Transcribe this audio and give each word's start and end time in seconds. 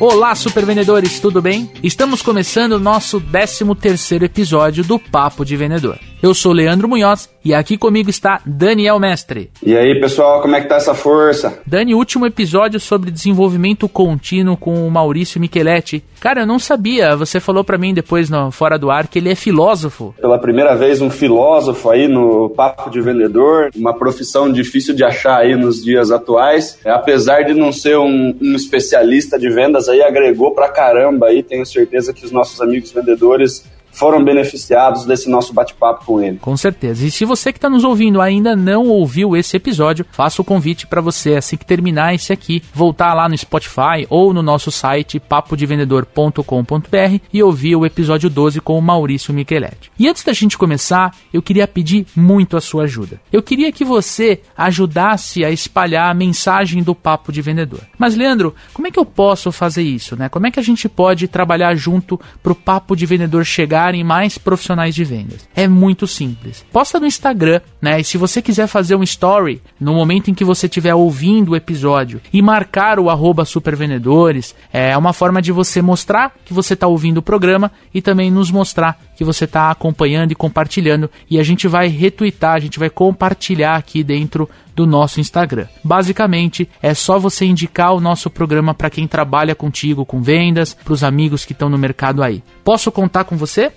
Olá, 0.00 0.34
super 0.34 0.64
vendedores, 0.64 1.20
tudo 1.20 1.42
bem? 1.42 1.70
Estamos 1.82 2.22
começando 2.22 2.72
o 2.72 2.80
nosso 2.80 3.20
13 3.20 3.74
terceiro 3.78 4.24
episódio 4.24 4.82
do 4.82 4.98
Papo 4.98 5.44
de 5.44 5.54
Vendedor. 5.58 5.98
Eu 6.22 6.32
sou 6.32 6.54
Leandro 6.54 6.88
Munhoz 6.88 7.28
e 7.44 7.52
aqui 7.52 7.76
comigo 7.76 8.08
está 8.08 8.40
Daniel 8.46 8.98
Mestre. 8.98 9.50
E 9.62 9.76
aí, 9.76 10.00
pessoal, 10.00 10.40
como 10.40 10.56
é 10.56 10.62
que 10.62 10.68
tá 10.68 10.76
essa 10.76 10.94
força? 10.94 11.60
Dani, 11.66 11.94
último 11.94 12.24
episódio 12.24 12.80
sobre 12.80 13.10
desenvolvimento 13.10 13.86
contínuo 13.90 14.56
com 14.56 14.86
o 14.86 14.90
Maurício 14.90 15.38
Micheletti. 15.38 16.02
Cara, 16.20 16.42
eu 16.42 16.46
não 16.46 16.58
sabia, 16.58 17.16
você 17.16 17.40
falou 17.40 17.64
para 17.64 17.78
mim 17.78 17.94
depois 17.94 18.28
no 18.28 18.50
fora 18.50 18.78
do 18.78 18.90
ar 18.90 19.08
que 19.08 19.18
ele 19.18 19.30
é 19.30 19.34
filósofo. 19.34 20.14
Pela 20.20 20.38
primeira 20.38 20.76
vez 20.76 21.00
um 21.00 21.08
filósofo 21.08 21.88
aí 21.88 22.06
no 22.06 22.50
papo 22.50 22.90
de 22.90 23.00
vendedor, 23.00 23.70
uma 23.74 23.94
profissão 23.94 24.52
difícil 24.52 24.94
de 24.94 25.02
achar 25.02 25.38
aí 25.38 25.56
nos 25.56 25.82
dias 25.82 26.10
atuais. 26.10 26.78
É, 26.84 26.90
apesar 26.90 27.42
de 27.42 27.54
não 27.54 27.72
ser 27.72 27.96
um, 27.96 28.36
um 28.40 28.54
especialista 28.54 29.38
de 29.38 29.48
vendas 29.48 29.88
aí, 29.88 30.02
agregou 30.02 30.54
pra 30.54 30.68
caramba 30.68 31.28
aí, 31.28 31.42
tenho 31.42 31.64
certeza 31.64 32.12
que 32.12 32.24
os 32.24 32.30
nossos 32.30 32.60
amigos 32.60 32.92
vendedores 32.92 33.64
foram 33.92 34.22
beneficiados 34.22 35.04
desse 35.04 35.28
nosso 35.28 35.52
bate-papo 35.52 36.04
com 36.04 36.20
ele. 36.20 36.38
Com 36.38 36.56
certeza. 36.56 37.06
E 37.06 37.10
se 37.10 37.24
você 37.24 37.52
que 37.52 37.58
está 37.58 37.68
nos 37.68 37.84
ouvindo 37.84 38.20
ainda 38.20 38.56
não 38.56 38.86
ouviu 38.86 39.36
esse 39.36 39.56
episódio, 39.56 40.06
faço 40.10 40.42
o 40.42 40.44
convite 40.44 40.86
para 40.86 41.00
você, 41.00 41.34
assim 41.34 41.56
que 41.56 41.66
terminar 41.66 42.14
esse 42.14 42.32
aqui, 42.32 42.62
voltar 42.72 43.14
lá 43.14 43.28
no 43.28 43.36
Spotify 43.36 44.06
ou 44.08 44.32
no 44.32 44.42
nosso 44.42 44.70
site 44.70 45.18
papodevendedor.com.br 45.18 47.20
e 47.32 47.42
ouvir 47.42 47.76
o 47.76 47.84
episódio 47.84 48.30
12 48.30 48.60
com 48.60 48.78
o 48.78 48.82
Maurício 48.82 49.34
Micheletti. 49.34 49.90
E 49.98 50.08
antes 50.08 50.22
da 50.22 50.32
gente 50.32 50.56
começar, 50.56 51.14
eu 51.32 51.42
queria 51.42 51.66
pedir 51.66 52.06
muito 52.14 52.56
a 52.56 52.60
sua 52.60 52.84
ajuda. 52.84 53.20
Eu 53.32 53.42
queria 53.42 53.72
que 53.72 53.84
você 53.84 54.40
ajudasse 54.56 55.44
a 55.44 55.50
espalhar 55.50 56.10
a 56.10 56.14
mensagem 56.14 56.82
do 56.82 56.94
Papo 56.94 57.32
de 57.32 57.42
Vendedor. 57.42 57.80
Mas, 57.98 58.14
Leandro, 58.14 58.54
como 58.72 58.86
é 58.86 58.90
que 58.90 58.98
eu 58.98 59.04
posso 59.04 59.52
fazer 59.52 59.82
isso? 59.82 60.16
Né? 60.16 60.28
Como 60.28 60.46
é 60.46 60.50
que 60.50 60.60
a 60.60 60.62
gente 60.62 60.88
pode 60.88 61.28
trabalhar 61.28 61.74
junto 61.74 62.18
para 62.42 62.52
o 62.52 62.56
Papo 62.56 62.96
de 62.96 63.06
Vendedor 63.06 63.44
chegar 63.44 63.79
mais 64.04 64.38
profissionais 64.38 64.94
de 64.94 65.04
vendas? 65.04 65.48
É 65.54 65.66
muito 65.66 66.06
simples. 66.06 66.64
Posta 66.72 67.00
no 67.00 67.06
Instagram, 67.06 67.60
né? 67.80 68.00
E 68.00 68.04
se 68.04 68.18
você 68.18 68.42
quiser 68.42 68.66
fazer 68.66 68.94
um 68.94 69.02
story 69.02 69.62
no 69.78 69.94
momento 69.94 70.30
em 70.30 70.34
que 70.34 70.44
você 70.44 70.66
estiver 70.66 70.94
ouvindo 70.94 71.52
o 71.52 71.56
episódio 71.56 72.20
e 72.32 72.42
marcar 72.42 72.98
o 72.98 73.08
arroba 73.08 73.44
supervendedores, 73.44 74.54
é 74.72 74.96
uma 74.96 75.12
forma 75.12 75.40
de 75.40 75.52
você 75.52 75.80
mostrar 75.80 76.34
que 76.44 76.52
você 76.52 76.74
está 76.74 76.86
ouvindo 76.86 77.18
o 77.18 77.22
programa 77.22 77.70
e 77.92 78.02
também 78.02 78.30
nos 78.30 78.50
mostrar 78.50 79.00
que 79.16 79.24
você 79.24 79.44
está 79.44 79.70
acompanhando 79.70 80.32
e 80.32 80.34
compartilhando. 80.34 81.10
E 81.30 81.38
a 81.38 81.42
gente 81.42 81.68
vai 81.68 81.88
retweetar, 81.88 82.54
a 82.54 82.60
gente 82.60 82.78
vai 82.78 82.90
compartilhar 82.90 83.76
aqui 83.76 84.02
dentro 84.02 84.48
do 84.74 84.86
nosso 84.86 85.20
Instagram. 85.20 85.66
Basicamente, 85.84 86.68
é 86.82 86.94
só 86.94 87.18
você 87.18 87.44
indicar 87.44 87.94
o 87.94 88.00
nosso 88.00 88.30
programa 88.30 88.72
para 88.72 88.88
quem 88.88 89.06
trabalha 89.06 89.54
contigo 89.54 90.06
com 90.06 90.22
vendas, 90.22 90.72
para 90.72 90.94
os 90.94 91.04
amigos 91.04 91.44
que 91.44 91.52
estão 91.52 91.68
no 91.68 91.76
mercado 91.76 92.22
aí. 92.22 92.42
Posso 92.64 92.90
contar 92.90 93.24
com 93.24 93.36
você? 93.36 93.69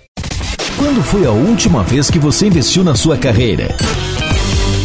Quando 0.76 1.02
foi 1.02 1.26
a 1.26 1.30
última 1.30 1.82
vez 1.82 2.10
que 2.10 2.18
você 2.18 2.46
investiu 2.46 2.82
na 2.84 2.94
sua 2.94 3.16
carreira? 3.16 3.74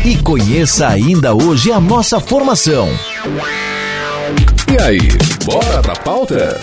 e 0.04 0.16
conheça 0.16 0.88
ainda 0.88 1.34
hoje 1.34 1.70
a 1.70 1.80
nossa 1.80 2.18
formação. 2.18 2.88
E 4.72 4.82
aí, 4.82 4.98
bora 5.44 5.80
pra 5.80 5.94
pauta? 5.94 6.60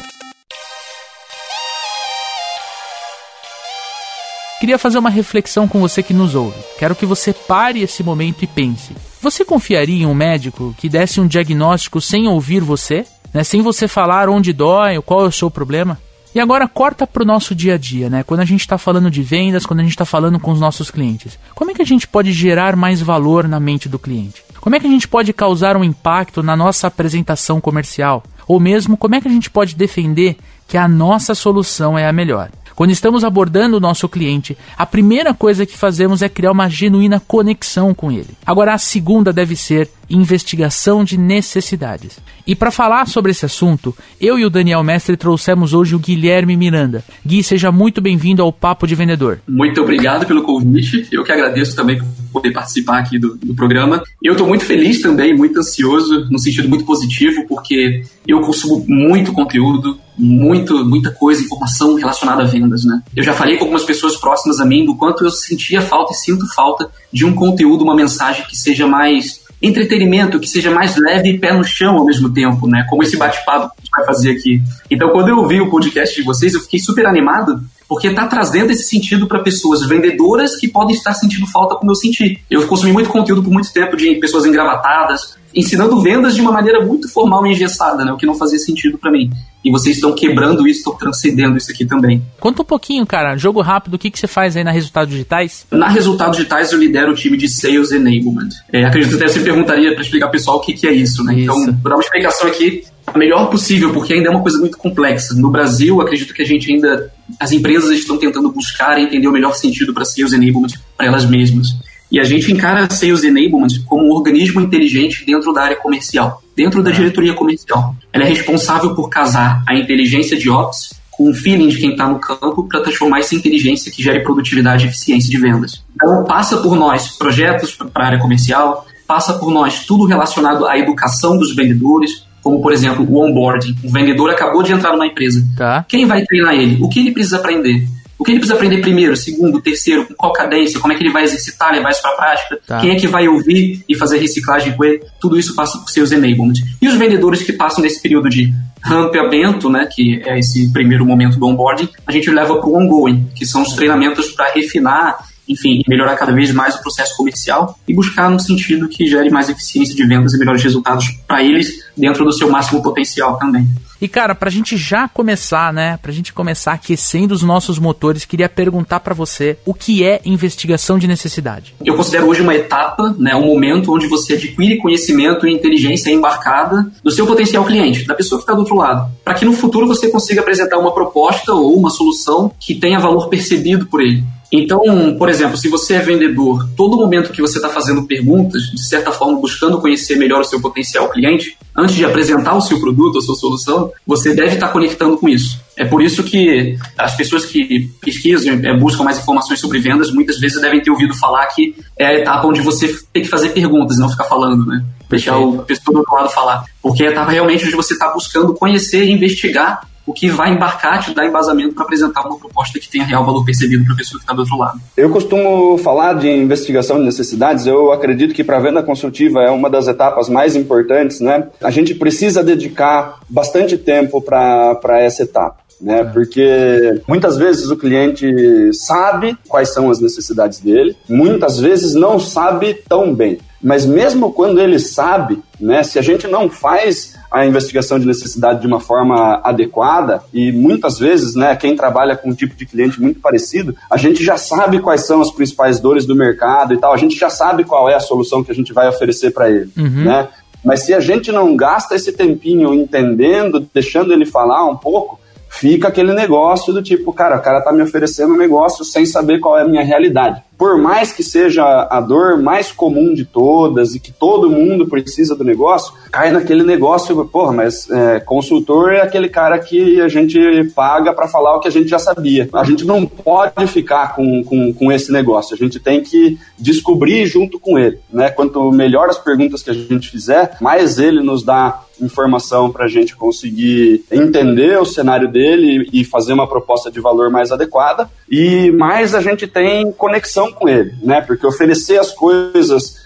Queria 4.63 4.79
fazer 4.79 4.97
uma 4.97 5.09
reflexão 5.09 5.67
com 5.67 5.81
você 5.81 6.01
que 6.01 6.13
nos 6.13 6.35
ouve. 6.35 6.55
Quero 6.79 6.95
que 6.95 7.05
você 7.05 7.33
pare 7.33 7.81
esse 7.81 8.01
momento 8.01 8.45
e 8.45 8.47
pense. 8.47 8.95
Você 9.21 9.43
confiaria 9.43 10.03
em 10.03 10.05
um 10.05 10.13
médico 10.13 10.73
que 10.77 10.87
desse 10.87 11.19
um 11.19 11.27
diagnóstico 11.27 11.99
sem 11.99 12.29
ouvir 12.29 12.61
você? 12.61 13.05
Né? 13.33 13.43
Sem 13.43 13.61
você 13.61 13.89
falar 13.89 14.29
onde 14.29 14.53
dói, 14.53 15.01
qual 15.01 15.25
é 15.25 15.27
o 15.27 15.31
seu 15.33 15.51
problema? 15.51 15.99
E 16.33 16.39
agora 16.39 16.65
corta 16.65 17.05
para 17.05 17.23
o 17.23 17.25
nosso 17.25 17.53
dia 17.53 17.73
a 17.73 17.77
dia, 17.77 18.09
né? 18.09 18.23
Quando 18.23 18.39
a 18.39 18.45
gente 18.45 18.61
está 18.61 18.77
falando 18.77 19.11
de 19.11 19.21
vendas, 19.21 19.65
quando 19.65 19.81
a 19.81 19.83
gente 19.83 19.91
está 19.91 20.05
falando 20.05 20.39
com 20.39 20.51
os 20.51 20.61
nossos 20.61 20.89
clientes. 20.89 21.37
Como 21.53 21.69
é 21.69 21.73
que 21.73 21.81
a 21.81 21.85
gente 21.85 22.07
pode 22.07 22.31
gerar 22.31 22.73
mais 22.77 23.01
valor 23.01 23.49
na 23.49 23.59
mente 23.59 23.89
do 23.89 23.99
cliente? 23.99 24.45
Como 24.61 24.77
é 24.77 24.79
que 24.79 24.87
a 24.87 24.89
gente 24.89 25.09
pode 25.09 25.33
causar 25.33 25.75
um 25.75 25.83
impacto 25.83 26.41
na 26.41 26.55
nossa 26.55 26.87
apresentação 26.87 27.59
comercial? 27.59 28.23
Ou 28.47 28.61
mesmo 28.61 28.95
como 28.95 29.15
é 29.15 29.19
que 29.19 29.27
a 29.27 29.31
gente 29.31 29.49
pode 29.49 29.75
defender 29.75 30.37
que 30.69 30.77
a 30.77 30.87
nossa 30.87 31.35
solução 31.35 31.99
é 31.99 32.07
a 32.07 32.13
melhor? 32.13 32.49
Quando 32.75 32.91
estamos 32.91 33.23
abordando 33.23 33.77
o 33.77 33.79
nosso 33.79 34.09
cliente, 34.09 34.57
a 34.77 34.85
primeira 34.85 35.33
coisa 35.33 35.65
que 35.65 35.77
fazemos 35.77 36.21
é 36.21 36.29
criar 36.29 36.51
uma 36.51 36.69
genuína 36.69 37.19
conexão 37.19 37.93
com 37.93 38.11
ele. 38.11 38.29
Agora, 38.45 38.73
a 38.73 38.77
segunda 38.77 39.31
deve 39.31 39.55
ser 39.55 39.89
investigação 40.15 41.03
de 41.03 41.17
necessidades. 41.17 42.19
E 42.45 42.55
para 42.55 42.71
falar 42.71 43.07
sobre 43.07 43.31
esse 43.31 43.45
assunto, 43.45 43.95
eu 44.19 44.37
e 44.37 44.45
o 44.45 44.49
Daniel 44.49 44.83
Mestre 44.83 45.15
trouxemos 45.15 45.73
hoje 45.73 45.95
o 45.95 45.99
Guilherme 45.99 46.57
Miranda. 46.57 47.03
Gui, 47.25 47.41
seja 47.43 47.71
muito 47.71 48.01
bem-vindo 48.01 48.41
ao 48.41 48.51
Papo 48.51 48.85
de 48.85 48.95
Vendedor. 48.95 49.39
Muito 49.47 49.81
obrigado 49.81 50.25
pelo 50.25 50.43
convite. 50.43 51.07
Eu 51.11 51.23
que 51.23 51.31
agradeço 51.31 51.75
também 51.75 51.97
por 51.99 52.07
poder 52.33 52.51
participar 52.51 52.99
aqui 52.99 53.17
do, 53.17 53.35
do 53.37 53.55
programa. 53.55 54.03
Eu 54.21 54.33
estou 54.33 54.47
muito 54.47 54.65
feliz 54.65 55.01
também, 55.01 55.35
muito 55.35 55.59
ansioso, 55.59 56.27
no 56.29 56.39
sentido 56.39 56.67
muito 56.67 56.83
positivo, 56.83 57.45
porque 57.47 58.03
eu 58.27 58.41
consumo 58.41 58.83
muito 58.87 59.31
conteúdo, 59.31 59.97
muito, 60.17 60.83
muita 60.85 61.11
coisa, 61.11 61.41
informação 61.41 61.95
relacionada 61.95 62.43
a 62.43 62.45
vendas, 62.45 62.83
né? 62.83 63.01
Eu 63.15 63.23
já 63.23 63.33
falei 63.33 63.57
com 63.57 63.63
algumas 63.63 63.83
pessoas 63.83 64.15
próximas 64.15 64.59
a 64.59 64.65
mim 64.65 64.85
do 64.85 64.95
quanto 64.95 65.23
eu 65.23 65.31
sentia 65.31 65.81
falta 65.81 66.13
e 66.13 66.15
sinto 66.15 66.45
falta 66.53 66.89
de 67.11 67.25
um 67.25 67.33
conteúdo, 67.33 67.83
uma 67.83 67.95
mensagem 67.95 68.45
que 68.47 68.57
seja 68.57 68.87
mais 68.87 69.42
entretenimento, 69.63 70.39
que 70.39 70.47
seja 70.47 70.69
mais 70.69 70.97
leve 70.97 71.29
e 71.29 71.39
pé 71.39 71.53
no 71.53 71.63
chão 71.63 71.97
ao 71.97 72.05
mesmo 72.05 72.33
tempo, 72.33 72.67
né? 72.67 72.85
Como 72.89 73.01
esse 73.01 73.17
bate-papo 73.17 73.73
vai 73.95 74.05
fazer 74.05 74.31
aqui. 74.31 74.61
Então, 74.89 75.09
quando 75.09 75.29
eu 75.29 75.37
ouvi 75.37 75.61
o 75.61 75.69
podcast 75.69 76.15
de 76.15 76.23
vocês, 76.23 76.53
eu 76.53 76.61
fiquei 76.61 76.79
super 76.79 77.05
animado, 77.05 77.61
porque 77.87 78.07
está 78.07 78.25
trazendo 78.27 78.71
esse 78.71 78.83
sentido 78.83 79.27
para 79.27 79.39
pessoas 79.39 79.85
vendedoras 79.85 80.55
que 80.55 80.67
podem 80.67 80.95
estar 80.95 81.13
sentindo 81.13 81.45
falta 81.47 81.75
como 81.75 81.91
eu 81.91 81.95
senti. 81.95 82.41
Eu 82.49 82.67
consumi 82.67 82.91
muito 82.91 83.09
conteúdo 83.09 83.43
por 83.43 83.51
muito 83.51 83.71
tempo 83.71 83.95
de 83.95 84.15
pessoas 84.15 84.45
engravatadas, 84.45 85.37
ensinando 85.55 86.01
vendas 86.01 86.33
de 86.33 86.41
uma 86.41 86.51
maneira 86.51 86.83
muito 86.83 87.07
formal 87.07 87.45
e 87.45 87.51
engessada, 87.51 88.03
né? 88.03 88.11
O 88.11 88.17
que 88.17 88.25
não 88.25 88.33
fazia 88.33 88.57
sentido 88.57 88.97
para 88.97 89.11
mim. 89.11 89.29
E 89.63 89.71
vocês 89.71 89.95
estão 89.95 90.13
quebrando 90.13 90.67
isso, 90.67 90.79
estão 90.79 90.95
transcendendo 90.95 91.55
isso 91.55 91.71
aqui 91.71 91.85
também. 91.85 92.21
Conta 92.39 92.63
um 92.63 92.65
pouquinho, 92.65 93.05
cara, 93.05 93.37
jogo 93.37 93.61
rápido, 93.61 93.93
o 93.93 93.99
que, 93.99 94.09
que 94.09 94.19
você 94.19 94.27
faz 94.27 94.57
aí 94.57 94.63
na 94.63 94.71
Resultados 94.71 95.11
Digitais? 95.11 95.65
Na 95.71 95.87
Resultados 95.87 96.37
Digitais 96.37 96.71
eu 96.71 96.79
lidero 96.79 97.11
o 97.11 97.15
time 97.15 97.37
de 97.37 97.47
Sales 97.47 97.91
Enablement. 97.91 98.49
É, 98.71 98.83
acredito 98.83 99.17
que 99.17 99.23
até 99.23 99.31
você 99.31 99.39
perguntaria 99.41 99.93
para 99.93 100.01
explicar 100.01 100.29
pessoal 100.29 100.57
o 100.57 100.61
que, 100.61 100.73
que 100.73 100.87
é 100.87 100.91
isso, 100.91 101.23
né? 101.23 101.33
Então, 101.39 101.55
isso. 101.55 101.63
Então, 101.63 101.79
vou 101.81 101.89
dar 101.91 101.95
uma 101.95 102.03
explicação 102.03 102.47
aqui 102.47 102.83
melhor 103.19 103.49
possível, 103.49 103.91
porque 103.93 104.13
ainda 104.13 104.29
é 104.29 104.31
uma 104.31 104.41
coisa 104.41 104.57
muito 104.59 104.77
complexa. 104.77 105.33
No 105.35 105.49
Brasil, 105.49 106.01
acredito 106.01 106.33
que 106.33 106.41
a 106.41 106.45
gente 106.45 106.71
ainda. 106.71 107.11
As 107.39 107.51
empresas 107.51 107.89
estão 107.91 108.17
tentando 108.17 108.51
buscar 108.51 108.99
entender 108.99 109.27
o 109.27 109.31
melhor 109.31 109.53
sentido 109.55 109.93
para 109.93 110.05
Sales 110.05 110.33
Enablement 110.33 110.73
para 110.97 111.07
elas 111.07 111.25
mesmas. 111.25 111.69
E 112.11 112.19
a 112.19 112.23
gente 112.23 112.51
encara 112.51 112.89
Sales 112.91 113.23
Enablement 113.23 113.83
como 113.85 114.05
um 114.05 114.11
organismo 114.11 114.61
inteligente 114.61 115.25
dentro 115.25 115.51
da 115.51 115.63
área 115.63 115.77
comercial, 115.77 116.43
dentro 116.55 116.83
da 116.83 116.91
é. 116.91 116.93
diretoria 116.93 117.33
comercial. 117.33 117.95
Ela 118.11 118.25
é 118.25 118.27
responsável 118.27 118.93
por 118.93 119.09
casar 119.09 119.63
a 119.67 119.75
inteligência 119.75 120.37
de 120.37 120.49
Ops 120.49 120.93
com 121.09 121.29
o 121.29 121.33
feeling 121.33 121.67
de 121.67 121.77
quem 121.77 121.91
está 121.91 122.07
no 122.07 122.19
campo 122.19 122.67
para 122.67 122.81
transformar 122.81 123.19
essa 123.19 123.35
inteligência 123.35 123.91
que 123.91 124.01
gere 124.01 124.21
produtividade 124.21 124.85
e 124.85 124.89
eficiência 124.89 125.29
de 125.29 125.37
vendas. 125.37 125.83
Então, 125.95 126.23
passa 126.25 126.57
por 126.57 126.75
nós 126.75 127.09
projetos 127.09 127.71
para 127.71 128.03
a 128.03 128.07
área 128.07 128.19
comercial, 128.19 128.85
passa 129.07 129.33
por 129.33 129.51
nós 129.51 129.85
tudo 129.85 130.05
relacionado 130.05 130.65
à 130.65 130.77
educação 130.77 131.37
dos 131.37 131.55
vendedores, 131.55 132.25
como 132.43 132.61
por 132.61 132.73
exemplo 132.73 133.05
o 133.09 133.23
onboarding. 133.23 133.75
O 133.83 133.89
vendedor 133.89 134.29
acabou 134.29 134.61
de 134.61 134.73
entrar 134.73 134.91
numa 134.91 135.07
empresa. 135.07 135.43
Tá. 135.57 135.85
Quem 135.87 136.05
vai 136.05 136.23
treinar 136.23 136.53
ele? 136.53 136.77
O 136.81 136.89
que 136.89 136.99
ele 136.99 137.11
precisa 137.11 137.37
aprender? 137.37 137.87
O 138.17 138.23
que 138.23 138.31
ele 138.31 138.39
precisa 138.39 138.55
aprender 138.55 138.79
primeiro, 138.79 139.17
segundo, 139.17 139.59
terceiro, 139.59 140.05
com 140.05 140.13
qual 140.13 140.31
cadência, 140.31 140.79
como 140.79 140.93
é 140.93 140.95
que 140.95 141.03
ele 141.03 141.11
vai 141.11 141.23
exercitar, 141.23 141.73
levar 141.73 141.89
isso 141.89 142.01
para 142.01 142.11
a 142.11 142.15
prática, 142.15 142.59
tá. 142.65 142.79
quem 142.79 142.91
é 142.91 142.95
que 142.95 143.07
vai 143.07 143.27
ouvir 143.27 143.83
e 143.89 143.95
fazer 143.95 144.17
reciclagem 144.17 144.73
com 144.73 144.85
ele, 144.85 145.01
tudo 145.19 145.37
isso 145.37 145.55
passa 145.55 145.77
por 145.79 145.89
seus 145.89 146.11
enablement. 146.11 146.53
E 146.81 146.87
os 146.87 146.95
vendedores 146.95 147.43
que 147.43 147.51
passam 147.51 147.83
nesse 147.83 148.01
período 148.01 148.29
de 148.29 148.53
rampeamento, 148.81 149.69
né, 149.69 149.89
que 149.91 150.21
é 150.25 150.39
esse 150.39 150.71
primeiro 150.71 151.05
momento 151.05 151.37
do 151.37 151.47
onboarding, 151.47 151.89
a 152.05 152.11
gente 152.11 152.29
leva 152.29 152.55
para 152.57 152.69
o 152.69 152.77
ongoing, 152.77 153.27
que 153.35 153.45
são 153.45 153.61
os 153.61 153.73
treinamentos 153.73 154.29
para 154.29 154.53
refinar 154.53 155.17
enfim, 155.47 155.81
melhorar 155.87 156.15
cada 156.15 156.31
vez 156.31 156.51
mais 156.51 156.75
o 156.75 156.81
processo 156.81 157.15
comercial 157.15 157.77
e 157.87 157.93
buscar 157.93 158.29
no 158.29 158.39
sentido 158.39 158.87
que 158.87 159.07
gere 159.07 159.29
mais 159.29 159.49
eficiência 159.49 159.95
de 159.95 160.05
vendas 160.05 160.33
e 160.33 160.37
melhores 160.37 160.63
resultados 160.63 161.09
para 161.27 161.43
eles 161.43 161.83
dentro 161.95 162.23
do 162.25 162.31
seu 162.31 162.49
máximo 162.49 162.81
potencial 162.81 163.37
também. 163.37 163.67
E 164.03 164.07
cara, 164.09 164.35
pra 164.35 164.49
gente 164.49 164.75
já 164.75 165.07
começar, 165.07 165.71
né, 165.71 165.97
pra 166.01 166.11
gente 166.11 166.33
começar 166.33 166.73
aquecendo 166.73 167.33
os 167.33 167.41
nossos 167.41 167.79
motores, 167.79 168.25
queria 168.25 168.49
perguntar 168.49 168.99
para 168.99 169.13
você 169.13 169.57
o 169.65 169.73
que 169.73 170.03
é 170.03 170.19
investigação 170.25 170.99
de 170.99 171.07
necessidade. 171.07 171.73
Eu 171.85 171.95
considero 171.95 172.27
hoje 172.27 172.41
uma 172.41 172.53
etapa, 172.53 173.15
né, 173.17 173.33
um 173.33 173.45
momento 173.45 173.93
onde 173.93 174.05
você 174.07 174.33
adquire 174.33 174.77
conhecimento 174.79 175.47
e 175.47 175.53
inteligência 175.53 176.11
embarcada 176.11 176.85
do 177.01 177.11
seu 177.11 177.25
potencial 177.25 177.63
cliente, 177.63 178.05
da 178.05 178.13
pessoa 178.13 178.39
que 178.39 178.43
está 178.43 178.53
do 178.53 178.59
outro 178.59 178.75
lado, 178.75 179.09
para 179.23 179.35
que 179.35 179.45
no 179.45 179.53
futuro 179.53 179.87
você 179.87 180.09
consiga 180.09 180.41
apresentar 180.41 180.79
uma 180.79 180.93
proposta 180.93 181.53
ou 181.53 181.73
uma 181.73 181.89
solução 181.89 182.51
que 182.59 182.75
tenha 182.75 182.99
valor 182.99 183.29
percebido 183.29 183.85
por 183.85 184.01
ele. 184.01 184.21
Então, 184.55 185.15
por 185.17 185.29
exemplo, 185.29 185.57
se 185.57 185.67
você 185.67 185.95
é 185.95 185.99
vendedor, 185.99 186.69
todo 186.77 186.95
momento 186.95 187.31
que 187.31 187.41
você 187.41 187.57
está 187.57 187.69
fazendo 187.69 188.03
perguntas, 188.03 188.61
de 188.61 188.85
certa 188.85 189.11
forma 189.11 189.39
buscando 189.39 189.81
conhecer 189.81 190.15
melhor 190.15 190.41
o 190.41 190.43
seu 190.43 190.61
potencial 190.61 191.09
cliente, 191.09 191.57
antes 191.75 191.95
de 191.95 192.05
apresentar 192.05 192.53
o 192.53 192.61
seu 192.61 192.79
produto, 192.79 193.17
a 193.17 193.21
sua 193.21 193.33
solução, 193.33 193.91
você 194.05 194.35
deve 194.35 194.53
estar 194.53 194.67
tá 194.67 194.71
conectando 194.71 195.17
com 195.17 195.27
isso. 195.27 195.59
É 195.75 195.83
por 195.83 196.03
isso 196.03 196.23
que 196.23 196.77
as 196.95 197.15
pessoas 197.15 197.47
que 197.47 197.89
pesquisam, 197.99 198.53
é, 198.63 198.77
buscam 198.77 199.03
mais 199.03 199.17
informações 199.17 199.59
sobre 199.59 199.79
vendas, 199.79 200.13
muitas 200.13 200.39
vezes 200.39 200.61
devem 200.61 200.83
ter 200.83 200.91
ouvido 200.91 201.15
falar 201.15 201.47
que 201.47 201.75
é 201.97 202.05
a 202.05 202.13
etapa 202.13 202.45
onde 202.45 202.61
você 202.61 202.95
tem 203.11 203.23
que 203.23 203.29
fazer 203.29 203.49
perguntas 203.49 203.97
e 203.97 203.99
não 203.99 204.09
ficar 204.09 204.25
falando, 204.25 204.67
né? 204.67 204.85
Deixar 205.09 205.35
o 205.35 205.63
pessoa 205.63 205.93
do 205.93 205.97
outro 206.01 206.13
lado 206.13 206.29
falar. 206.29 206.63
Porque 206.79 207.03
é 207.03 207.07
a 207.07 207.11
etapa 207.11 207.31
realmente 207.31 207.65
onde 207.65 207.75
você 207.75 207.93
está 207.93 208.13
buscando 208.13 208.53
conhecer 208.53 209.03
e 209.03 209.11
investigar 209.11 209.81
o 210.05 210.13
que 210.13 210.29
vai 210.29 210.53
embarcar, 210.53 211.03
te 211.03 211.13
dar 211.13 211.25
embasamento 211.25 211.73
para 211.73 211.83
apresentar 211.83 212.25
uma 212.25 212.37
proposta 212.37 212.79
que 212.79 212.89
tenha 212.89 213.05
real 213.05 213.25
valor 213.25 213.45
percebido 213.45 213.83
para 213.85 213.93
a 213.93 213.97
pessoa 213.97 214.19
que 214.19 214.23
está 214.23 214.33
do 214.33 214.39
outro 214.39 214.57
lado. 214.57 214.79
Eu 214.97 215.09
costumo 215.09 215.77
falar 215.77 216.13
de 216.13 216.29
investigação 216.29 216.97
de 216.97 217.05
necessidades, 217.05 217.65
eu 217.65 217.91
acredito 217.91 218.33
que 218.33 218.43
para 218.43 218.57
a 218.57 218.59
venda 218.59 218.83
consultiva 218.83 219.41
é 219.41 219.49
uma 219.49 219.69
das 219.69 219.87
etapas 219.87 220.29
mais 220.29 220.55
importantes, 220.55 221.19
né? 221.19 221.47
A 221.61 221.71
gente 221.71 221.95
precisa 221.95 222.43
dedicar 222.43 223.19
bastante 223.29 223.77
tempo 223.77 224.21
para 224.21 224.99
essa 224.99 225.23
etapa. 225.23 225.63
Né? 225.81 225.99
É. 225.99 226.03
Porque 226.05 227.01
muitas 227.07 227.37
vezes 227.37 227.69
o 227.69 227.75
cliente 227.75 228.25
sabe 228.73 229.37
quais 229.47 229.73
são 229.73 229.89
as 229.91 229.99
necessidades 229.99 230.59
dele, 230.59 230.95
muitas 231.09 231.59
vezes 231.59 231.93
não 231.93 232.19
sabe 232.19 232.73
tão 232.87 233.13
bem. 233.13 233.39
Mas 233.63 233.85
mesmo 233.85 234.33
quando 234.33 234.59
ele 234.59 234.77
sabe, 234.77 235.41
né, 235.59 235.81
se 235.83 235.97
a 235.97 236.01
gente 236.01 236.27
não 236.27 236.49
faz 236.49 237.15
a 237.31 237.45
investigação 237.45 237.97
de 237.97 238.05
necessidade 238.05 238.59
de 238.59 238.67
uma 238.67 238.79
forma 238.79 239.39
adequada 239.43 240.21
e 240.33 240.51
muitas 240.51 240.99
vezes, 240.99 241.33
né, 241.33 241.55
quem 241.55 241.75
trabalha 241.75 242.17
com 242.17 242.29
um 242.29 242.35
tipo 242.35 242.55
de 242.55 242.65
cliente 242.65 243.01
muito 243.01 243.21
parecido, 243.21 243.73
a 243.89 243.95
gente 243.95 244.23
já 244.23 244.37
sabe 244.37 244.79
quais 244.79 245.07
são 245.07 245.21
as 245.21 245.31
principais 245.31 245.79
dores 245.79 246.05
do 246.05 246.15
mercado 246.15 246.73
e 246.73 246.77
tal, 246.77 246.93
a 246.93 246.97
gente 246.97 247.17
já 247.17 247.29
sabe 247.29 247.63
qual 247.63 247.89
é 247.89 247.95
a 247.95 248.01
solução 248.01 248.43
que 248.43 248.51
a 248.51 248.55
gente 248.55 248.73
vai 248.73 248.87
oferecer 248.89 249.31
para 249.31 249.49
ele, 249.49 249.71
uhum. 249.77 250.03
né? 250.03 250.27
Mas 250.63 250.81
se 250.81 250.93
a 250.93 250.99
gente 250.99 251.31
não 251.31 251.55
gasta 251.55 251.95
esse 251.95 252.11
tempinho 252.11 252.73
entendendo, 252.73 253.67
deixando 253.73 254.13
ele 254.13 254.25
falar 254.25 254.65
um 254.65 254.77
pouco, 254.77 255.19
fica 255.49 255.89
aquele 255.89 256.13
negócio 256.13 256.73
do 256.73 256.81
tipo, 256.81 257.11
cara, 257.11 257.37
o 257.37 257.41
cara 257.41 257.61
tá 257.61 257.71
me 257.71 257.81
oferecendo 257.81 258.33
um 258.33 258.37
negócio 258.37 258.85
sem 258.85 259.05
saber 259.05 259.39
qual 259.39 259.57
é 259.57 259.61
a 259.61 259.67
minha 259.67 259.83
realidade 259.83 260.41
por 260.63 260.77
mais 260.77 261.11
que 261.11 261.21
seja 261.21 261.89
a 261.91 261.99
dor 261.99 262.41
mais 262.41 262.71
comum 262.71 263.13
de 263.13 263.25
todas 263.25 263.95
e 263.95 263.99
que 263.99 264.13
todo 264.13 264.49
mundo 264.49 264.87
precisa 264.87 265.35
do 265.35 265.43
negócio, 265.43 265.93
cai 266.09 266.31
naquele 266.31 266.63
negócio, 266.63 267.25
porra, 267.25 267.51
mas 267.51 267.89
é, 267.91 268.21
consultor 268.21 268.93
é 268.93 269.01
aquele 269.01 269.27
cara 269.27 269.59
que 269.59 269.99
a 269.99 270.07
gente 270.07 270.39
paga 270.73 271.11
para 271.13 271.27
falar 271.27 271.57
o 271.57 271.59
que 271.59 271.67
a 271.67 271.71
gente 271.71 271.89
já 271.89 271.99
sabia. 271.99 272.47
A 272.53 272.63
gente 272.63 272.85
não 272.85 273.05
pode 273.05 273.67
ficar 273.67 274.15
com, 274.15 274.41
com, 274.41 274.73
com 274.73 274.89
esse 274.89 275.11
negócio, 275.11 275.53
a 275.53 275.57
gente 275.57 275.81
tem 275.81 276.01
que 276.01 276.39
descobrir 276.57 277.25
junto 277.25 277.59
com 277.59 277.77
ele. 277.77 277.99
Né? 278.09 278.29
Quanto 278.29 278.71
melhor 278.71 279.09
as 279.09 279.17
perguntas 279.17 279.61
que 279.61 279.69
a 279.69 279.73
gente 279.73 280.09
fizer, 280.09 280.55
mais 280.61 280.97
ele 280.97 281.21
nos 281.21 281.43
dá 281.43 281.83
informação 282.01 282.71
para 282.71 282.85
a 282.85 282.87
gente 282.87 283.15
conseguir 283.15 284.03
entender 284.11 284.79
o 284.79 284.85
cenário 284.85 285.27
dele 285.27 285.87
e 285.91 286.03
fazer 286.03 286.33
uma 286.33 286.47
proposta 286.47 286.91
de 286.91 286.99
valor 286.99 287.29
mais 287.29 287.51
adequada, 287.51 288.09
e 288.29 288.71
mais 288.71 289.13
a 289.13 289.21
gente 289.21 289.47
tem 289.47 289.91
conexão 289.91 290.51
com 290.53 290.69
ele, 290.69 290.93
né? 291.01 291.21
Porque 291.21 291.45
oferecer 291.45 291.99
as 291.99 292.11
coisas 292.11 293.03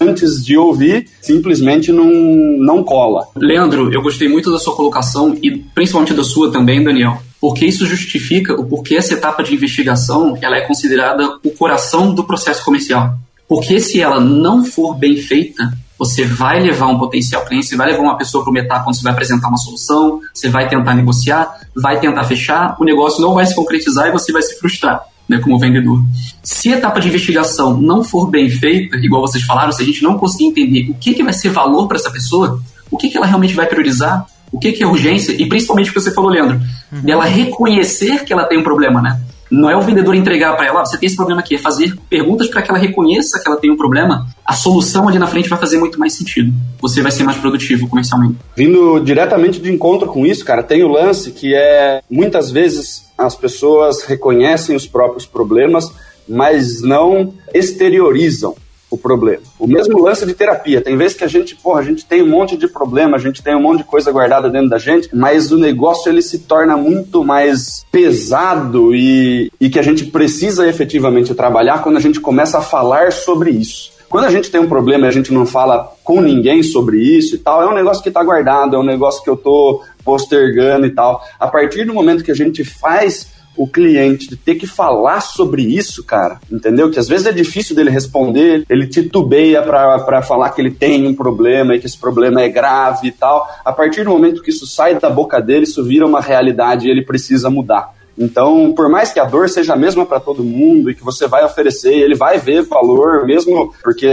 antes 0.00 0.44
de 0.44 0.56
ouvir, 0.56 1.08
simplesmente 1.20 1.92
não, 1.92 2.06
não 2.06 2.82
cola. 2.82 3.26
Leandro, 3.36 3.92
eu 3.92 4.02
gostei 4.02 4.28
muito 4.28 4.50
da 4.50 4.58
sua 4.58 4.74
colocação 4.74 5.36
e 5.42 5.50
principalmente 5.50 6.14
da 6.14 6.24
sua 6.24 6.50
também, 6.50 6.82
Daniel, 6.82 7.20
porque 7.40 7.66
isso 7.66 7.84
justifica 7.86 8.54
o 8.54 8.64
porquê 8.64 8.96
essa 8.96 9.14
etapa 9.14 9.42
de 9.42 9.54
investigação 9.54 10.38
ela 10.40 10.56
é 10.56 10.62
considerada 10.62 11.38
o 11.44 11.50
coração 11.50 12.14
do 12.14 12.24
processo 12.24 12.64
comercial. 12.64 13.14
Porque 13.46 13.80
se 13.80 14.00
ela 14.00 14.20
não 14.20 14.64
for 14.64 14.94
bem 14.94 15.16
feita, 15.16 15.72
você 15.98 16.24
vai 16.24 16.62
levar 16.62 16.86
um 16.86 16.98
potencial 16.98 17.44
cliente, 17.44 17.66
você 17.66 17.76
vai 17.76 17.90
levar 17.90 18.02
uma 18.02 18.16
pessoa 18.16 18.42
para 18.42 18.50
uma 18.50 18.60
etapa 18.60 18.88
onde 18.88 18.96
você 18.96 19.02
vai 19.02 19.12
apresentar 19.12 19.48
uma 19.48 19.58
solução, 19.58 20.20
você 20.32 20.48
vai 20.48 20.66
tentar 20.66 20.94
negociar, 20.94 21.60
vai 21.76 22.00
tentar 22.00 22.24
fechar, 22.24 22.76
o 22.80 22.84
negócio 22.84 23.20
não 23.20 23.34
vai 23.34 23.44
se 23.44 23.54
concretizar 23.54 24.08
e 24.08 24.12
você 24.12 24.32
vai 24.32 24.40
se 24.40 24.58
frustrar 24.58 25.09
né, 25.30 25.38
como 25.38 25.60
vendedor. 25.60 26.02
Se 26.42 26.72
a 26.72 26.76
etapa 26.76 27.00
de 27.00 27.06
investigação 27.06 27.80
não 27.80 28.02
for 28.02 28.28
bem 28.28 28.50
feita, 28.50 28.96
igual 28.96 29.22
vocês 29.22 29.44
falaram, 29.44 29.70
se 29.70 29.80
a 29.80 29.86
gente 29.86 30.02
não 30.02 30.18
conseguir 30.18 30.46
entender 30.46 30.90
o 30.90 30.94
que, 30.94 31.14
que 31.14 31.22
vai 31.22 31.32
ser 31.32 31.50
valor 31.50 31.86
para 31.86 31.96
essa 31.96 32.10
pessoa, 32.10 32.60
o 32.90 32.96
que, 32.96 33.08
que 33.08 33.16
ela 33.16 33.26
realmente 33.26 33.54
vai 33.54 33.64
priorizar, 33.66 34.26
o 34.50 34.58
que, 34.58 34.72
que 34.72 34.82
é 34.82 34.86
urgência, 34.86 35.30
e 35.40 35.46
principalmente 35.46 35.90
o 35.90 35.92
que 35.92 36.00
você 36.00 36.10
falou, 36.10 36.32
Leandro, 36.32 36.60
uhum. 36.90 37.02
dela 37.02 37.24
reconhecer 37.26 38.24
que 38.24 38.32
ela 38.32 38.44
tem 38.44 38.58
um 38.58 38.64
problema, 38.64 39.00
né? 39.00 39.20
Não 39.50 39.68
é 39.68 39.76
o 39.76 39.80
vendedor 39.80 40.14
entregar 40.14 40.56
para 40.56 40.66
ela, 40.66 40.80
ah, 40.80 40.84
você 40.84 40.96
tem 40.96 41.06
esse 41.06 41.16
problema 41.16 41.40
aqui, 41.40 41.56
é 41.56 41.58
fazer 41.58 41.96
perguntas 42.08 42.48
para 42.48 42.62
que 42.62 42.70
ela 42.70 42.78
reconheça 42.78 43.40
que 43.40 43.48
ela 43.48 43.56
tem 43.56 43.70
um 43.70 43.76
problema. 43.76 44.26
A 44.46 44.52
solução 44.52 45.08
ali 45.08 45.18
na 45.18 45.26
frente 45.26 45.48
vai 45.48 45.58
fazer 45.58 45.78
muito 45.78 45.98
mais 45.98 46.12
sentido. 46.12 46.52
Você 46.80 47.02
vai 47.02 47.10
ser 47.10 47.24
mais 47.24 47.38
produtivo 47.38 47.88
comercialmente. 47.88 48.36
Vindo 48.56 49.00
diretamente 49.00 49.60
de 49.60 49.72
encontro 49.72 50.08
com 50.08 50.24
isso, 50.24 50.44
cara, 50.44 50.62
tem 50.62 50.84
o 50.84 50.88
lance 50.88 51.32
que 51.32 51.54
é 51.54 52.00
muitas 52.08 52.50
vezes 52.50 53.10
as 53.18 53.34
pessoas 53.34 54.02
reconhecem 54.02 54.76
os 54.76 54.86
próprios 54.86 55.26
problemas, 55.26 55.92
mas 56.28 56.80
não 56.80 57.34
exteriorizam 57.52 58.54
o 58.90 58.98
problema. 58.98 59.42
O 59.58 59.66
mesmo 59.66 60.02
lance 60.02 60.26
de 60.26 60.34
terapia. 60.34 60.80
Tem 60.80 60.96
vezes 60.96 61.16
que 61.16 61.24
a 61.24 61.28
gente, 61.28 61.54
porra, 61.54 61.80
a 61.80 61.84
gente 61.84 62.04
tem 62.04 62.22
um 62.22 62.28
monte 62.28 62.56
de 62.56 62.66
problema, 62.66 63.16
a 63.16 63.20
gente 63.20 63.42
tem 63.42 63.54
um 63.54 63.62
monte 63.62 63.78
de 63.78 63.84
coisa 63.84 64.10
guardada 64.10 64.50
dentro 64.50 64.68
da 64.68 64.78
gente, 64.78 65.08
mas 65.14 65.52
o 65.52 65.58
negócio 65.58 66.10
ele 66.10 66.20
se 66.20 66.40
torna 66.40 66.76
muito 66.76 67.24
mais 67.24 67.84
pesado 67.90 68.94
e, 68.94 69.52
e 69.60 69.70
que 69.70 69.78
a 69.78 69.82
gente 69.82 70.06
precisa 70.06 70.68
efetivamente 70.68 71.34
trabalhar 71.34 71.82
quando 71.82 71.96
a 71.96 72.00
gente 72.00 72.20
começa 72.20 72.58
a 72.58 72.62
falar 72.62 73.12
sobre 73.12 73.50
isso. 73.50 73.92
Quando 74.08 74.24
a 74.24 74.30
gente 74.30 74.50
tem 74.50 74.60
um 74.60 74.68
problema 74.68 75.06
e 75.06 75.08
a 75.08 75.12
gente 75.12 75.32
não 75.32 75.46
fala 75.46 75.92
com 76.02 76.20
ninguém 76.20 76.64
sobre 76.64 76.98
isso 76.98 77.36
e 77.36 77.38
tal, 77.38 77.62
é 77.62 77.68
um 77.68 77.74
negócio 77.74 78.02
que 78.02 78.08
está 78.08 78.24
guardado, 78.24 78.74
é 78.74 78.78
um 78.78 78.84
negócio 78.84 79.22
que 79.22 79.30
eu 79.30 79.34
estou 79.34 79.84
postergando 80.04 80.84
e 80.84 80.90
tal. 80.90 81.22
A 81.38 81.46
partir 81.46 81.84
do 81.84 81.94
momento 81.94 82.24
que 82.24 82.32
a 82.32 82.34
gente 82.34 82.64
faz 82.64 83.28
o 83.56 83.66
cliente 83.66 84.28
de 84.28 84.36
ter 84.36 84.54
que 84.54 84.66
falar 84.66 85.20
sobre 85.20 85.62
isso, 85.62 86.04
cara, 86.04 86.40
entendeu? 86.50 86.90
Que 86.90 86.98
às 86.98 87.08
vezes 87.08 87.26
é 87.26 87.32
difícil 87.32 87.74
dele 87.76 87.90
responder, 87.90 88.64
ele 88.68 88.86
titubeia 88.86 89.62
para 89.62 90.22
falar 90.22 90.50
que 90.50 90.60
ele 90.60 90.70
tem 90.70 91.06
um 91.06 91.14
problema 91.14 91.74
e 91.74 91.80
que 91.80 91.86
esse 91.86 91.98
problema 91.98 92.40
é 92.40 92.48
grave 92.48 93.08
e 93.08 93.12
tal. 93.12 93.48
A 93.64 93.72
partir 93.72 94.04
do 94.04 94.10
momento 94.10 94.42
que 94.42 94.50
isso 94.50 94.66
sai 94.66 94.98
da 94.98 95.10
boca 95.10 95.40
dele, 95.40 95.64
isso 95.64 95.84
vira 95.84 96.06
uma 96.06 96.20
realidade 96.20 96.86
e 96.86 96.90
ele 96.90 97.04
precisa 97.04 97.50
mudar. 97.50 97.92
Então, 98.20 98.74
por 98.74 98.86
mais 98.90 99.10
que 99.10 99.18
a 99.18 99.24
dor 99.24 99.48
seja 99.48 99.72
a 99.72 99.76
mesma 99.76 100.04
para 100.04 100.20
todo 100.20 100.44
mundo 100.44 100.90
e 100.90 100.94
que 100.94 101.02
você 101.02 101.26
vai 101.26 101.42
oferecer, 101.42 101.94
ele 101.94 102.14
vai 102.14 102.36
ver 102.36 102.60
valor, 102.60 103.24
mesmo 103.24 103.74
porque 103.82 104.06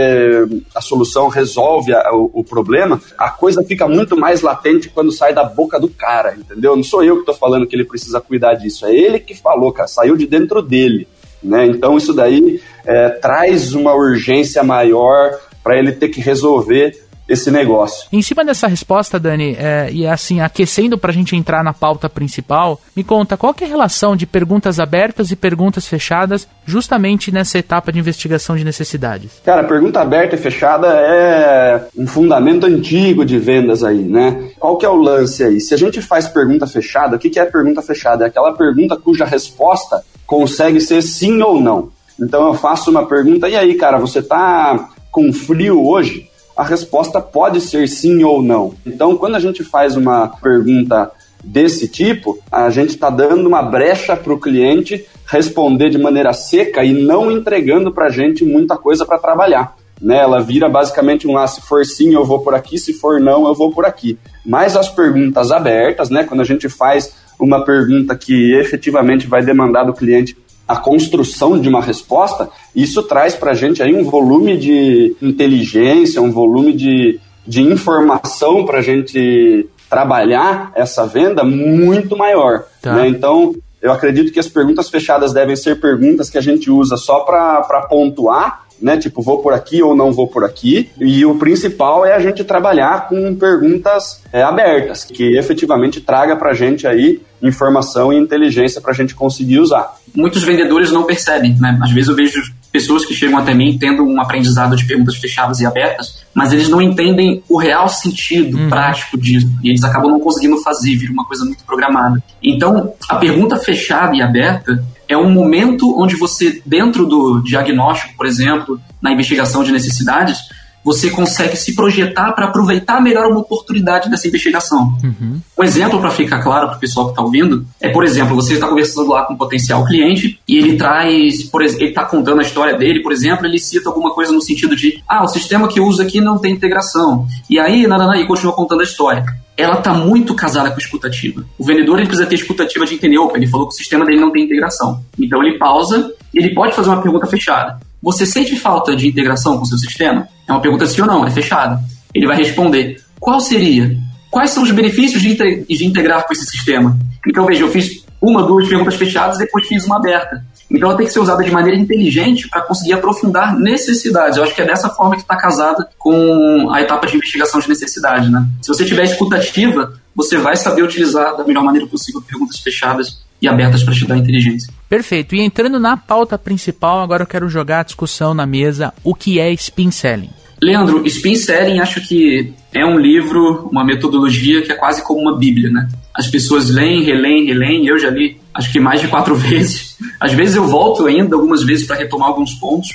a 0.74 0.80
solução 0.80 1.28
resolve 1.28 1.92
a, 1.92 2.10
o, 2.14 2.30
o, 2.32 2.42
problema, 2.42 2.98
a 3.18 3.28
coisa 3.28 3.62
fica 3.62 3.86
muito 3.86 4.16
mais 4.16 4.40
latente 4.40 4.88
quando 4.88 5.12
sai 5.12 5.34
da 5.34 5.44
boca 5.44 5.78
do 5.78 5.90
cara, 5.90 6.34
entendeu? 6.34 6.74
Não 6.74 6.82
sou 6.82 7.04
eu 7.04 7.16
que 7.16 7.20
estou 7.20 7.34
falando 7.34 7.66
que 7.66 7.76
ele 7.76 7.84
precisa 7.84 8.18
cuidar 8.18 8.54
disso, 8.54 8.86
é 8.86 8.94
ele 8.94 9.20
que 9.20 9.36
falou, 9.36 9.72
cara, 9.72 9.86
saiu 9.86 10.16
de 10.16 10.26
dentro 10.26 10.62
dele. 10.62 11.06
Né? 11.42 11.66
Então, 11.66 11.98
isso 11.98 12.14
daí 12.14 12.62
é, 12.86 13.10
traz 13.10 13.74
uma 13.74 13.94
urgência 13.94 14.62
maior 14.62 15.38
para 15.62 15.78
ele 15.78 15.92
ter 15.92 16.08
que 16.08 16.20
resolver 16.20 17.07
esse 17.28 17.50
negócio. 17.50 18.08
Em 18.10 18.22
cima 18.22 18.44
dessa 18.44 18.66
resposta, 18.66 19.20
Dani, 19.20 19.54
é, 19.58 19.90
e 19.92 20.06
assim, 20.06 20.40
aquecendo 20.40 20.96
para 20.96 21.10
a 21.10 21.14
gente 21.14 21.36
entrar 21.36 21.62
na 21.62 21.74
pauta 21.74 22.08
principal, 22.08 22.80
me 22.96 23.04
conta 23.04 23.36
qual 23.36 23.54
é 23.60 23.64
a 23.64 23.68
relação 23.68 24.16
de 24.16 24.26
perguntas 24.26 24.80
abertas 24.80 25.30
e 25.30 25.36
perguntas 25.36 25.86
fechadas 25.86 26.48
justamente 26.64 27.30
nessa 27.30 27.58
etapa 27.58 27.92
de 27.92 27.98
investigação 27.98 28.56
de 28.56 28.64
necessidades? 28.64 29.32
Cara, 29.44 29.64
pergunta 29.64 30.00
aberta 30.00 30.36
e 30.36 30.38
fechada 30.38 30.88
é 30.88 31.86
um 31.96 32.06
fundamento 32.06 32.64
antigo 32.64 33.24
de 33.24 33.38
vendas 33.38 33.84
aí, 33.84 33.98
né? 33.98 34.50
Qual 34.58 34.78
que 34.78 34.86
é 34.86 34.88
o 34.88 34.96
lance 34.96 35.44
aí? 35.44 35.60
Se 35.60 35.74
a 35.74 35.76
gente 35.76 36.00
faz 36.00 36.28
pergunta 36.28 36.66
fechada, 36.66 37.16
o 37.16 37.18
que, 37.18 37.28
que 37.28 37.38
é 37.38 37.44
pergunta 37.44 37.82
fechada? 37.82 38.24
É 38.24 38.28
aquela 38.28 38.52
pergunta 38.52 38.96
cuja 38.96 39.24
resposta 39.24 40.02
consegue 40.26 40.80
ser 40.80 41.02
sim 41.02 41.40
ou 41.42 41.60
não. 41.60 41.90
Então 42.20 42.48
eu 42.48 42.54
faço 42.54 42.90
uma 42.90 43.06
pergunta, 43.06 43.48
e 43.48 43.56
aí, 43.56 43.74
cara, 43.74 43.98
você 43.98 44.20
tá 44.20 44.90
com 45.10 45.32
frio 45.32 45.86
hoje? 45.86 46.27
A 46.58 46.64
resposta 46.64 47.20
pode 47.20 47.60
ser 47.60 47.86
sim 47.88 48.24
ou 48.24 48.42
não. 48.42 48.74
Então, 48.84 49.16
quando 49.16 49.36
a 49.36 49.38
gente 49.38 49.62
faz 49.62 49.96
uma 49.96 50.26
pergunta 50.26 51.08
desse 51.44 51.86
tipo, 51.86 52.36
a 52.50 52.68
gente 52.68 52.90
está 52.90 53.08
dando 53.08 53.46
uma 53.46 53.62
brecha 53.62 54.16
para 54.16 54.32
o 54.32 54.40
cliente 54.40 55.06
responder 55.24 55.88
de 55.88 55.98
maneira 55.98 56.32
seca 56.32 56.82
e 56.82 56.92
não 56.92 57.30
entregando 57.30 57.92
para 57.92 58.06
a 58.06 58.10
gente 58.10 58.44
muita 58.44 58.76
coisa 58.76 59.06
para 59.06 59.20
trabalhar. 59.20 59.76
Né? 60.02 60.18
Ela 60.18 60.40
vira 60.40 60.68
basicamente 60.68 61.28
um 61.28 61.38
ah, 61.38 61.46
se 61.46 61.60
for 61.60 61.86
sim 61.86 62.12
eu 62.12 62.24
vou 62.24 62.40
por 62.40 62.56
aqui, 62.56 62.76
se 62.76 62.92
for 62.92 63.20
não 63.20 63.46
eu 63.46 63.54
vou 63.54 63.70
por 63.70 63.84
aqui. 63.84 64.18
Mas 64.44 64.74
as 64.74 64.88
perguntas 64.88 65.52
abertas, 65.52 66.10
né? 66.10 66.24
quando 66.24 66.40
a 66.40 66.44
gente 66.44 66.68
faz 66.68 67.14
uma 67.38 67.64
pergunta 67.64 68.16
que 68.16 68.54
efetivamente 68.54 69.28
vai 69.28 69.44
demandar 69.44 69.84
do 69.84 69.92
cliente 69.92 70.36
a 70.68 70.76
construção 70.76 71.58
de 71.58 71.68
uma 71.68 71.80
resposta, 71.80 72.50
isso 72.76 73.02
traz 73.02 73.34
para 73.34 73.52
a 73.52 73.54
gente 73.54 73.82
aí 73.82 73.94
um 73.94 74.04
volume 74.04 74.56
de 74.58 75.16
inteligência, 75.22 76.20
um 76.20 76.30
volume 76.30 76.74
de, 76.74 77.18
de 77.46 77.62
informação 77.62 78.66
para 78.66 78.80
a 78.80 78.82
gente 78.82 79.66
trabalhar 79.88 80.70
essa 80.74 81.06
venda 81.06 81.42
muito 81.42 82.16
maior. 82.16 82.64
Tá. 82.82 82.96
Né? 82.96 83.08
Então, 83.08 83.54
eu 83.80 83.90
acredito 83.90 84.30
que 84.30 84.38
as 84.38 84.48
perguntas 84.48 84.90
fechadas 84.90 85.32
devem 85.32 85.56
ser 85.56 85.80
perguntas 85.80 86.28
que 86.28 86.36
a 86.36 86.42
gente 86.42 86.70
usa 86.70 86.98
só 86.98 87.20
para 87.20 87.86
pontuar 87.88 88.68
né? 88.80 88.96
Tipo, 88.96 89.22
vou 89.22 89.38
por 89.38 89.52
aqui 89.52 89.82
ou 89.82 89.94
não 89.94 90.12
vou 90.12 90.28
por 90.28 90.44
aqui. 90.44 90.90
E 90.98 91.24
o 91.24 91.34
principal 91.36 92.06
é 92.06 92.14
a 92.14 92.18
gente 92.18 92.44
trabalhar 92.44 93.08
com 93.08 93.34
perguntas 93.34 94.22
é, 94.32 94.42
abertas, 94.42 95.04
que 95.04 95.36
efetivamente 95.36 96.00
traga 96.00 96.36
para 96.36 96.50
a 96.50 96.54
gente 96.54 96.86
aí 96.86 97.20
informação 97.42 98.12
e 98.12 98.16
inteligência 98.16 98.80
para 98.80 98.90
a 98.90 98.94
gente 98.94 99.14
conseguir 99.14 99.58
usar. 99.58 99.94
Muitos 100.14 100.42
vendedores 100.42 100.90
não 100.90 101.04
percebem, 101.04 101.56
né? 101.58 101.78
Às 101.82 101.90
vezes 101.90 102.08
eu 102.08 102.16
vejo 102.16 102.40
pessoas 102.72 103.04
que 103.04 103.14
chegam 103.14 103.38
até 103.38 103.54
mim 103.54 103.78
tendo 103.78 104.04
um 104.04 104.20
aprendizado 104.20 104.76
de 104.76 104.84
perguntas 104.84 105.16
fechadas 105.16 105.60
e 105.60 105.66
abertas, 105.66 106.24
mas 106.34 106.52
eles 106.52 106.68
não 106.68 106.82
entendem 106.82 107.42
o 107.48 107.56
real 107.56 107.88
sentido 107.88 108.58
uhum. 108.58 108.68
prático 108.68 109.18
disso 109.18 109.50
e 109.62 109.70
eles 109.70 109.82
acabam 109.82 110.10
não 110.10 110.20
conseguindo 110.20 110.56
fazer, 110.58 110.96
vira 110.96 111.12
uma 111.12 111.24
coisa 111.24 111.44
muito 111.44 111.64
programada. 111.64 112.22
Então, 112.42 112.92
a 113.08 113.16
pergunta 113.16 113.56
fechada 113.56 114.14
e 114.14 114.22
aberta 114.22 114.84
é 115.08 115.16
um 115.16 115.30
momento 115.30 115.98
onde 115.98 116.16
você, 116.16 116.60
dentro 116.66 117.06
do 117.06 117.40
diagnóstico, 117.42 118.14
por 118.16 118.26
exemplo, 118.26 118.78
na 119.00 119.10
investigação 119.10 119.64
de 119.64 119.72
necessidades, 119.72 120.38
você 120.84 121.10
consegue 121.10 121.56
se 121.56 121.74
projetar 121.74 122.32
para 122.32 122.46
aproveitar 122.46 123.00
melhor 123.00 123.26
uma 123.26 123.40
oportunidade 123.40 124.10
dessa 124.10 124.26
investigação. 124.26 124.96
Uhum. 125.02 125.40
Um 125.58 125.62
exemplo 125.62 126.00
para 126.00 126.10
ficar 126.10 126.42
claro 126.42 126.68
para 126.68 126.76
o 126.76 126.80
pessoal 126.80 127.06
que 127.06 127.12
está 127.12 127.22
ouvindo 127.22 127.66
é, 127.80 127.88
por 127.88 128.04
exemplo, 128.04 128.34
você 128.34 128.54
está 128.54 128.66
conversando 128.66 129.08
lá 129.08 129.24
com 129.24 129.34
um 129.34 129.36
potencial 129.36 129.84
cliente 129.84 130.40
e 130.46 130.56
ele 130.56 130.76
traz, 130.76 131.42
por 131.44 131.62
exemplo, 131.62 131.82
ele 131.82 131.90
está 131.90 132.04
contando 132.04 132.40
a 132.40 132.42
história 132.42 132.76
dele, 132.76 133.02
por 133.02 133.12
exemplo, 133.12 133.46
ele 133.46 133.58
cita 133.58 133.88
alguma 133.88 134.14
coisa 134.14 134.32
no 134.32 134.40
sentido 134.40 134.74
de, 134.74 135.02
ah, 135.08 135.24
o 135.24 135.28
sistema 135.28 135.68
que 135.68 135.78
eu 135.78 135.86
uso 135.86 136.02
aqui 136.02 136.20
não 136.20 136.38
tem 136.38 136.52
integração. 136.52 137.26
E 137.50 137.58
aí, 137.58 137.86
nada, 137.86 138.16
e 138.16 138.26
continua 138.26 138.52
contando 138.52 138.80
a 138.80 138.84
história 138.84 139.24
ela 139.58 139.78
está 139.78 139.92
muito 139.92 140.36
casada 140.36 140.70
com 140.70 140.76
a 140.76 140.78
escutativa. 140.78 141.44
O 141.58 141.64
vendedor 141.64 141.98
ele 141.98 142.06
precisa 142.06 142.28
ter 142.28 142.36
escutativa 142.36 142.86
de 142.86 142.94
entender, 142.94 143.18
opa, 143.18 143.36
ele 143.36 143.48
falou 143.48 143.66
que 143.66 143.74
o 143.74 143.76
sistema 143.76 144.06
dele 144.06 144.20
não 144.20 144.30
tem 144.30 144.44
integração. 144.44 145.02
Então 145.18 145.42
ele 145.42 145.58
pausa 145.58 146.14
e 146.32 146.38
ele 146.38 146.54
pode 146.54 146.76
fazer 146.76 146.88
uma 146.88 147.02
pergunta 147.02 147.26
fechada. 147.26 147.80
Você 148.02 148.24
sente 148.24 148.56
falta 148.56 148.94
de 148.94 149.08
integração 149.08 149.56
com 149.56 149.62
o 149.62 149.66
seu 149.66 149.78
sistema? 149.78 150.28
É 150.46 150.52
uma 150.52 150.60
pergunta 150.60 150.86
sim 150.86 151.00
ou 151.00 151.06
não, 151.06 151.26
é 151.26 151.30
fechada. 151.30 151.80
Ele 152.14 152.26
vai 152.26 152.36
responder: 152.36 153.02
qual 153.18 153.40
seria? 153.40 153.96
Quais 154.30 154.50
são 154.50 154.62
os 154.62 154.70
benefícios 154.70 155.22
de, 155.22 155.34
de 155.34 155.86
integrar 155.86 156.26
com 156.26 156.32
esse 156.32 156.44
sistema? 156.44 156.96
Então, 157.26 157.46
veja, 157.46 157.62
eu 157.62 157.70
fiz 157.70 158.04
uma, 158.20 158.42
duas 158.42 158.68
perguntas 158.68 158.94
fechadas 158.94 159.36
e 159.36 159.40
depois 159.40 159.66
fiz 159.66 159.84
uma 159.84 159.96
aberta. 159.96 160.44
Então, 160.70 160.88
ela 160.88 160.98
tem 160.98 161.06
que 161.06 161.12
ser 161.12 161.20
usada 161.20 161.42
de 161.42 161.50
maneira 161.50 161.78
inteligente 161.78 162.48
para 162.48 162.60
conseguir 162.60 162.92
aprofundar 162.92 163.58
necessidades. 163.58 164.36
Eu 164.36 164.44
acho 164.44 164.54
que 164.54 164.60
é 164.60 164.66
dessa 164.66 164.90
forma 164.90 165.14
que 165.14 165.22
está 165.22 165.34
casada 165.34 165.88
com 165.96 166.70
a 166.70 166.80
etapa 166.82 167.06
de 167.06 167.16
investigação 167.16 167.58
de 167.58 167.68
necessidade. 167.68 168.30
Né? 168.30 168.46
Se 168.60 168.68
você 168.68 168.84
tiver 168.84 169.04
escutativa, 169.04 169.94
você 170.14 170.36
vai 170.36 170.56
saber 170.56 170.82
utilizar 170.82 171.36
da 171.36 171.44
melhor 171.44 171.64
maneira 171.64 171.86
possível 171.86 172.20
perguntas 172.20 172.58
fechadas 172.58 173.22
e 173.40 173.48
abertas 173.48 173.82
para 173.82 173.94
te 173.94 174.06
dar 174.06 174.16
inteligência. 174.16 174.72
Perfeito. 174.88 175.34
E 175.34 175.40
entrando 175.40 175.78
na 175.78 175.96
pauta 175.96 176.38
principal, 176.38 177.00
agora 177.00 177.22
eu 177.22 177.26
quero 177.26 177.48
jogar 177.48 177.80
a 177.80 177.84
discussão 177.84 178.34
na 178.34 178.46
mesa: 178.46 178.92
o 179.04 179.14
que 179.14 179.38
é 179.38 179.52
spin 179.52 179.90
selling? 179.90 180.30
Leandro, 180.60 181.06
Spin 181.06 181.36
Selling 181.36 181.78
acho 181.78 182.00
que 182.00 182.52
é 182.74 182.84
um 182.84 182.98
livro, 182.98 183.68
uma 183.70 183.84
metodologia 183.84 184.60
que 184.62 184.72
é 184.72 184.74
quase 184.74 185.04
como 185.04 185.20
uma 185.20 185.38
bíblia, 185.38 185.70
né? 185.70 185.88
As 186.12 186.26
pessoas 186.26 186.68
leem, 186.68 187.04
releem, 187.04 187.46
releem, 187.46 187.86
eu 187.86 187.98
já 187.98 188.10
li 188.10 188.40
acho 188.52 188.72
que 188.72 188.80
mais 188.80 189.00
de 189.00 189.06
quatro 189.06 189.34
vezes. 189.36 189.96
Às 190.18 190.32
vezes 190.32 190.56
eu 190.56 190.66
volto 190.66 191.06
ainda 191.06 191.36
algumas 191.36 191.62
vezes 191.62 191.86
para 191.86 191.96
retomar 191.96 192.28
alguns 192.28 192.54
pontos 192.54 192.88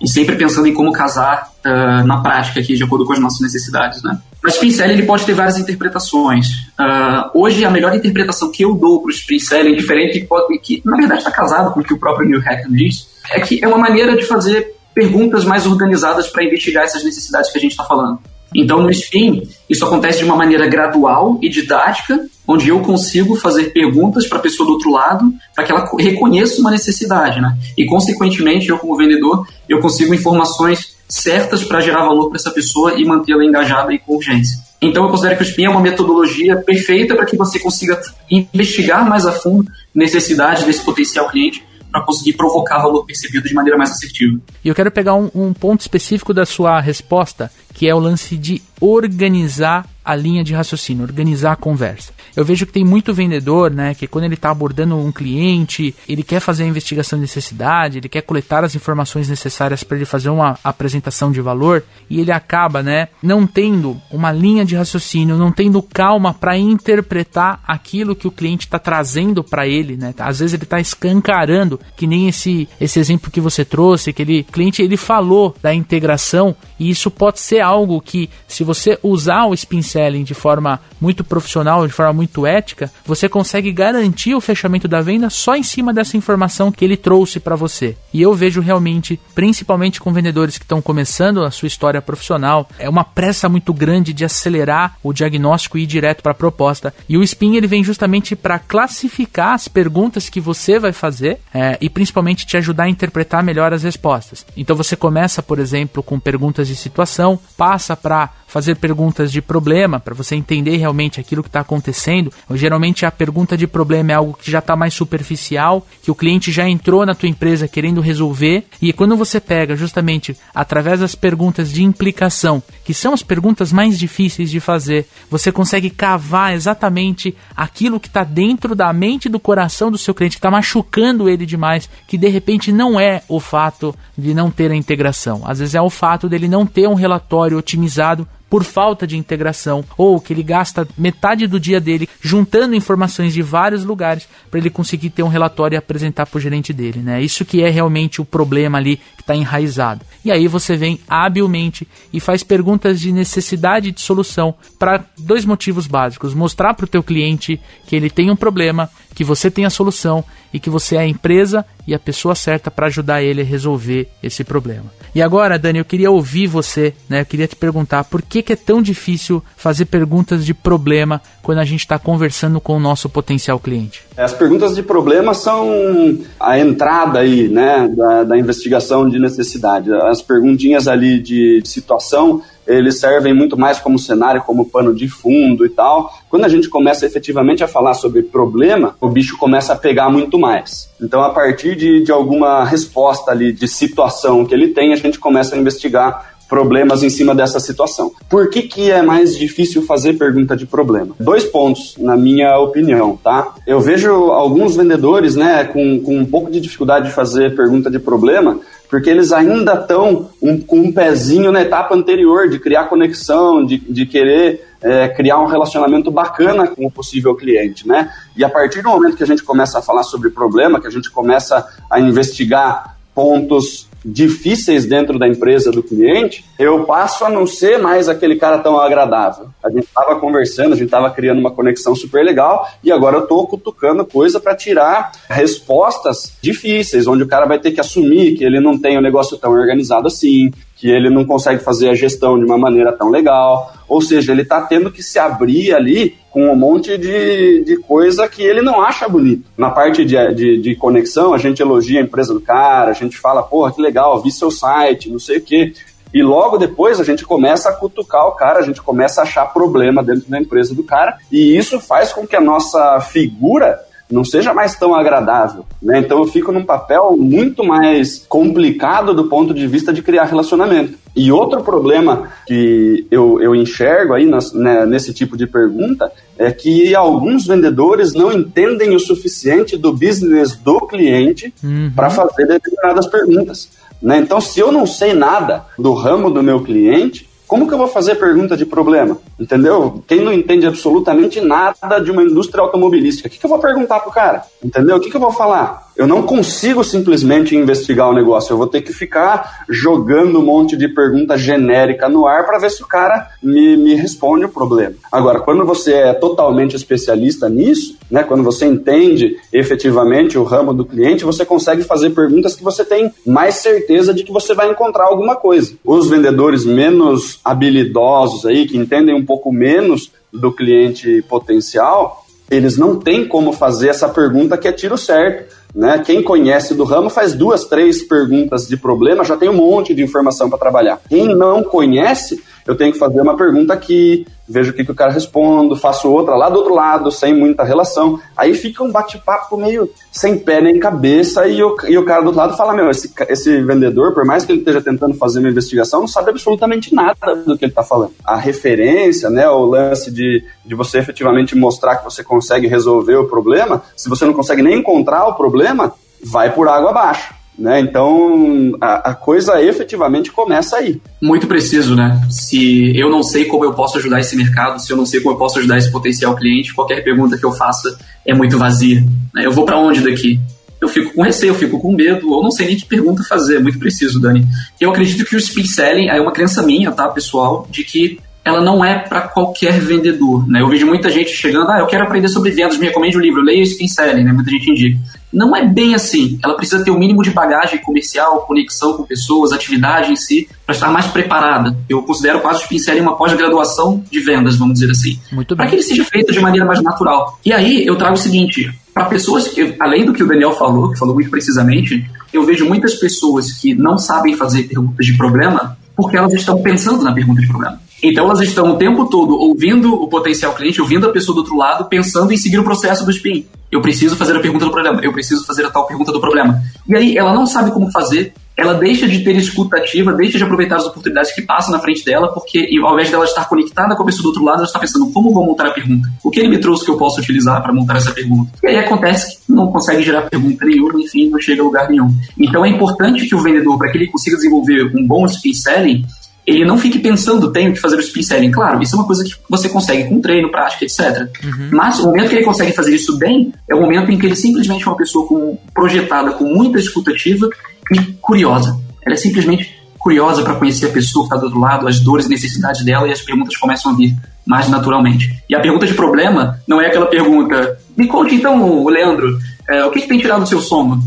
e 0.00 0.08
sempre 0.08 0.36
pensando 0.36 0.68
em 0.68 0.74
como 0.74 0.92
casar 0.92 1.50
uh, 1.66 2.06
na 2.06 2.20
prática 2.20 2.60
aqui, 2.60 2.76
de 2.76 2.84
acordo 2.84 3.04
com 3.04 3.12
as 3.12 3.18
nossas 3.18 3.40
necessidades, 3.40 4.00
né? 4.02 4.16
Spin 4.46 4.70
Selling 4.70 4.92
ele 4.92 5.02
pode 5.02 5.26
ter 5.26 5.34
várias 5.34 5.58
interpretações. 5.58 6.48
Uh, 6.78 7.30
hoje, 7.34 7.64
a 7.64 7.70
melhor 7.70 7.94
interpretação 7.94 8.52
que 8.52 8.64
eu 8.64 8.74
dou 8.74 9.02
para 9.02 9.08
o 9.08 9.10
Spin 9.12 9.38
Selling, 9.38 9.74
diferente 9.74 10.20
que, 10.20 10.58
que 10.58 10.82
na 10.84 10.96
verdade 10.96 11.20
está 11.20 11.30
casado 11.30 11.72
com 11.74 11.80
o 11.80 11.84
que 11.84 11.92
o 11.92 11.98
próprio 11.98 12.28
Neil 12.28 12.40
Hackman 12.40 12.76
diz, 12.76 13.08
é 13.30 13.40
que 13.40 13.62
é 13.62 13.66
uma 13.66 13.78
maneira 13.78 14.16
de 14.16 14.24
fazer 14.24 14.74
perguntas 14.94 15.44
mais 15.44 15.66
organizadas 15.66 16.28
para 16.28 16.44
investigar 16.44 16.84
essas 16.84 17.04
necessidades 17.04 17.50
que 17.50 17.58
a 17.58 17.60
gente 17.60 17.72
está 17.72 17.84
falando. 17.84 18.18
Então, 18.54 18.80
no 18.80 18.90
SPIN, 18.90 19.46
isso 19.68 19.84
acontece 19.84 20.18
de 20.18 20.24
uma 20.24 20.34
maneira 20.34 20.66
gradual 20.66 21.38
e 21.42 21.48
didática, 21.48 22.18
onde 22.46 22.68
eu 22.68 22.80
consigo 22.80 23.36
fazer 23.36 23.72
perguntas 23.72 24.26
para 24.26 24.38
a 24.38 24.40
pessoa 24.40 24.66
do 24.66 24.72
outro 24.72 24.90
lado, 24.90 25.32
para 25.54 25.64
que 25.64 25.72
ela 25.72 25.86
reconheça 25.98 26.60
uma 26.60 26.70
necessidade, 26.70 27.40
né? 27.40 27.56
E, 27.76 27.84
consequentemente, 27.84 28.68
eu, 28.68 28.78
como 28.78 28.96
vendedor, 28.96 29.46
eu 29.68 29.80
consigo 29.80 30.14
informações 30.14 30.96
certas 31.08 31.64
para 31.64 31.80
gerar 31.80 32.04
valor 32.04 32.28
para 32.28 32.36
essa 32.36 32.50
pessoa 32.50 32.94
e 32.94 33.04
mantê-la 33.04 33.44
engajada 33.44 33.92
e 33.92 33.98
com 33.98 34.16
urgência. 34.16 34.58
Então, 34.80 35.04
eu 35.04 35.10
considero 35.10 35.36
que 35.36 35.42
o 35.42 35.46
SPIN 35.46 35.64
é 35.64 35.70
uma 35.70 35.80
metodologia 35.80 36.56
perfeita 36.56 37.16
para 37.16 37.26
que 37.26 37.36
você 37.36 37.58
consiga 37.58 38.00
investigar 38.30 39.08
mais 39.08 39.26
a 39.26 39.32
fundo 39.32 39.70
necessidades 39.94 40.64
desse 40.64 40.84
potencial 40.84 41.28
cliente 41.28 41.66
para 41.90 42.02
conseguir 42.02 42.34
provocar 42.34 42.78
valor 42.78 43.04
percebido 43.04 43.48
de 43.48 43.54
maneira 43.54 43.76
mais 43.76 43.90
assertiva. 43.90 44.38
E 44.64 44.68
eu 44.68 44.74
quero 44.74 44.90
pegar 44.90 45.14
um, 45.14 45.30
um 45.34 45.52
ponto 45.52 45.80
específico 45.80 46.32
da 46.32 46.46
sua 46.46 46.80
resposta, 46.80 47.50
que 47.74 47.88
é 47.88 47.94
o 47.94 47.98
lance 47.98 48.36
de 48.36 48.62
organizar 48.80 49.86
a 50.04 50.14
linha 50.14 50.44
de 50.44 50.54
raciocínio, 50.54 51.04
organizar 51.04 51.52
a 51.52 51.56
conversa. 51.56 52.12
Eu 52.38 52.44
vejo 52.44 52.64
que 52.66 52.72
tem 52.72 52.84
muito 52.84 53.12
vendedor, 53.12 53.68
né, 53.68 53.94
que 53.94 54.06
quando 54.06 54.26
ele 54.26 54.34
está 54.34 54.50
abordando 54.50 54.96
um 54.96 55.10
cliente, 55.10 55.92
ele 56.08 56.22
quer 56.22 56.38
fazer 56.38 56.62
a 56.62 56.68
investigação 56.68 57.18
de 57.18 57.22
necessidade, 57.22 57.98
ele 57.98 58.08
quer 58.08 58.22
coletar 58.22 58.62
as 58.62 58.76
informações 58.76 59.28
necessárias 59.28 59.82
para 59.82 59.96
ele 59.96 60.04
fazer 60.04 60.28
uma 60.28 60.56
apresentação 60.62 61.32
de 61.32 61.40
valor 61.40 61.82
e 62.08 62.20
ele 62.20 62.30
acaba, 62.30 62.80
né, 62.80 63.08
não 63.20 63.44
tendo 63.44 64.00
uma 64.08 64.30
linha 64.30 64.64
de 64.64 64.76
raciocínio, 64.76 65.36
não 65.36 65.50
tendo 65.50 65.82
calma 65.82 66.32
para 66.32 66.56
interpretar 66.56 67.60
aquilo 67.66 68.14
que 68.14 68.28
o 68.28 68.30
cliente 68.30 68.66
está 68.66 68.78
trazendo 68.78 69.42
para 69.42 69.66
ele, 69.66 69.96
né? 69.96 70.14
Às 70.16 70.38
vezes 70.38 70.54
ele 70.54 70.62
está 70.62 70.78
escancarando, 70.78 71.80
que 71.96 72.06
nem 72.06 72.28
esse 72.28 72.68
esse 72.80 73.00
exemplo 73.00 73.32
que 73.32 73.40
você 73.40 73.64
trouxe, 73.64 74.12
que 74.12 74.22
ele 74.22 74.44
cliente 74.44 74.80
ele 74.80 74.96
falou 74.96 75.56
da 75.60 75.74
integração 75.74 76.54
e 76.78 76.88
isso 76.88 77.10
pode 77.10 77.40
ser 77.40 77.60
algo 77.60 78.00
que 78.00 78.30
se 78.46 78.62
você 78.62 78.96
usar 79.02 79.46
o 79.46 79.54
spin 79.54 79.82
selling 79.82 80.22
de 80.22 80.34
forma 80.34 80.80
muito 81.00 81.24
profissional, 81.24 81.84
de 81.84 81.92
forma 81.92 82.12
muito 82.12 82.27
ética, 82.46 82.90
você 83.04 83.28
consegue 83.28 83.72
garantir 83.72 84.34
o 84.34 84.40
fechamento 84.40 84.88
da 84.88 85.00
venda 85.00 85.30
só 85.30 85.56
em 85.56 85.62
cima 85.62 85.92
dessa 85.92 86.16
informação 86.16 86.72
que 86.72 86.84
ele 86.84 86.96
trouxe 86.96 87.40
para 87.40 87.56
você. 87.56 87.96
E 88.12 88.22
eu 88.22 88.34
vejo 88.34 88.60
realmente, 88.60 89.18
principalmente 89.34 90.00
com 90.00 90.12
vendedores 90.12 90.58
que 90.58 90.64
estão 90.64 90.82
começando 90.82 91.42
a 91.42 91.50
sua 91.50 91.66
história 91.66 92.02
profissional, 92.02 92.68
é 92.78 92.88
uma 92.88 93.04
pressa 93.04 93.48
muito 93.48 93.72
grande 93.72 94.12
de 94.12 94.24
acelerar 94.24 94.96
o 95.02 95.12
diagnóstico 95.12 95.78
e 95.78 95.82
ir 95.82 95.86
direto 95.86 96.22
para 96.22 96.32
a 96.32 96.34
proposta. 96.34 96.94
E 97.08 97.16
o 97.16 97.22
spin 97.22 97.56
ele 97.56 97.66
vem 97.66 97.84
justamente 97.84 98.34
para 98.36 98.58
classificar 98.58 99.54
as 99.54 99.68
perguntas 99.68 100.28
que 100.28 100.40
você 100.40 100.78
vai 100.78 100.92
fazer 100.92 101.38
é, 101.52 101.78
e 101.80 101.88
principalmente 101.88 102.46
te 102.46 102.56
ajudar 102.56 102.84
a 102.84 102.88
interpretar 102.88 103.42
melhor 103.42 103.72
as 103.72 103.82
respostas. 103.82 104.44
Então 104.56 104.76
você 104.76 104.96
começa, 104.96 105.42
por 105.42 105.58
exemplo, 105.58 106.02
com 106.02 106.18
perguntas 106.18 106.68
de 106.68 106.76
situação, 106.76 107.38
passa 107.56 107.96
para 107.96 108.30
fazer 108.48 108.76
perguntas 108.76 109.30
de 109.30 109.40
problema 109.40 110.00
para 110.00 110.14
você 110.14 110.34
entender 110.34 110.76
realmente 110.78 111.20
aquilo 111.20 111.42
que 111.42 111.48
está 111.48 111.60
acontecendo. 111.60 112.32
Geralmente 112.54 113.06
a 113.06 113.10
pergunta 113.10 113.56
de 113.56 113.66
problema 113.66 114.10
é 114.10 114.14
algo 114.14 114.36
que 114.40 114.50
já 114.50 114.58
está 114.58 114.74
mais 114.74 114.94
superficial, 114.94 115.86
que 116.02 116.10
o 116.10 116.14
cliente 116.14 116.50
já 116.50 116.68
entrou 116.68 117.06
na 117.06 117.14
tua 117.14 117.28
empresa 117.28 117.68
querendo 117.68 118.00
resolver 118.00 118.64
e 118.80 118.92
quando 118.92 119.16
você 119.16 119.38
pega 119.38 119.76
justamente 119.76 120.36
através 120.54 121.00
das 121.00 121.14
perguntas 121.14 121.70
de 121.70 121.84
implicação, 121.84 122.62
que 122.84 122.94
são 122.94 123.12
as 123.12 123.22
perguntas 123.22 123.72
mais 123.72 123.98
difíceis 123.98 124.50
de 124.50 124.58
fazer, 124.58 125.06
você 125.30 125.52
consegue 125.52 125.90
cavar 125.90 126.54
exatamente 126.54 127.36
aquilo 127.54 128.00
que 128.00 128.08
está 128.08 128.24
dentro 128.24 128.74
da 128.74 128.90
mente 128.92 129.28
do 129.28 129.38
coração 129.38 129.90
do 129.90 129.98
seu 129.98 130.14
cliente, 130.14 130.36
que 130.36 130.38
está 130.38 130.50
machucando 130.50 131.28
ele 131.28 131.44
demais, 131.44 131.88
que 132.06 132.16
de 132.16 132.28
repente 132.28 132.72
não 132.72 132.98
é 132.98 133.22
o 133.28 133.38
fato 133.38 133.94
de 134.16 134.32
não 134.32 134.50
ter 134.50 134.70
a 134.70 134.74
integração. 134.74 135.42
Às 135.44 135.58
vezes 135.58 135.74
é 135.74 135.82
o 135.82 135.90
fato 135.90 136.28
dele 136.28 136.48
não 136.48 136.64
ter 136.64 136.88
um 136.88 136.94
relatório 136.94 137.58
otimizado 137.58 138.26
por 138.48 138.64
falta 138.64 139.06
de 139.06 139.16
integração, 139.16 139.84
ou 139.96 140.20
que 140.20 140.32
ele 140.32 140.42
gasta 140.42 140.88
metade 140.96 141.46
do 141.46 141.60
dia 141.60 141.80
dele 141.80 142.08
juntando 142.20 142.74
informações 142.74 143.32
de 143.34 143.42
vários 143.42 143.84
lugares 143.84 144.28
para 144.50 144.58
ele 144.58 144.70
conseguir 144.70 145.10
ter 145.10 145.22
um 145.22 145.28
relatório 145.28 145.76
e 145.76 145.78
apresentar 145.78 146.26
para 146.26 146.38
o 146.38 146.40
gerente 146.40 146.72
dele, 146.72 147.00
né? 147.00 147.22
Isso 147.22 147.44
que 147.44 147.62
é 147.62 147.68
realmente 147.68 148.20
o 148.20 148.24
problema 148.24 148.78
ali 148.78 148.96
que 149.16 149.22
está 149.22 149.34
enraizado. 149.34 150.04
E 150.24 150.32
aí 150.32 150.48
você 150.48 150.76
vem 150.76 151.00
habilmente 151.08 151.86
e 152.12 152.20
faz 152.20 152.42
perguntas 152.42 153.00
de 153.00 153.12
necessidade 153.12 153.92
de 153.92 154.00
solução 154.00 154.54
para 154.78 155.04
dois 155.18 155.44
motivos 155.44 155.86
básicos: 155.86 156.34
mostrar 156.34 156.74
para 156.74 156.84
o 156.84 156.88
teu 156.88 157.02
cliente 157.02 157.60
que 157.86 157.94
ele 157.94 158.10
tem 158.10 158.30
um 158.30 158.36
problema, 158.36 158.90
que 159.14 159.24
você 159.24 159.50
tem 159.50 159.64
a 159.64 159.70
solução 159.70 160.24
e 160.52 160.60
que 160.60 160.70
você 160.70 160.96
é 160.96 161.00
a 161.00 161.06
empresa 161.06 161.64
e 161.86 161.94
a 161.94 161.98
pessoa 161.98 162.34
certa 162.34 162.70
para 162.70 162.86
ajudar 162.86 163.22
ele 163.22 163.42
a 163.42 163.44
resolver 163.44 164.08
esse 164.22 164.44
problema. 164.44 164.98
E 165.14 165.22
agora, 165.22 165.58
Dani, 165.58 165.78
eu 165.78 165.84
queria 165.84 166.10
ouvir 166.10 166.46
você, 166.46 166.94
né? 167.08 167.22
Eu 167.22 167.26
queria 167.26 167.48
te 167.48 167.56
perguntar 167.56 168.04
por 168.04 168.20
que, 168.22 168.42
que 168.42 168.52
é 168.52 168.56
tão 168.56 168.82
difícil 168.82 169.42
fazer 169.56 169.86
perguntas 169.86 170.44
de 170.44 170.52
problema 170.52 171.20
quando 171.42 171.58
a 171.58 171.64
gente 171.64 171.80
está 171.80 171.98
conversando 171.98 172.60
com 172.60 172.76
o 172.76 172.80
nosso 172.80 173.08
potencial 173.08 173.58
cliente? 173.58 174.02
As 174.16 174.32
perguntas 174.32 174.74
de 174.74 174.82
problema 174.82 175.32
são 175.32 176.18
a 176.38 176.58
entrada 176.58 177.20
aí, 177.20 177.48
né, 177.48 177.88
da, 177.96 178.24
da 178.24 178.38
investigação 178.38 179.08
de 179.08 179.18
necessidade. 179.18 179.92
As 179.92 180.20
perguntinhas 180.20 180.86
ali 180.86 181.18
de 181.20 181.62
situação 181.64 182.42
eles 182.68 183.00
servem 183.00 183.32
muito 183.32 183.58
mais 183.58 183.78
como 183.78 183.98
cenário, 183.98 184.42
como 184.42 184.66
pano 184.66 184.94
de 184.94 185.08
fundo 185.08 185.64
e 185.64 185.70
tal. 185.70 186.12
Quando 186.28 186.44
a 186.44 186.48
gente 186.48 186.68
começa 186.68 187.06
efetivamente 187.06 187.64
a 187.64 187.68
falar 187.68 187.94
sobre 187.94 188.22
problema, 188.22 188.94
o 189.00 189.08
bicho 189.08 189.38
começa 189.38 189.72
a 189.72 189.76
pegar 189.76 190.10
muito 190.10 190.38
mais. 190.38 190.90
Então, 191.00 191.22
a 191.22 191.30
partir 191.30 191.74
de, 191.74 192.02
de 192.02 192.12
alguma 192.12 192.64
resposta 192.64 193.30
ali 193.30 193.52
de 193.52 193.66
situação 193.66 194.44
que 194.44 194.54
ele 194.54 194.68
tem, 194.68 194.92
a 194.92 194.96
gente 194.96 195.18
começa 195.18 195.54
a 195.54 195.58
investigar 195.58 196.38
problemas 196.48 197.02
em 197.02 197.10
cima 197.10 197.34
dessa 197.34 197.60
situação. 197.60 198.10
Por 198.28 198.48
que, 198.48 198.62
que 198.62 198.90
é 198.90 199.02
mais 199.02 199.36
difícil 199.36 199.82
fazer 199.82 200.14
pergunta 200.14 200.56
de 200.56 200.66
problema? 200.66 201.14
Dois 201.20 201.44
pontos, 201.44 201.94
na 201.98 202.16
minha 202.16 202.58
opinião, 202.58 203.18
tá? 203.22 203.54
Eu 203.66 203.80
vejo 203.80 204.10
alguns 204.10 204.74
vendedores, 204.74 205.36
né, 205.36 205.64
com, 205.64 206.00
com 206.00 206.18
um 206.18 206.24
pouco 206.24 206.50
de 206.50 206.60
dificuldade 206.60 207.08
de 207.08 207.14
fazer 207.14 207.54
pergunta 207.54 207.90
de 207.90 207.98
problema, 207.98 208.58
porque 208.88 209.10
eles 209.10 209.32
ainda 209.32 209.74
estão 209.74 210.30
um, 210.40 210.60
com 210.60 210.78
um 210.78 210.92
pezinho 210.92 211.52
na 211.52 211.62
etapa 211.62 211.94
anterior 211.94 212.48
de 212.48 212.58
criar 212.58 212.84
conexão, 212.84 213.64
de, 213.64 213.78
de 213.78 214.06
querer 214.06 214.66
é, 214.80 215.08
criar 215.08 215.38
um 215.38 215.46
relacionamento 215.46 216.10
bacana 216.10 216.66
com 216.66 216.86
o 216.86 216.90
possível 216.90 217.34
cliente, 217.34 217.86
né? 217.86 218.10
E 218.36 218.44
a 218.44 218.48
partir 218.48 218.82
do 218.82 218.88
momento 218.88 219.16
que 219.16 219.22
a 219.22 219.26
gente 219.26 219.42
começa 219.42 219.78
a 219.78 219.82
falar 219.82 220.02
sobre 220.02 220.30
problema, 220.30 220.80
que 220.80 220.86
a 220.86 220.90
gente 220.90 221.10
começa 221.10 221.66
a 221.90 222.00
investigar 222.00 222.96
pontos 223.14 223.88
difíceis 224.08 224.86
dentro 224.86 225.18
da 225.18 225.28
empresa 225.28 225.70
do 225.70 225.82
cliente, 225.82 226.44
eu 226.58 226.84
passo 226.84 227.24
a 227.24 227.30
não 227.30 227.46
ser 227.46 227.78
mais 227.78 228.08
aquele 228.08 228.36
cara 228.36 228.58
tão 228.58 228.78
agradável. 228.78 229.46
A 229.64 229.70
gente 229.70 229.84
estava 229.84 230.18
conversando, 230.18 230.72
a 230.72 230.76
gente 230.76 230.86
estava 230.86 231.10
criando 231.10 231.38
uma 231.38 231.50
conexão 231.50 231.94
super 231.94 232.24
legal 232.24 232.68
e 232.82 232.90
agora 232.90 233.16
eu 233.16 233.22
estou 233.22 233.46
cutucando 233.46 234.04
coisa 234.04 234.40
para 234.40 234.56
tirar 234.56 235.12
respostas 235.28 236.32
difíceis, 236.40 237.06
onde 237.06 237.22
o 237.22 237.28
cara 237.28 237.46
vai 237.46 237.58
ter 237.58 237.72
que 237.72 237.80
assumir 237.80 238.36
que 238.36 238.44
ele 238.44 238.60
não 238.60 238.78
tem 238.78 238.96
o 238.96 239.02
negócio 239.02 239.36
tão 239.36 239.52
organizado 239.52 240.06
assim, 240.06 240.50
que 240.78 240.88
ele 240.88 241.10
não 241.10 241.24
consegue 241.24 241.62
fazer 241.62 241.90
a 241.90 241.94
gestão 241.94 242.38
de 242.38 242.44
uma 242.44 242.56
maneira 242.56 242.92
tão 242.92 243.10
legal. 243.10 243.72
Ou 243.88 244.00
seja, 244.00 244.30
ele 244.30 244.42
está 244.42 244.60
tendo 244.60 244.92
que 244.92 245.02
se 245.02 245.18
abrir 245.18 245.74
ali 245.74 246.16
com 246.30 246.52
um 246.52 246.54
monte 246.54 246.96
de, 246.96 247.64
de 247.64 247.76
coisa 247.78 248.28
que 248.28 248.42
ele 248.42 248.62
não 248.62 248.80
acha 248.80 249.08
bonito. 249.08 249.44
Na 249.56 249.70
parte 249.70 250.04
de, 250.04 250.16
de, 250.34 250.58
de, 250.58 250.76
conexão, 250.76 251.34
a 251.34 251.38
gente 251.38 251.60
elogia 251.60 252.00
a 252.00 252.04
empresa 252.04 252.32
do 252.32 252.40
cara, 252.40 252.92
a 252.92 252.94
gente 252.94 253.18
fala, 253.18 253.42
porra, 253.42 253.72
que 253.72 253.82
legal, 253.82 254.22
vi 254.22 254.30
seu 254.30 254.52
site, 254.52 255.10
não 255.10 255.18
sei 255.18 255.38
o 255.38 255.42
quê. 255.42 255.72
E 256.14 256.22
logo 256.22 256.56
depois 256.56 257.00
a 257.00 257.04
gente 257.04 257.24
começa 257.24 257.68
a 257.68 257.72
cutucar 257.72 258.28
o 258.28 258.32
cara, 258.32 258.60
a 258.60 258.62
gente 258.62 258.80
começa 258.80 259.20
a 259.20 259.24
achar 259.24 259.46
problema 259.46 260.02
dentro 260.02 260.30
da 260.30 260.38
empresa 260.38 260.74
do 260.74 260.84
cara, 260.84 261.18
e 261.30 261.56
isso 261.56 261.80
faz 261.80 262.12
com 262.12 262.26
que 262.26 262.36
a 262.36 262.40
nossa 262.40 263.00
figura 263.00 263.80
não 264.10 264.24
seja 264.24 264.54
mais 264.54 264.74
tão 264.76 264.94
agradável. 264.94 265.64
Né? 265.82 265.98
Então 266.00 266.18
eu 266.18 266.26
fico 266.26 266.50
num 266.50 266.64
papel 266.64 267.16
muito 267.16 267.64
mais 267.64 268.24
complicado 268.28 269.14
do 269.14 269.24
ponto 269.24 269.52
de 269.52 269.66
vista 269.66 269.92
de 269.92 270.02
criar 270.02 270.24
relacionamento. 270.24 270.98
E 271.14 271.32
outro 271.32 271.62
problema 271.62 272.28
que 272.46 273.06
eu, 273.10 273.40
eu 273.40 273.54
enxergo 273.54 274.14
aí 274.14 274.24
nas, 274.24 274.52
né, 274.52 274.86
nesse 274.86 275.12
tipo 275.12 275.36
de 275.36 275.46
pergunta 275.46 276.10
é 276.38 276.50
que 276.52 276.94
alguns 276.94 277.46
vendedores 277.46 278.14
não 278.14 278.32
entendem 278.32 278.94
o 278.94 279.00
suficiente 279.00 279.76
do 279.76 279.92
business 279.92 280.56
do 280.56 280.80
cliente 280.86 281.52
uhum. 281.62 281.92
para 281.94 282.08
fazer 282.08 282.46
determinadas 282.46 283.06
perguntas. 283.06 283.68
Né? 284.00 284.18
Então, 284.18 284.40
se 284.40 284.60
eu 284.60 284.70
não 284.70 284.86
sei 284.86 285.12
nada 285.12 285.66
do 285.76 285.92
ramo 285.92 286.30
do 286.30 286.42
meu 286.42 286.62
cliente, 286.62 287.27
como 287.48 287.66
que 287.66 287.72
eu 287.72 287.78
vou 287.78 287.88
fazer 287.88 288.16
pergunta 288.16 288.56
de 288.56 288.66
problema? 288.66 289.18
Entendeu? 289.40 290.04
Quem 290.06 290.20
não 290.20 290.32
entende 290.32 290.66
absolutamente 290.66 291.40
nada 291.40 291.98
de 291.98 292.10
uma 292.10 292.22
indústria 292.22 292.62
automobilística, 292.62 293.26
o 293.26 293.30
que, 293.30 293.38
que 293.38 293.46
eu 293.46 293.50
vou 293.50 293.58
perguntar 293.58 294.00
pro 294.00 294.12
cara? 294.12 294.42
Entendeu? 294.62 294.96
O 294.96 295.00
que, 295.00 295.10
que 295.10 295.16
eu 295.16 295.20
vou 295.20 295.32
falar? 295.32 295.88
Eu 295.96 296.06
não 296.06 296.22
consigo 296.22 296.84
simplesmente 296.84 297.56
investigar 297.56 298.08
o 298.08 298.12
negócio, 298.12 298.52
eu 298.52 298.56
vou 298.56 298.68
ter 298.68 298.82
que 298.82 298.92
ficar 298.92 299.64
jogando 299.68 300.38
um 300.38 300.44
monte 300.44 300.76
de 300.76 300.86
pergunta 300.86 301.36
genérica 301.36 302.08
no 302.08 302.24
ar 302.24 302.46
para 302.46 302.60
ver 302.60 302.70
se 302.70 302.82
o 302.84 302.86
cara 302.86 303.28
me, 303.42 303.76
me 303.76 303.94
responde 303.96 304.44
o 304.44 304.48
problema. 304.48 304.94
Agora, 305.10 305.40
quando 305.40 305.64
você 305.64 305.94
é 305.94 306.12
totalmente 306.12 306.76
especialista 306.76 307.48
nisso, 307.48 307.98
né, 308.08 308.22
quando 308.22 308.44
você 308.44 308.64
entende 308.66 309.38
efetivamente 309.52 310.38
o 310.38 310.44
ramo 310.44 310.72
do 310.72 310.84
cliente, 310.84 311.24
você 311.24 311.44
consegue 311.44 311.82
fazer 311.82 312.10
perguntas 312.10 312.54
que 312.54 312.62
você 312.62 312.84
tem 312.84 313.12
mais 313.26 313.56
certeza 313.56 314.14
de 314.14 314.22
que 314.22 314.30
você 314.30 314.54
vai 314.54 314.70
encontrar 314.70 315.06
alguma 315.06 315.34
coisa. 315.34 315.74
Os 315.84 316.08
vendedores 316.08 316.64
menos 316.64 317.37
habilidosos 317.44 318.46
aí, 318.46 318.66
que 318.66 318.76
entendem 318.76 319.14
um 319.14 319.24
pouco 319.24 319.52
menos 319.52 320.10
do 320.32 320.52
cliente 320.52 321.22
potencial, 321.28 322.24
eles 322.50 322.76
não 322.76 322.96
têm 322.96 323.26
como 323.26 323.52
fazer 323.52 323.88
essa 323.88 324.08
pergunta 324.08 324.56
que 324.56 324.68
é 324.68 324.72
tiro 324.72 324.96
certo. 324.96 325.56
Né? 325.74 326.02
Quem 326.04 326.22
conhece 326.22 326.74
do 326.74 326.84
ramo 326.84 327.10
faz 327.10 327.34
duas, 327.34 327.64
três 327.64 328.02
perguntas 328.02 328.66
de 328.66 328.76
problema, 328.76 329.24
já 329.24 329.36
tem 329.36 329.48
um 329.48 329.54
monte 329.54 329.94
de 329.94 330.02
informação 330.02 330.48
para 330.48 330.58
trabalhar. 330.58 331.00
Quem 331.08 331.34
não 331.34 331.62
conhece, 331.62 332.42
eu 332.66 332.74
tenho 332.74 332.92
que 332.92 332.98
fazer 332.98 333.20
uma 333.20 333.36
pergunta 333.36 333.74
aqui, 333.74 334.26
vejo 334.48 334.70
o 334.70 334.74
que, 334.74 334.84
que 334.84 334.90
o 334.90 334.94
cara 334.94 335.12
responde, 335.12 335.78
faço 335.78 336.10
outra 336.10 336.34
lá 336.34 336.48
do 336.48 336.58
outro 336.58 336.74
lado, 336.74 337.10
sem 337.10 337.34
muita 337.34 337.62
relação. 337.62 338.18
Aí 338.36 338.54
fica 338.54 338.82
um 338.82 338.90
bate-papo 338.90 339.56
meio 339.56 339.90
sem 340.10 340.38
pé 340.38 340.60
nem 340.60 340.78
cabeça 340.78 341.46
e 341.46 341.62
o, 341.62 341.76
e 341.86 341.98
o 341.98 342.04
cara 342.04 342.22
do 342.22 342.28
outro 342.28 342.40
lado 342.40 342.56
fala, 342.56 342.72
meu, 342.72 342.88
esse, 342.88 343.12
esse 343.28 343.60
vendedor, 343.62 344.14
por 344.14 344.24
mais 344.24 344.44
que 344.44 344.52
ele 344.52 344.60
esteja 344.60 344.80
tentando 344.80 345.14
fazer 345.14 345.40
uma 345.40 345.50
investigação, 345.50 346.00
não 346.00 346.08
sabe 346.08 346.30
absolutamente 346.30 346.94
nada 346.94 347.36
do 347.46 347.58
que 347.58 347.64
ele 347.64 347.72
está 347.72 347.82
falando. 347.82 348.12
A 348.24 348.36
referência, 348.36 349.28
né, 349.28 349.48
o 349.48 349.64
lance 349.64 350.10
de, 350.10 350.44
de 350.64 350.74
você 350.74 350.98
efetivamente 350.98 351.56
mostrar 351.56 351.96
que 351.96 352.04
você 352.04 352.24
consegue 352.24 352.66
resolver 352.66 353.16
o 353.16 353.28
problema, 353.28 353.82
se 353.96 354.08
você 354.08 354.24
não 354.24 354.32
consegue 354.32 354.62
nem 354.62 354.78
encontrar 354.78 355.26
o 355.26 355.34
problema, 355.34 355.92
vai 356.24 356.52
por 356.52 356.68
água 356.68 356.90
abaixo. 356.90 357.37
Né? 357.58 357.80
Então 357.80 358.76
a, 358.80 359.10
a, 359.10 359.14
coisa 359.14 359.60
efetivamente 359.60 360.30
começa 360.30 360.76
aí. 360.76 361.00
Muito 361.20 361.48
preciso, 361.48 361.96
né? 361.96 362.20
Se 362.30 362.96
eu 362.96 363.10
não 363.10 363.22
sei 363.22 363.46
como 363.46 363.64
eu 363.64 363.72
posso 363.72 363.98
ajudar 363.98 364.20
esse 364.20 364.36
mercado, 364.36 364.78
se 364.78 364.92
eu 364.92 364.96
não 364.96 365.04
sei 365.04 365.20
como 365.20 365.34
eu 365.34 365.38
posso 365.38 365.58
ajudar 365.58 365.76
esse 365.76 365.90
potencial 365.90 366.36
cliente, 366.36 366.72
qualquer 366.72 367.02
pergunta 367.02 367.36
que 367.36 367.44
eu 367.44 367.50
faça 367.50 367.98
é 368.24 368.32
muito 368.32 368.56
vazia. 368.56 369.04
Né? 369.34 369.44
Eu 369.44 369.50
vou 369.50 369.64
para 369.64 369.76
onde 369.76 370.00
daqui? 370.00 370.40
Eu 370.80 370.88
fico 370.88 371.12
com 371.12 371.22
receio, 371.22 371.50
eu 371.50 371.56
fico 371.56 371.80
com 371.80 371.92
medo, 371.92 372.30
ou 372.30 372.44
não 372.44 372.52
sei 372.52 372.68
nem 372.68 372.76
que 372.76 372.84
pergunta 372.84 373.24
fazer. 373.24 373.56
É 373.56 373.60
muito 373.60 373.80
preciso, 373.80 374.20
Dani. 374.20 374.46
Eu 374.80 374.90
acredito 374.90 375.24
que 375.24 375.34
o 375.34 375.40
speed 375.40 375.66
selling 375.66 376.06
é 376.08 376.20
uma 376.20 376.30
crença 376.30 376.62
minha, 376.62 376.92
tá, 376.92 377.08
pessoal, 377.08 377.66
de 377.68 377.82
que 377.82 378.20
ela 378.44 378.60
não 378.60 378.84
é 378.84 378.98
para 378.98 379.22
qualquer 379.22 379.80
vendedor. 379.80 380.48
Né? 380.48 380.60
Eu 380.60 380.68
vejo 380.68 380.86
muita 380.86 381.10
gente 381.10 381.30
chegando, 381.30 381.70
ah, 381.70 381.80
eu 381.80 381.86
quero 381.86 382.04
aprender 382.04 382.28
sobre 382.28 382.50
vendas, 382.50 382.78
me 382.78 382.86
recomende 382.86 383.16
o 383.16 383.20
um 383.20 383.22
livro, 383.22 383.40
eu 383.40 383.44
leio 383.44 383.62
Spin 383.62 383.88
Selling, 383.88 384.24
né? 384.24 384.32
muita 384.32 384.50
gente 384.50 384.70
indica. 384.70 384.98
Não 385.32 385.54
é 385.54 385.64
bem 385.64 385.94
assim. 385.94 386.38
Ela 386.42 386.54
precisa 386.54 386.82
ter 386.84 386.90
o 386.90 386.94
um 386.94 386.98
mínimo 386.98 387.22
de 387.22 387.30
bagagem 387.30 387.80
comercial, 387.80 388.42
conexão 388.42 388.94
com 388.94 389.02
pessoas, 389.04 389.52
atividade 389.52 390.12
em 390.12 390.16
si, 390.16 390.48
para 390.64 390.74
estar 390.74 390.90
mais 390.90 391.06
preparada. 391.06 391.76
Eu 391.88 392.02
considero 392.02 392.40
quase 392.40 392.60
o 392.60 392.62
Spin 392.62 392.78
Selling 392.78 393.00
uma 393.00 393.16
pós-graduação 393.16 394.02
de 394.10 394.20
vendas, 394.20 394.56
vamos 394.56 394.78
dizer 394.78 394.90
assim. 394.90 395.18
Para 395.56 395.66
que 395.66 395.74
ele 395.74 395.82
seja 395.82 396.04
feito 396.04 396.32
de 396.32 396.40
maneira 396.40 396.66
mais 396.66 396.82
natural. 396.82 397.38
E 397.44 397.52
aí 397.52 397.86
eu 397.86 397.96
trago 397.96 398.14
o 398.14 398.18
seguinte, 398.18 398.72
para 398.94 399.04
pessoas 399.04 399.48
que, 399.48 399.76
além 399.78 400.04
do 400.04 400.12
que 400.12 400.22
o 400.22 400.26
Daniel 400.26 400.52
falou, 400.52 400.90
que 400.90 400.98
falou 400.98 401.14
muito 401.14 401.30
precisamente, 401.30 402.04
eu 402.32 402.44
vejo 402.44 402.66
muitas 402.66 402.94
pessoas 402.94 403.52
que 403.52 403.74
não 403.74 403.98
sabem 403.98 404.36
fazer 404.36 404.64
perguntas 404.64 405.06
de 405.06 405.16
problema 405.16 405.76
porque 405.94 406.16
elas 406.16 406.32
estão 406.32 406.62
pensando 406.62 407.02
na 407.02 407.12
pergunta 407.12 407.40
de 407.40 407.48
problema. 407.48 407.80
Então 408.00 408.24
elas 408.26 408.40
estão 408.40 408.72
o 408.72 408.76
tempo 408.76 409.06
todo 409.06 409.36
ouvindo 409.36 409.92
o 409.94 410.06
potencial 410.06 410.54
cliente, 410.54 410.80
ouvindo 410.80 411.08
a 411.08 411.12
pessoa 411.12 411.34
do 411.34 411.40
outro 411.40 411.56
lado, 411.56 411.86
pensando 411.86 412.32
em 412.32 412.36
seguir 412.36 412.60
o 412.60 412.64
processo 412.64 413.04
do 413.04 413.10
spin. 413.10 413.44
Eu 413.70 413.80
preciso 413.82 414.16
fazer 414.16 414.36
a 414.36 414.40
pergunta 414.40 414.64
do 414.64 414.70
problema, 414.70 415.00
eu 415.02 415.12
preciso 415.12 415.44
fazer 415.44 415.64
a 415.64 415.70
tal 415.70 415.86
pergunta 415.86 416.10
do 416.12 416.20
problema. 416.20 416.60
E 416.88 416.96
aí 416.96 417.16
ela 417.16 417.34
não 417.34 417.46
sabe 417.46 417.70
como 417.70 417.90
fazer, 417.90 418.32
ela 418.58 418.74
deixa 418.74 419.06
de 419.06 419.22
ter 419.22 419.36
escuta 419.36 419.76
ativa, 419.76 420.12
deixa 420.12 420.36
de 420.36 420.42
aproveitar 420.42 420.76
as 420.76 420.86
oportunidades 420.86 421.32
que 421.32 421.42
passam 421.42 421.70
na 421.70 421.78
frente 421.78 422.04
dela, 422.04 422.32
porque 422.32 422.68
ao 422.82 422.94
invés 422.94 423.08
dela 423.08 423.24
estar 423.24 423.48
conectada 423.48 423.94
com 423.94 424.02
a 424.02 424.06
pessoa 424.06 424.22
do 424.22 424.28
outro 424.28 424.44
lado, 424.44 424.56
ela 424.56 424.66
está 424.66 424.80
pensando 424.80 425.12
como 425.12 425.32
vou 425.32 425.46
montar 425.46 425.68
a 425.68 425.70
pergunta? 425.70 426.08
O 426.24 426.30
que 426.30 426.40
ele 426.40 426.48
me 426.48 426.58
trouxe 426.58 426.84
que 426.84 426.90
eu 426.90 426.96
posso 426.96 427.20
utilizar 427.20 427.62
para 427.62 427.72
montar 427.72 427.96
essa 427.96 428.10
pergunta? 428.10 428.50
E 428.62 428.66
aí 428.66 428.78
acontece 428.78 429.38
que 429.38 429.52
não 429.52 429.70
consegue 429.70 430.02
gerar 430.02 430.22
pergunta 430.22 430.64
nenhuma, 430.64 431.00
enfim, 431.00 431.28
não 431.28 431.38
chega 431.38 431.62
a 431.62 431.64
lugar 431.64 431.88
nenhum. 431.88 432.12
Então 432.36 432.64
é 432.64 432.68
importante 432.68 433.28
que 433.28 433.34
o 433.34 433.40
vendedor, 433.40 433.78
para 433.78 433.92
que 433.92 433.98
ele 433.98 434.08
consiga 434.08 434.36
desenvolver 434.36 434.90
um 434.96 435.06
bom 435.06 435.24
spin 435.26 435.54
selling, 435.54 436.04
ele 436.48 436.64
não 436.64 436.78
fique 436.78 436.98
pensando, 436.98 437.52
tenho 437.52 437.74
que 437.74 437.78
fazer 437.78 437.96
o 437.96 438.00
spin 438.00 438.22
selling. 438.22 438.50
Claro, 438.50 438.82
isso 438.82 438.96
é 438.96 438.98
uma 438.98 439.06
coisa 439.06 439.22
que 439.22 439.34
você 439.48 439.68
consegue 439.68 440.08
com 440.08 440.20
treino, 440.20 440.50
prática, 440.50 440.84
etc. 440.84 441.28
Uhum. 441.44 441.68
Mas 441.72 441.98
o 442.00 442.06
momento 442.06 442.30
que 442.30 442.36
ele 442.36 442.44
consegue 442.44 442.72
fazer 442.72 442.94
isso 442.94 443.18
bem 443.18 443.52
é 443.68 443.74
o 443.74 443.80
momento 443.80 444.10
em 444.10 444.18
que 444.18 444.24
ele 444.24 444.34
simplesmente 444.34 444.82
é 444.82 444.86
uma 444.86 444.96
pessoa 444.96 445.26
com, 445.26 445.58
projetada 445.74 446.32
com 446.32 446.44
muita 446.44 446.78
escutativa 446.78 447.48
e 447.92 448.00
curiosa. 448.20 448.78
Ela 449.04 449.14
é 449.14 449.18
simplesmente 449.18 449.76
curiosa 449.98 450.42
para 450.42 450.54
conhecer 450.54 450.86
a 450.86 450.90
pessoa 450.90 451.24
que 451.24 451.34
está 451.34 451.36
do 451.36 451.46
outro 451.46 451.60
lado, 451.60 451.86
as 451.86 452.00
dores 452.00 452.26
e 452.26 452.30
necessidades 452.30 452.82
dela, 452.82 453.06
e 453.06 453.12
as 453.12 453.20
perguntas 453.20 453.54
começam 453.56 453.92
a 453.92 453.94
vir 453.94 454.16
mais 454.46 454.68
naturalmente. 454.68 455.42
E 455.50 455.54
a 455.54 455.60
pergunta 455.60 455.86
de 455.86 455.92
problema 455.92 456.58
não 456.66 456.80
é 456.80 456.86
aquela 456.86 457.06
pergunta: 457.06 457.78
me 457.94 458.06
conte 458.06 458.34
então, 458.34 458.86
Leandro, 458.86 459.38
é, 459.68 459.84
o 459.84 459.90
que, 459.90 460.00
que 460.00 460.08
tem 460.08 460.18
tirado 460.18 460.44
o 460.44 460.46
seu 460.46 460.62
sono? 460.62 460.98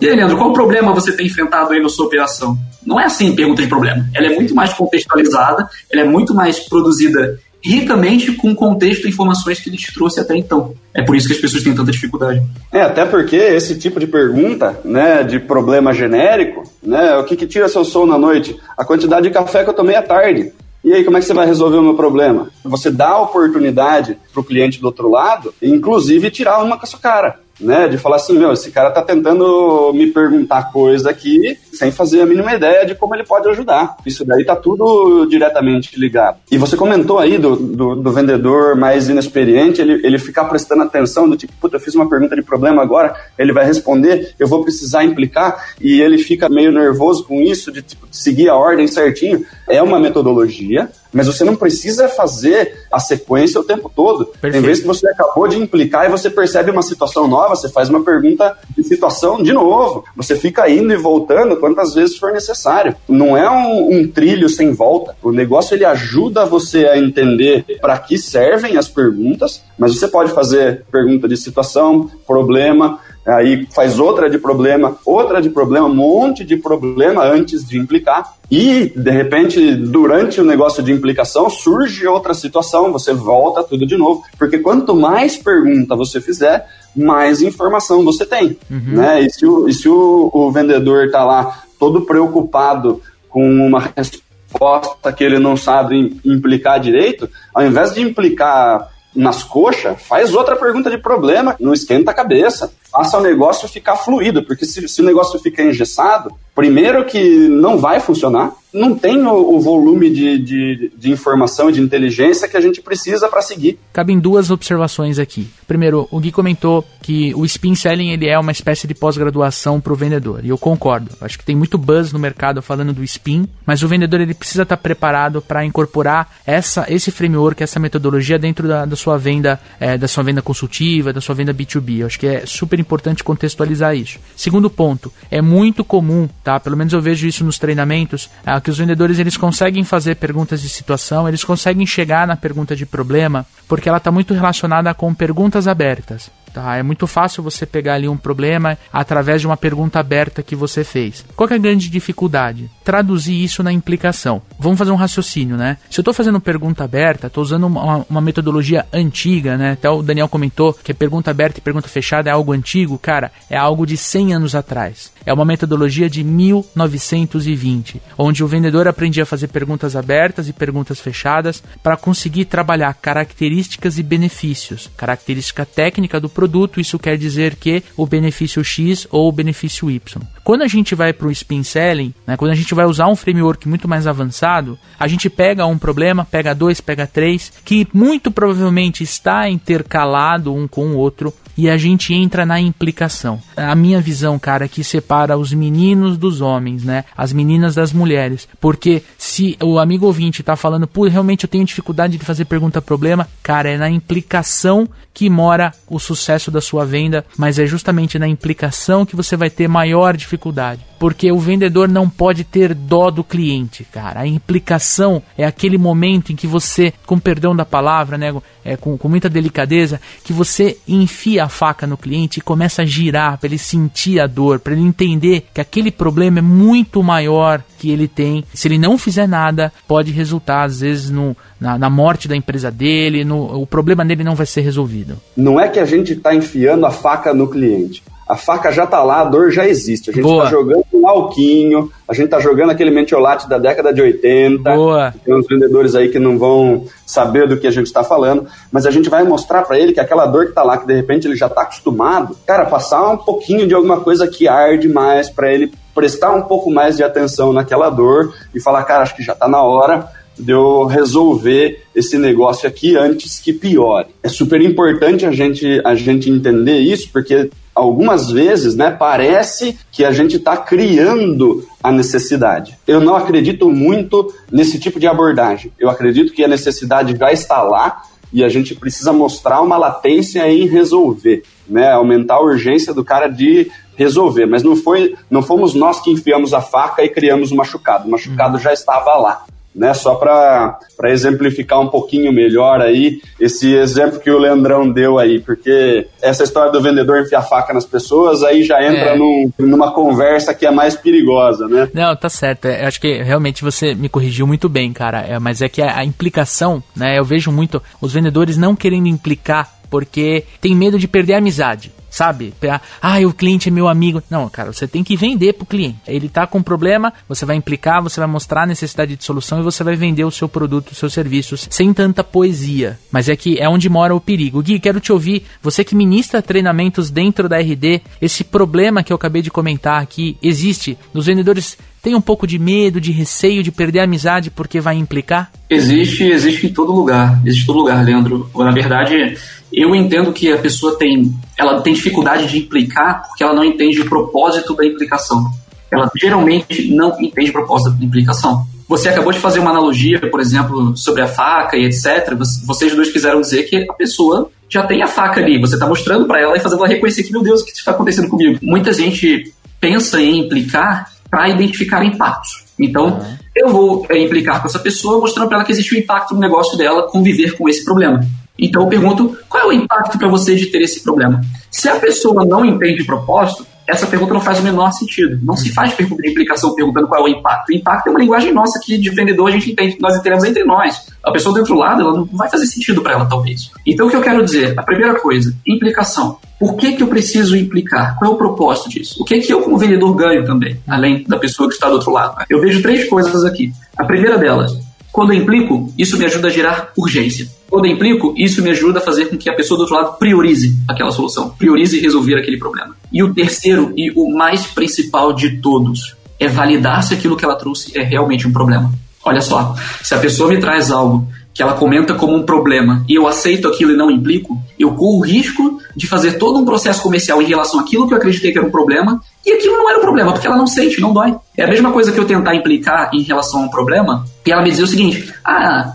E 0.00 0.08
aí, 0.08 0.14
Leandro, 0.14 0.36
qual 0.36 0.52
problema 0.52 0.94
você 0.94 1.10
tem 1.10 1.26
enfrentado 1.26 1.72
aí 1.72 1.82
na 1.82 1.88
sua 1.88 2.06
operação? 2.06 2.56
Não 2.86 3.00
é 3.00 3.04
assim 3.06 3.34
pergunta 3.34 3.62
de 3.62 3.68
problema. 3.68 4.08
Ela 4.14 4.28
é 4.28 4.34
muito 4.34 4.54
mais 4.54 4.72
contextualizada, 4.72 5.68
ela 5.90 6.02
é 6.02 6.04
muito 6.04 6.32
mais 6.32 6.60
produzida 6.60 7.38
ricamente 7.60 8.30
com 8.32 8.52
o 8.52 8.54
contexto 8.54 9.06
e 9.06 9.08
informações 9.08 9.58
que 9.58 9.68
ele 9.68 9.76
te 9.76 9.92
trouxe 9.92 10.20
até 10.20 10.36
então. 10.36 10.72
É 10.94 11.02
por 11.02 11.16
isso 11.16 11.26
que 11.26 11.34
as 11.34 11.40
pessoas 11.40 11.64
têm 11.64 11.74
tanta 11.74 11.90
dificuldade. 11.90 12.40
É, 12.72 12.82
até 12.82 13.04
porque 13.04 13.34
esse 13.34 13.76
tipo 13.76 13.98
de 13.98 14.06
pergunta, 14.06 14.78
né, 14.84 15.24
de 15.24 15.40
problema 15.40 15.92
genérico, 15.92 16.62
né, 16.80 17.16
o 17.16 17.24
que, 17.24 17.34
que 17.34 17.48
tira 17.48 17.68
seu 17.68 17.84
sono 17.84 18.12
à 18.12 18.18
noite? 18.18 18.56
A 18.76 18.84
quantidade 18.84 19.26
de 19.26 19.34
café 19.34 19.64
que 19.64 19.70
eu 19.70 19.74
tomei 19.74 19.96
à 19.96 20.02
tarde. 20.02 20.52
E 20.84 20.92
aí, 20.92 21.02
como 21.02 21.16
é 21.16 21.20
que 21.20 21.26
você 21.26 21.34
vai 21.34 21.44
resolver 21.44 21.78
o 21.78 21.82
meu 21.82 21.94
problema? 21.94 22.50
Você 22.62 22.88
dá 22.88 23.08
a 23.08 23.22
oportunidade 23.22 24.16
para 24.32 24.40
o 24.40 24.44
cliente 24.44 24.80
do 24.80 24.86
outro 24.86 25.10
lado, 25.10 25.52
inclusive 25.60 26.30
tirar 26.30 26.62
uma 26.62 26.78
com 26.78 26.84
a 26.84 26.86
sua 26.86 27.00
cara 27.00 27.40
né? 27.60 27.88
De 27.88 27.98
falar 27.98 28.16
assim, 28.16 28.38
meu, 28.38 28.52
esse 28.52 28.70
cara 28.70 28.90
tá 28.90 29.02
tentando 29.02 29.92
me 29.92 30.08
perguntar 30.08 30.72
coisa 30.72 31.10
aqui 31.10 31.58
sem 31.72 31.90
fazer 31.90 32.20
a 32.20 32.26
mínima 32.26 32.54
ideia 32.54 32.84
de 32.84 32.94
como 32.94 33.14
ele 33.14 33.24
pode 33.24 33.48
ajudar. 33.48 33.96
Isso 34.04 34.24
daí 34.24 34.44
tá 34.44 34.56
tudo 34.56 35.26
diretamente 35.26 35.98
ligado. 35.98 36.38
E 36.50 36.58
você 36.58 36.76
comentou 36.76 37.18
aí 37.18 37.38
do, 37.38 37.56
do, 37.56 37.96
do 37.96 38.12
vendedor 38.12 38.76
mais 38.76 39.08
inexperiente, 39.08 39.80
ele, 39.80 40.06
ele 40.06 40.18
ficar 40.18 40.44
prestando 40.44 40.82
atenção 40.82 41.28
do 41.28 41.36
tipo, 41.36 41.52
puta, 41.60 41.76
eu 41.76 41.80
fiz 41.80 41.94
uma 41.94 42.08
pergunta 42.08 42.34
de 42.34 42.42
problema 42.42 42.82
agora, 42.82 43.14
ele 43.38 43.52
vai 43.52 43.64
responder, 43.64 44.34
eu 44.38 44.46
vou 44.46 44.62
precisar 44.62 45.04
implicar, 45.04 45.74
e 45.80 46.00
ele 46.00 46.18
fica 46.18 46.48
meio 46.48 46.72
nervoso 46.72 47.24
com 47.24 47.40
isso, 47.40 47.70
de 47.70 47.82
tipo, 47.82 48.06
seguir 48.10 48.48
a 48.48 48.56
ordem 48.56 48.86
certinho. 48.86 49.44
É 49.68 49.82
uma 49.82 50.00
metodologia, 50.00 50.88
mas 51.12 51.26
você 51.26 51.44
não 51.44 51.56
precisa 51.56 52.08
fazer 52.08 52.86
a 52.90 52.98
sequência 52.98 53.60
o 53.60 53.64
tempo 53.64 53.90
todo. 53.94 54.26
Perfeito. 54.26 54.52
Tem 54.52 54.62
vezes 54.62 54.82
que 54.82 54.86
você 54.86 55.08
acabou 55.08 55.48
de 55.48 55.58
implicar 55.58 56.06
e 56.06 56.10
você 56.10 56.30
percebe 56.30 56.70
uma 56.70 56.82
situação 56.82 57.26
nova, 57.26 57.56
você 57.56 57.68
faz 57.68 57.88
uma 57.88 58.02
pergunta 58.02 58.56
de 58.76 58.82
situação 58.84 59.42
de 59.42 59.52
novo. 59.52 60.04
Você 60.16 60.36
fica 60.36 60.68
indo 60.68 60.92
e 60.92 60.96
voltando 60.96 61.56
quantas 61.56 61.94
vezes 61.94 62.16
for 62.16 62.32
necessário. 62.32 62.94
Não 63.08 63.36
é 63.36 63.48
um, 63.50 63.98
um 63.98 64.08
trilho 64.08 64.48
sem 64.48 64.72
volta. 64.72 65.16
O 65.22 65.32
negócio 65.32 65.74
ele 65.74 65.84
ajuda 65.84 66.44
você 66.44 66.86
a 66.86 66.98
entender 66.98 67.64
para 67.80 67.98
que 67.98 68.18
servem 68.18 68.76
as 68.76 68.88
perguntas, 68.88 69.62
mas 69.78 69.94
você 69.94 70.08
pode 70.08 70.32
fazer 70.32 70.84
pergunta 70.90 71.28
de 71.28 71.36
situação, 71.36 72.10
problema, 72.26 73.00
aí 73.28 73.66
faz 73.74 73.98
outra 73.98 74.30
de 74.30 74.38
problema, 74.38 74.96
outra 75.04 75.40
de 75.40 75.50
problema, 75.50 75.86
um 75.86 75.94
monte 75.94 76.44
de 76.44 76.56
problema 76.56 77.24
antes 77.24 77.66
de 77.66 77.78
implicar. 77.78 78.34
E, 78.50 78.86
de 78.96 79.10
repente, 79.10 79.74
durante 79.74 80.40
o 80.40 80.44
negócio 80.44 80.82
de 80.82 80.92
implicação, 80.92 81.50
surge 81.50 82.06
outra 82.06 82.32
situação, 82.32 82.90
você 82.90 83.12
volta 83.12 83.62
tudo 83.62 83.86
de 83.86 83.96
novo. 83.96 84.22
Porque 84.38 84.58
quanto 84.58 84.94
mais 84.94 85.36
pergunta 85.36 85.94
você 85.94 86.20
fizer, 86.20 86.66
mais 86.96 87.42
informação 87.42 88.04
você 88.04 88.24
tem. 88.24 88.56
Uhum. 88.70 88.96
Né? 88.96 89.20
E 89.20 89.30
se, 89.30 89.46
o, 89.46 89.68
e 89.68 89.74
se 89.74 89.88
o, 89.88 90.30
o 90.32 90.50
vendedor 90.50 91.06
está 91.06 91.24
lá 91.24 91.62
todo 91.78 92.02
preocupado 92.02 93.02
com 93.28 93.44
uma 93.44 93.92
resposta 93.94 95.12
que 95.12 95.22
ele 95.22 95.38
não 95.38 95.56
sabe 95.56 96.18
implicar 96.24 96.80
direito, 96.80 97.28
ao 97.54 97.66
invés 97.66 97.92
de 97.92 98.00
implicar 98.00 98.88
nas 99.14 99.42
coxas, 99.42 100.00
faz 100.00 100.34
outra 100.34 100.56
pergunta 100.56 100.88
de 100.90 100.98
problema, 100.98 101.56
não 101.58 101.72
esquenta 101.72 102.10
a 102.10 102.14
cabeça 102.14 102.72
faça 102.90 103.18
o 103.18 103.22
negócio 103.22 103.68
ficar 103.68 103.96
fluido, 103.96 104.42
porque 104.42 104.64
se, 104.64 104.88
se 104.88 105.00
o 105.00 105.04
negócio 105.04 105.38
fica 105.38 105.62
engessado, 105.62 106.32
primeiro 106.54 107.04
que 107.04 107.48
não 107.48 107.78
vai 107.78 108.00
funcionar, 108.00 108.52
não 108.72 108.94
tem 108.94 109.24
o, 109.24 109.54
o 109.54 109.60
volume 109.60 110.10
de, 110.10 110.38
de, 110.38 110.92
de, 110.96 111.10
informação 111.10 111.70
e 111.70 111.72
de 111.72 111.80
inteligência 111.80 112.48
que 112.48 112.56
a 112.56 112.60
gente 112.60 112.82
precisa 112.82 113.28
para 113.28 113.40
seguir. 113.40 113.78
Cabem 113.92 114.18
duas 114.18 114.50
observações 114.50 115.18
aqui. 115.18 115.48
Primeiro, 115.66 116.06
o 116.10 116.20
Gui 116.20 116.30
comentou 116.30 116.84
que 117.00 117.32
o 117.34 117.44
spin 117.44 117.74
selling 117.74 118.10
ele 118.10 118.28
é 118.28 118.38
uma 118.38 118.52
espécie 118.52 118.86
de 118.86 118.94
pós-graduação 118.94 119.80
para 119.80 119.92
o 119.92 119.96
vendedor, 119.96 120.44
e 120.44 120.50
eu 120.50 120.58
concordo. 120.58 121.10
Acho 121.20 121.38
que 121.38 121.44
tem 121.44 121.56
muito 121.56 121.78
buzz 121.78 122.12
no 122.12 122.18
mercado 122.18 122.60
falando 122.60 122.92
do 122.92 123.04
spin, 123.04 123.48
mas 123.64 123.82
o 123.82 123.88
vendedor 123.88 124.20
ele 124.20 124.34
precisa 124.34 124.64
estar 124.64 124.76
tá 124.76 124.82
preparado 124.82 125.40
para 125.40 125.64
incorporar 125.64 126.36
essa, 126.46 126.84
esse 126.88 127.10
framework, 127.10 127.62
essa 127.62 127.80
metodologia 127.80 128.38
dentro 128.38 128.68
da, 128.68 128.84
da 128.84 128.96
sua 128.96 129.16
venda, 129.16 129.58
é, 129.80 129.96
da 129.96 130.08
sua 130.08 130.22
venda 130.22 130.42
consultiva, 130.42 131.12
da 131.12 131.20
sua 131.20 131.34
venda 131.34 131.54
B2B. 131.54 132.00
Eu 132.00 132.06
acho 132.06 132.18
que 132.18 132.26
é 132.26 132.44
super 132.44 132.77
super 132.78 132.80
importante 132.80 133.24
contextualizar 133.24 133.94
isso. 133.94 134.18
Segundo 134.36 134.70
ponto, 134.70 135.12
é 135.30 135.42
muito 135.42 135.84
comum, 135.84 136.28
tá? 136.42 136.58
Pelo 136.60 136.76
menos 136.76 136.92
eu 136.92 137.02
vejo 137.02 137.26
isso 137.26 137.44
nos 137.44 137.58
treinamentos, 137.58 138.30
é, 138.46 138.58
que 138.60 138.70
os 138.70 138.78
vendedores 138.78 139.18
eles 139.18 139.36
conseguem 139.36 139.84
fazer 139.84 140.16
perguntas 140.16 140.62
de 140.62 140.68
situação, 140.68 141.28
eles 141.28 141.44
conseguem 141.44 141.86
chegar 141.86 142.26
na 142.26 142.36
pergunta 142.36 142.74
de 142.74 142.86
problema, 142.86 143.46
porque 143.66 143.88
ela 143.88 143.98
está 143.98 144.10
muito 144.10 144.34
relacionada 144.34 144.92
com 144.94 145.12
perguntas 145.14 145.66
abertas. 145.66 146.30
Tá? 146.58 146.76
É 146.76 146.82
muito 146.82 147.06
fácil 147.06 147.40
você 147.40 147.64
pegar 147.64 147.94
ali 147.94 148.08
um 148.08 148.16
problema 148.16 148.76
através 148.92 149.40
de 149.40 149.46
uma 149.46 149.56
pergunta 149.56 150.00
aberta 150.00 150.42
que 150.42 150.56
você 150.56 150.82
fez. 150.82 151.24
Qual 151.36 151.48
é 151.48 151.54
a 151.54 151.58
grande 151.58 151.88
dificuldade? 151.88 152.68
Traduzir 152.82 153.44
isso 153.44 153.62
na 153.62 153.72
implicação. 153.72 154.42
Vamos 154.58 154.76
fazer 154.76 154.90
um 154.90 154.96
raciocínio, 154.96 155.56
né? 155.56 155.76
Se 155.88 156.00
eu 156.00 156.02
estou 156.02 156.12
fazendo 156.12 156.40
pergunta 156.40 156.82
aberta, 156.82 157.28
estou 157.28 157.44
usando 157.44 157.68
uma, 157.68 158.04
uma, 158.10 158.20
metodologia 158.20 158.84
antiga, 158.92 159.56
né? 159.56 159.72
Até 159.74 159.88
o 159.88 160.02
Daniel 160.02 160.28
comentou 160.28 160.74
que 160.74 160.92
pergunta 160.92 161.30
aberta 161.30 161.60
e 161.60 161.62
pergunta 161.62 161.86
fechada 161.86 162.28
é 162.28 162.32
algo 162.32 162.52
antigo. 162.52 162.98
Cara, 162.98 163.30
é 163.48 163.56
algo 163.56 163.86
de 163.86 163.96
100 163.96 164.34
anos 164.34 164.56
atrás. 164.56 165.12
É 165.24 165.32
uma 165.32 165.44
metodologia 165.44 166.10
de 166.10 166.24
1920, 166.24 168.02
onde 168.16 168.42
o 168.42 168.48
vendedor 168.48 168.88
aprendia 168.88 169.22
a 169.22 169.26
fazer 169.26 169.46
perguntas 169.46 169.94
abertas 169.94 170.48
e 170.48 170.52
perguntas 170.52 170.98
fechadas 170.98 171.62
para 171.82 171.96
conseguir 171.96 172.46
trabalhar 172.46 172.94
características 172.94 173.96
e 173.96 174.02
benefícios. 174.02 174.90
Característica 174.96 175.64
técnica 175.64 176.18
do 176.18 176.28
produto, 176.28 176.47
isso 176.78 176.98
quer 176.98 177.16
dizer 177.16 177.56
que 177.56 177.82
o 177.96 178.06
benefício 178.06 178.62
X 178.64 179.06
ou 179.10 179.28
o 179.28 179.32
benefício 179.32 179.90
Y. 179.90 180.22
Quando 180.44 180.62
a 180.62 180.66
gente 180.66 180.94
vai 180.94 181.12
para 181.12 181.26
o 181.26 181.30
spin 181.30 181.62
selling, 181.62 182.14
né, 182.26 182.36
quando 182.36 182.52
a 182.52 182.54
gente 182.54 182.74
vai 182.74 182.86
usar 182.86 183.06
um 183.08 183.16
framework 183.16 183.68
muito 183.68 183.86
mais 183.86 184.06
avançado, 184.06 184.78
a 184.98 185.06
gente 185.06 185.28
pega 185.28 185.66
um 185.66 185.78
problema, 185.78 186.24
pega 186.24 186.54
dois, 186.54 186.80
pega 186.80 187.06
três, 187.06 187.52
que 187.64 187.86
muito 187.92 188.30
provavelmente 188.30 189.02
está 189.02 189.48
intercalado 189.48 190.54
um 190.54 190.66
com 190.66 190.86
o 190.88 190.96
outro 190.96 191.32
e 191.58 191.68
a 191.68 191.76
gente 191.76 192.14
entra 192.14 192.46
na 192.46 192.60
implicação. 192.60 193.42
A 193.56 193.74
minha 193.74 194.00
visão, 194.00 194.38
cara, 194.38 194.66
é 194.66 194.68
que 194.68 194.84
separa 194.84 195.36
os 195.36 195.52
meninos 195.52 196.16
dos 196.16 196.40
homens, 196.40 196.84
né? 196.84 197.04
As 197.16 197.32
meninas 197.32 197.74
das 197.74 197.92
mulheres. 197.92 198.48
Porque 198.60 199.02
se 199.18 199.58
o 199.60 199.76
amigo 199.80 200.06
ouvinte 200.06 200.40
tá 200.40 200.54
falando, 200.54 200.86
pô, 200.86 201.08
realmente 201.08 201.42
eu 201.42 201.50
tenho 201.50 201.64
dificuldade 201.64 202.16
de 202.16 202.24
fazer 202.24 202.44
pergunta-problema, 202.44 203.28
cara, 203.42 203.70
é 203.70 203.76
na 203.76 203.90
implicação 203.90 204.88
que 205.18 205.28
mora 205.28 205.74
o 205.88 205.98
sucesso 205.98 206.48
da 206.48 206.60
sua 206.60 206.86
venda, 206.86 207.26
mas 207.36 207.58
é 207.58 207.66
justamente 207.66 208.20
na 208.20 208.28
implicação 208.28 209.04
que 209.04 209.16
você 209.16 209.36
vai 209.36 209.50
ter 209.50 209.66
maior 209.66 210.16
dificuldade. 210.16 210.86
Porque 210.96 211.32
o 211.32 211.40
vendedor 211.40 211.88
não 211.88 212.08
pode 212.08 212.44
ter 212.44 212.72
dó 212.72 213.10
do 213.10 213.24
cliente, 213.24 213.82
cara. 213.82 214.20
A 214.20 214.26
implicação 214.28 215.20
é 215.36 215.44
aquele 215.44 215.76
momento 215.76 216.32
em 216.32 216.36
que 216.36 216.46
você, 216.46 216.92
com 217.04 217.18
perdão 217.18 217.54
da 217.54 217.64
palavra, 217.64 218.16
né, 218.16 218.32
é, 218.64 218.76
com, 218.76 218.96
com 218.96 219.08
muita 219.08 219.28
delicadeza, 219.28 220.00
que 220.22 220.32
você 220.32 220.78
enfia 220.86 221.47
faca 221.48 221.86
no 221.86 221.96
cliente 221.96 222.38
e 222.38 222.42
começa 222.42 222.82
a 222.82 222.86
girar 222.86 223.38
para 223.38 223.48
ele 223.48 223.58
sentir 223.58 224.20
a 224.20 224.26
dor, 224.26 224.60
para 224.60 224.72
ele 224.72 224.82
entender 224.82 225.46
que 225.52 225.60
aquele 225.60 225.90
problema 225.90 226.38
é 226.38 226.42
muito 226.42 227.02
maior 227.02 227.62
que 227.78 227.90
ele 227.90 228.08
tem. 228.08 228.44
Se 228.52 228.68
ele 228.68 228.78
não 228.78 228.98
fizer 228.98 229.26
nada, 229.26 229.72
pode 229.86 230.10
resultar, 230.12 230.64
às 230.64 230.80
vezes, 230.80 231.10
no, 231.10 231.36
na, 231.60 231.78
na 231.78 231.90
morte 231.90 232.28
da 232.28 232.36
empresa 232.36 232.70
dele, 232.70 233.24
no, 233.24 233.60
o 233.60 233.66
problema 233.66 234.04
dele 234.04 234.24
não 234.24 234.34
vai 234.34 234.46
ser 234.46 234.62
resolvido. 234.62 235.16
Não 235.36 235.60
é 235.60 235.68
que 235.68 235.78
a 235.78 235.84
gente 235.84 236.12
está 236.12 236.34
enfiando 236.34 236.84
a 236.86 236.90
faca 236.90 237.32
no 237.32 237.48
cliente. 237.48 238.02
A 238.28 238.36
faca 238.36 238.70
já 238.70 238.86
tá 238.86 239.02
lá, 239.02 239.22
a 239.22 239.24
dor 239.24 239.50
já 239.50 239.66
existe. 239.66 240.10
A 240.10 240.12
gente 240.12 240.22
Boa. 240.22 240.44
tá 240.44 240.50
jogando 240.50 240.84
um 240.92 241.08
alquinho, 241.08 241.90
a 242.06 242.12
gente 242.12 242.28
tá 242.28 242.38
jogando 242.38 242.70
aquele 242.70 242.90
mentiolate 242.90 243.48
da 243.48 243.56
década 243.56 243.92
de 243.92 244.02
80. 244.02 244.74
Boa. 244.74 245.14
Tem 245.24 245.34
uns 245.34 245.46
vendedores 245.46 245.94
aí 245.94 246.10
que 246.10 246.18
não 246.18 246.38
vão 246.38 246.84
saber 247.06 247.48
do 247.48 247.56
que 247.56 247.66
a 247.66 247.70
gente 247.70 247.86
está 247.86 248.04
falando, 248.04 248.46
mas 248.70 248.84
a 248.84 248.90
gente 248.90 249.08
vai 249.08 249.24
mostrar 249.24 249.62
para 249.62 249.78
ele 249.78 249.94
que 249.94 250.00
aquela 250.00 250.26
dor 250.26 250.48
que 250.48 250.52
tá 250.52 250.62
lá, 250.62 250.76
que 250.76 250.86
de 250.86 250.94
repente 250.94 251.26
ele 251.26 251.36
já 251.36 251.48
tá 251.48 251.62
acostumado, 251.62 252.36
cara, 252.46 252.66
passar 252.66 253.10
um 253.10 253.16
pouquinho 253.16 253.66
de 253.66 253.74
alguma 253.74 254.00
coisa 254.00 254.28
que 254.28 254.46
arde 254.46 254.88
mais 254.88 255.30
para 255.30 255.50
ele 255.50 255.72
prestar 255.94 256.32
um 256.32 256.42
pouco 256.42 256.70
mais 256.70 256.96
de 256.96 257.02
atenção 257.02 257.52
naquela 257.52 257.88
dor 257.88 258.34
e 258.54 258.60
falar, 258.60 258.84
cara, 258.84 259.02
acho 259.02 259.16
que 259.16 259.22
já 259.22 259.34
tá 259.34 259.48
na 259.48 259.62
hora 259.62 260.06
de 260.38 260.52
eu 260.52 260.84
resolver 260.84 261.82
esse 261.94 262.16
negócio 262.16 262.68
aqui 262.68 262.96
antes 262.96 263.40
que 263.40 263.52
piore. 263.52 264.06
É 264.22 264.28
super 264.28 264.60
importante 264.60 265.26
a 265.26 265.32
gente, 265.32 265.80
a 265.84 265.94
gente 265.94 266.30
entender 266.30 266.78
isso, 266.78 267.08
porque 267.12 267.50
algumas 267.78 268.30
vezes, 268.30 268.74
né, 268.74 268.90
parece 268.90 269.78
que 269.92 270.04
a 270.04 270.10
gente 270.10 270.36
está 270.36 270.56
criando 270.56 271.64
a 271.82 271.92
necessidade. 271.92 272.76
Eu 272.86 273.00
não 273.00 273.14
acredito 273.14 273.70
muito 273.70 274.32
nesse 274.50 274.78
tipo 274.78 274.98
de 274.98 275.06
abordagem. 275.06 275.72
Eu 275.78 275.88
acredito 275.88 276.32
que 276.32 276.44
a 276.44 276.48
necessidade 276.48 277.16
já 277.16 277.32
está 277.32 277.62
lá 277.62 278.02
e 278.32 278.44
a 278.44 278.48
gente 278.48 278.74
precisa 278.74 279.12
mostrar 279.12 279.62
uma 279.62 279.76
latência 279.76 280.46
em 280.50 280.66
resolver, 280.66 281.44
né, 281.68 281.92
aumentar 281.92 282.34
a 282.34 282.42
urgência 282.42 282.92
do 282.92 283.04
cara 283.04 283.28
de 283.28 283.70
resolver. 283.96 284.46
Mas 284.46 284.62
não 284.62 284.74
foi, 284.74 285.14
não 285.30 285.40
fomos 285.40 285.74
nós 285.74 286.00
que 286.00 286.10
enfiamos 286.10 286.52
a 286.52 286.60
faca 286.60 287.02
e 287.02 287.08
criamos 287.08 287.52
o 287.52 287.56
machucado. 287.56 288.08
O 288.08 288.10
machucado 288.10 288.58
já 288.58 288.72
estava 288.72 289.14
lá 289.14 289.44
né? 289.78 289.94
Só 289.94 290.16
para 290.16 290.78
exemplificar 291.04 291.80
um 291.80 291.88
pouquinho 291.88 292.32
melhor 292.32 292.80
aí 292.80 293.20
esse 293.40 293.74
exemplo 293.74 294.20
que 294.20 294.30
o 294.30 294.38
Leandrão 294.38 294.90
deu 294.90 295.18
aí, 295.18 295.38
porque 295.40 296.06
essa 296.20 296.42
história 296.42 296.70
do 296.72 296.82
vendedor 296.82 297.20
enfiar 297.20 297.42
faca 297.42 297.72
nas 297.72 297.86
pessoas 297.86 298.42
aí 298.42 298.62
já 298.64 298.82
entra 298.82 299.10
É. 299.14 299.16
num- 299.16 299.50
numa 299.58 299.92
conversa 299.92 300.52
que 300.52 300.66
é 300.66 300.70
mais 300.70 300.96
perigosa, 300.96 301.66
né? 301.68 301.88
Não, 301.94 302.14
tá 302.16 302.28
certo. 302.28 302.66
É, 302.66 302.82
Eu 302.82 302.88
acho 302.88 303.00
que 303.00 303.22
realmente 303.22 303.62
você 303.62 303.94
me 303.94 304.08
corrigiu 304.08 304.46
muito 304.46 304.68
bem, 304.68 304.92
cara. 304.92 305.20
É, 305.20 305.38
mas 305.38 305.62
é 305.62 305.68
que 305.68 305.80
a, 305.80 305.98
a 305.98 306.04
implicação, 306.04 306.82
né? 306.96 307.18
Eu 307.18 307.24
vejo 307.24 307.52
muito 307.52 307.80
os 308.00 308.12
vendedores 308.12 308.56
não 308.56 308.74
querendo 308.74 309.06
implicar 309.06 309.77
porque 309.90 310.44
tem 310.60 310.74
medo 310.74 310.98
de 310.98 311.08
perder 311.08 311.34
a 311.34 311.38
amizade. 311.38 311.92
Sabe? 312.10 312.54
Ah, 313.02 313.18
o 313.20 313.34
cliente 313.34 313.68
é 313.68 313.72
meu 313.72 313.86
amigo. 313.86 314.22
Não, 314.30 314.48
cara, 314.48 314.72
você 314.72 314.88
tem 314.88 315.04
que 315.04 315.14
vender 315.14 315.52
pro 315.52 315.66
cliente. 315.66 315.98
Ele 316.06 316.28
tá 316.28 316.46
com 316.46 316.58
um 316.58 316.62
problema, 316.62 317.12
você 317.28 317.44
vai 317.44 317.54
implicar, 317.54 318.02
você 318.02 318.18
vai 318.18 318.28
mostrar 318.28 318.62
a 318.62 318.66
necessidade 318.66 319.14
de 319.14 319.22
solução 319.22 319.60
e 319.60 319.62
você 319.62 319.84
vai 319.84 319.94
vender 319.94 320.24
o 320.24 320.30
seu 320.30 320.48
produto, 320.48 320.90
os 320.90 320.98
seus 320.98 321.12
serviços, 321.12 321.68
sem 321.70 321.92
tanta 321.92 322.24
poesia. 322.24 322.98
Mas 323.12 323.28
é 323.28 323.36
que 323.36 323.58
é 323.58 323.68
onde 323.68 323.88
mora 323.90 324.14
o 324.14 324.20
perigo. 324.20 324.62
Gui, 324.62 324.80
quero 324.80 325.00
te 325.00 325.12
ouvir. 325.12 325.44
Você 325.62 325.84
que 325.84 325.94
ministra 325.94 326.40
treinamentos 326.40 327.10
dentro 327.10 327.48
da 327.48 327.58
RD, 327.58 328.00
esse 328.22 328.42
problema 328.42 329.02
que 329.02 329.12
eu 329.12 329.16
acabei 329.16 329.42
de 329.42 329.50
comentar 329.50 330.02
aqui 330.02 330.38
existe. 330.42 330.96
Os 331.12 331.26
vendedores 331.26 331.76
têm 332.08 332.14
um 332.14 332.20
pouco 332.22 332.46
de 332.46 332.58
medo, 332.58 332.98
de 333.00 333.12
receio 333.12 333.62
de 333.62 333.70
perder 333.70 334.00
a 334.00 334.04
amizade 334.04 334.50
porque 334.50 334.80
vai 334.80 334.96
implicar? 334.96 335.50
Existe, 335.68 336.24
existe 336.24 336.66
em 336.66 336.72
todo 336.72 336.90
lugar. 336.92 337.38
Existe 337.44 337.64
em 337.64 337.66
todo 337.66 337.78
lugar, 337.80 338.02
Leandro. 338.02 338.50
Na 338.56 338.70
verdade, 338.70 339.36
eu 339.70 339.94
entendo 339.94 340.32
que 340.32 340.50
a 340.50 340.56
pessoa 340.56 340.96
tem, 340.96 341.30
ela 341.58 341.82
tem 341.82 341.92
dificuldade 341.92 342.46
de 342.48 342.58
implicar 342.58 343.24
porque 343.28 343.44
ela 343.44 343.52
não 343.52 343.62
entende 343.62 344.00
o 344.00 344.08
propósito 344.08 344.74
da 344.74 344.86
implicação. 344.86 345.44
Ela 345.92 346.10
geralmente 346.18 346.88
não 346.94 347.14
entende 347.20 347.50
o 347.50 347.52
propósito 347.52 347.90
da 347.98 348.04
implicação. 348.04 348.64
Você 348.88 349.10
acabou 349.10 349.32
de 349.32 349.38
fazer 349.38 349.58
uma 349.58 349.70
analogia, 349.70 350.18
por 350.30 350.40
exemplo, 350.40 350.96
sobre 350.96 351.20
a 351.20 351.26
faca 351.28 351.76
e 351.76 351.84
etc. 351.84 352.34
Você- 352.38 352.64
Vocês 352.64 352.94
dois 352.94 353.10
quiseram 353.12 353.42
dizer 353.42 353.64
que 353.64 353.76
a 353.88 353.92
pessoa 353.92 354.50
já 354.66 354.82
tem 354.86 355.02
a 355.02 355.06
faca 355.06 355.40
ali. 355.42 355.60
Você 355.60 355.74
está 355.74 355.86
mostrando 355.86 356.26
para 356.26 356.40
ela 356.40 356.56
e 356.56 356.60
fazendo 356.60 356.78
ela 356.78 356.88
reconhecer 356.88 357.22
que, 357.22 357.32
meu 357.32 357.42
Deus, 357.42 357.60
o 357.60 357.64
que 357.66 357.72
está 357.72 357.90
acontecendo 357.90 358.28
comigo? 358.28 358.58
Muita 358.62 358.92
gente 358.94 359.52
pensa 359.78 360.20
em 360.20 360.40
implicar 360.46 361.10
para 361.30 361.48
identificar 361.48 362.04
impactos. 362.04 362.64
Então, 362.78 363.20
eu 363.54 363.68
vou 363.68 364.06
é, 364.08 364.18
implicar 364.22 364.60
com 364.60 364.68
essa 364.68 364.78
pessoa 364.78 365.20
mostrando 365.20 365.48
para 365.48 365.58
ela 365.58 365.64
que 365.64 365.72
existe 365.72 365.94
um 365.94 365.98
impacto 365.98 366.34
no 366.34 366.40
negócio 366.40 366.76
dela 366.78 367.08
conviver 367.10 367.56
com 367.56 367.68
esse 367.68 367.84
problema. 367.84 368.24
Então, 368.58 368.82
eu 368.82 368.88
pergunto, 368.88 369.36
qual 369.48 369.64
é 369.64 369.66
o 369.66 369.72
impacto 369.72 370.18
para 370.18 370.28
você 370.28 370.54
de 370.56 370.66
ter 370.66 370.82
esse 370.82 371.02
problema? 371.02 371.40
Se 371.70 371.88
a 371.88 371.96
pessoa 371.96 372.44
não 372.44 372.64
entende 372.64 373.02
o 373.02 373.06
propósito, 373.06 373.66
essa 373.88 374.06
pergunta 374.06 374.34
não 374.34 374.40
faz 374.40 374.60
o 374.60 374.62
menor 374.62 374.92
sentido. 374.92 375.38
Não 375.42 375.56
se 375.56 375.72
faz 375.72 375.94
pergunta 375.94 376.20
de 376.20 376.30
implicação 376.30 376.74
perguntando 376.74 377.08
qual 377.08 377.22
é 377.22 377.24
o 377.24 377.28
impacto. 377.28 377.70
O 377.70 377.74
impacto 377.74 378.06
é 378.06 378.10
uma 378.10 378.20
linguagem 378.20 378.52
nossa 378.52 378.78
que 378.84 378.98
de 378.98 379.08
vendedor 379.08 379.48
a 379.48 379.50
gente 379.50 379.72
entende, 379.72 379.96
nós 379.98 380.14
entendemos 380.14 380.44
entre 380.44 380.62
nós. 380.64 381.06
A 381.24 381.32
pessoa 381.32 381.54
do 381.54 381.60
outro 381.60 381.74
lado, 381.74 382.02
ela 382.02 382.12
não 382.12 382.26
vai 382.26 382.50
fazer 382.50 382.66
sentido 382.66 383.00
para 383.00 383.14
ela, 383.14 383.26
talvez. 383.26 383.70
Então, 383.86 384.06
o 384.06 384.10
que 384.10 384.16
eu 384.16 384.20
quero 384.20 384.44
dizer? 384.44 384.78
A 384.78 384.82
primeira 384.82 385.18
coisa, 385.18 385.54
implicação. 385.66 386.38
Por 386.60 386.76
que, 386.76 386.92
que 386.92 387.02
eu 387.02 387.06
preciso 387.06 387.56
implicar? 387.56 388.18
Qual 388.18 388.30
é 388.30 388.34
o 388.34 388.36
propósito 388.36 388.90
disso? 388.90 389.22
O 389.22 389.24
que, 389.24 389.40
que 389.40 389.52
eu, 389.52 389.62
como 389.62 389.78
vendedor, 389.78 390.14
ganho 390.14 390.44
também, 390.44 390.78
além 390.86 391.24
da 391.26 391.38
pessoa 391.38 391.68
que 391.68 391.74
está 391.74 391.88
do 391.88 391.94
outro 391.94 392.12
lado? 392.12 392.44
Eu 392.50 392.60
vejo 392.60 392.82
três 392.82 393.08
coisas 393.08 393.44
aqui. 393.44 393.72
A 393.96 394.04
primeira 394.04 394.36
delas, 394.36 394.72
quando 395.10 395.32
eu 395.32 395.38
implico, 395.38 395.92
isso 395.96 396.18
me 396.18 396.26
ajuda 396.26 396.48
a 396.48 396.50
gerar 396.50 396.92
urgência. 396.96 397.48
Quando 397.70 397.86
eu 397.86 397.92
implico, 397.92 398.34
isso 398.36 398.62
me 398.62 398.70
ajuda 398.70 398.98
a 398.98 399.02
fazer 399.02 399.26
com 399.26 399.36
que 399.36 399.48
a 399.48 399.54
pessoa 399.54 399.76
do 399.76 399.82
outro 399.82 399.96
lado 399.96 400.18
priorize 400.18 400.78
aquela 400.88 401.10
solução, 401.10 401.50
priorize 401.50 401.98
resolver 402.00 402.36
aquele 402.36 402.58
problema. 402.58 402.94
E 403.12 403.22
o 403.22 403.32
terceiro 403.32 403.92
e 403.96 404.10
o 404.14 404.30
mais 404.30 404.66
principal 404.66 405.32
de 405.32 405.58
todos 405.60 406.16
é 406.38 406.48
validar 406.48 407.02
se 407.02 407.14
aquilo 407.14 407.36
que 407.36 407.44
ela 407.44 407.56
trouxe 407.56 407.96
é 407.98 408.02
realmente 408.02 408.46
um 408.46 408.52
problema. 408.52 408.92
Olha 409.24 409.40
só, 409.40 409.74
se 410.02 410.14
a 410.14 410.18
pessoa 410.18 410.48
me 410.48 410.58
traz 410.58 410.90
algo 410.90 411.26
que 411.52 411.62
ela 411.62 411.74
comenta 411.74 412.14
como 412.14 412.36
um 412.36 412.44
problema 412.44 413.04
e 413.08 413.16
eu 413.16 413.26
aceito 413.26 413.66
aquilo 413.66 413.92
e 413.92 413.96
não 413.96 414.10
implico, 414.10 414.56
eu 414.78 414.92
corro 414.92 415.18
o 415.18 415.24
risco 415.24 415.80
de 415.96 416.06
fazer 416.06 416.38
todo 416.38 416.56
um 416.56 416.64
processo 416.64 417.02
comercial 417.02 417.42
em 417.42 417.46
relação 417.46 417.80
àquilo 417.80 418.06
que 418.06 418.14
eu 418.14 418.18
acreditei 418.18 418.52
que 418.52 418.58
era 418.58 418.66
um 418.66 418.70
problema 418.70 419.20
e 419.44 419.52
aquilo 419.52 419.76
não 419.76 419.90
era 419.90 419.98
um 419.98 420.02
problema, 420.02 420.32
porque 420.32 420.46
ela 420.46 420.56
não 420.56 420.68
sente, 420.68 421.00
não 421.00 421.12
dói. 421.12 421.34
É 421.56 421.64
a 421.64 421.66
mesma 421.66 421.90
coisa 421.90 422.12
que 422.12 422.20
eu 422.20 422.24
tentar 422.24 422.54
implicar 422.54 423.10
em 423.12 423.22
relação 423.22 423.62
a 423.62 423.64
um 423.64 423.68
problema 423.68 424.24
e 424.46 424.52
ela 424.52 424.62
me 424.62 424.70
dizer 424.70 424.84
o 424.84 424.86
seguinte: 424.86 425.34
ah, 425.44 425.94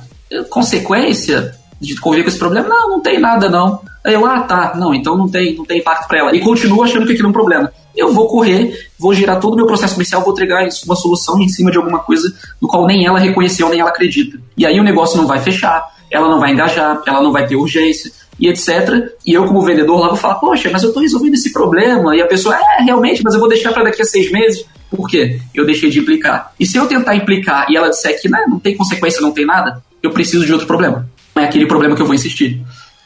consequência 0.49 1.56
de 1.80 1.95
conviver 1.95 2.23
com 2.23 2.30
esse 2.30 2.39
problema? 2.39 2.67
Não, 2.67 2.89
não 2.89 3.02
tem 3.02 3.17
nada 3.17 3.49
não. 3.49 3.80
Aí 4.06 4.13
eu, 4.13 4.26
ah, 4.26 4.42
tá, 4.42 4.74
não, 4.76 4.94
então 4.94 5.18
não 5.18 5.30
tem, 5.30 5.56
não 5.56 5.63
tem 5.63 5.80
impacto 5.80 6.08
para 6.08 6.20
ela. 6.20 6.36
E 6.36 6.42
continuo 6.42 6.84
achando 6.84 7.06
que 7.06 7.13
aquilo 7.13 7.28
é 7.28 7.30
um 7.30 7.34
problema. 7.34 7.72
Eu 7.96 8.12
vou 8.12 8.28
correr, 8.28 8.89
vou 9.00 9.13
girar 9.13 9.39
todo 9.39 9.54
o 9.54 9.56
meu 9.56 9.66
processo 9.66 9.94
comercial, 9.94 10.22
vou 10.22 10.34
entregar 10.34 10.68
uma 10.86 10.96
solução 10.96 11.39
em 11.39 11.48
cima 11.48 11.72
de 11.72 11.78
alguma 11.78 12.00
coisa 12.00 12.34
do 12.60 12.68
qual 12.68 12.86
nem 12.86 13.06
ela 13.06 13.20
reconheceu, 13.20 13.70
nem 13.70 13.80
ela 13.80 13.89
acredita. 13.89 14.38
E 14.58 14.66
aí 14.66 14.80
o 14.80 14.84
negócio 14.84 15.18
não 15.18 15.28
vai 15.28 15.39
fechar, 15.39 15.88
ela 16.12 16.28
não 16.28 16.39
vai 16.39 16.52
engajar, 16.52 17.02
ela 17.08 17.22
não 17.22 17.32
vai 17.32 17.48
ter 17.48 17.56
urgência 17.56 18.12
e 18.39 18.48
etc. 18.50 19.10
E 19.26 19.34
eu, 19.34 19.46
como 19.46 19.62
vendedor, 19.62 20.00
lá 20.00 20.08
vou 20.10 20.18
falar, 20.18 20.36
poxa, 20.36 20.70
mas 20.72 20.84
eu 20.84 20.89
estou 20.89 21.02
resolvendo 21.02 21.36
esse 21.36 21.54
problema. 21.54 22.16
E 22.16 22.22
a 22.22 22.28
pessoa, 22.28 22.56
é, 22.56 22.84
realmente, 22.84 23.22
mas 23.24 23.34
eu 23.34 23.39
vou 23.39 23.48
deixar 23.48 23.72
para 23.72 23.84
daqui 23.84 24.02
a 24.02 24.06
seis 24.06 24.32
meses. 24.32 24.66
Por 24.89 25.08
quê? 25.10 25.39
Eu 25.54 25.66
deixei 25.66 25.89
de 25.89 26.00
implicar. 26.00 26.52
E 26.60 26.66
se 26.66 26.78
eu 26.78 26.88
tentar 26.88 27.16
implicar 27.16 27.68
e 27.70 27.78
ela 27.78 27.89
disser 27.89 28.20
que 28.22 28.30
né, 28.30 28.44
não 28.48 28.60
tem 28.60 28.76
consequência, 28.76 29.22
não 29.22 29.32
tem 29.32 29.46
nada, 29.46 29.82
eu 30.02 30.12
preciso 30.12 30.46
de 30.46 30.52
outro 30.52 30.68
problema. 30.68 31.10
É 31.36 31.46
aquele 31.46 31.66
problema 31.66 31.96
que 31.96 32.02
eu 32.02 32.06
vou 32.06 32.13
insistir. 32.13 32.62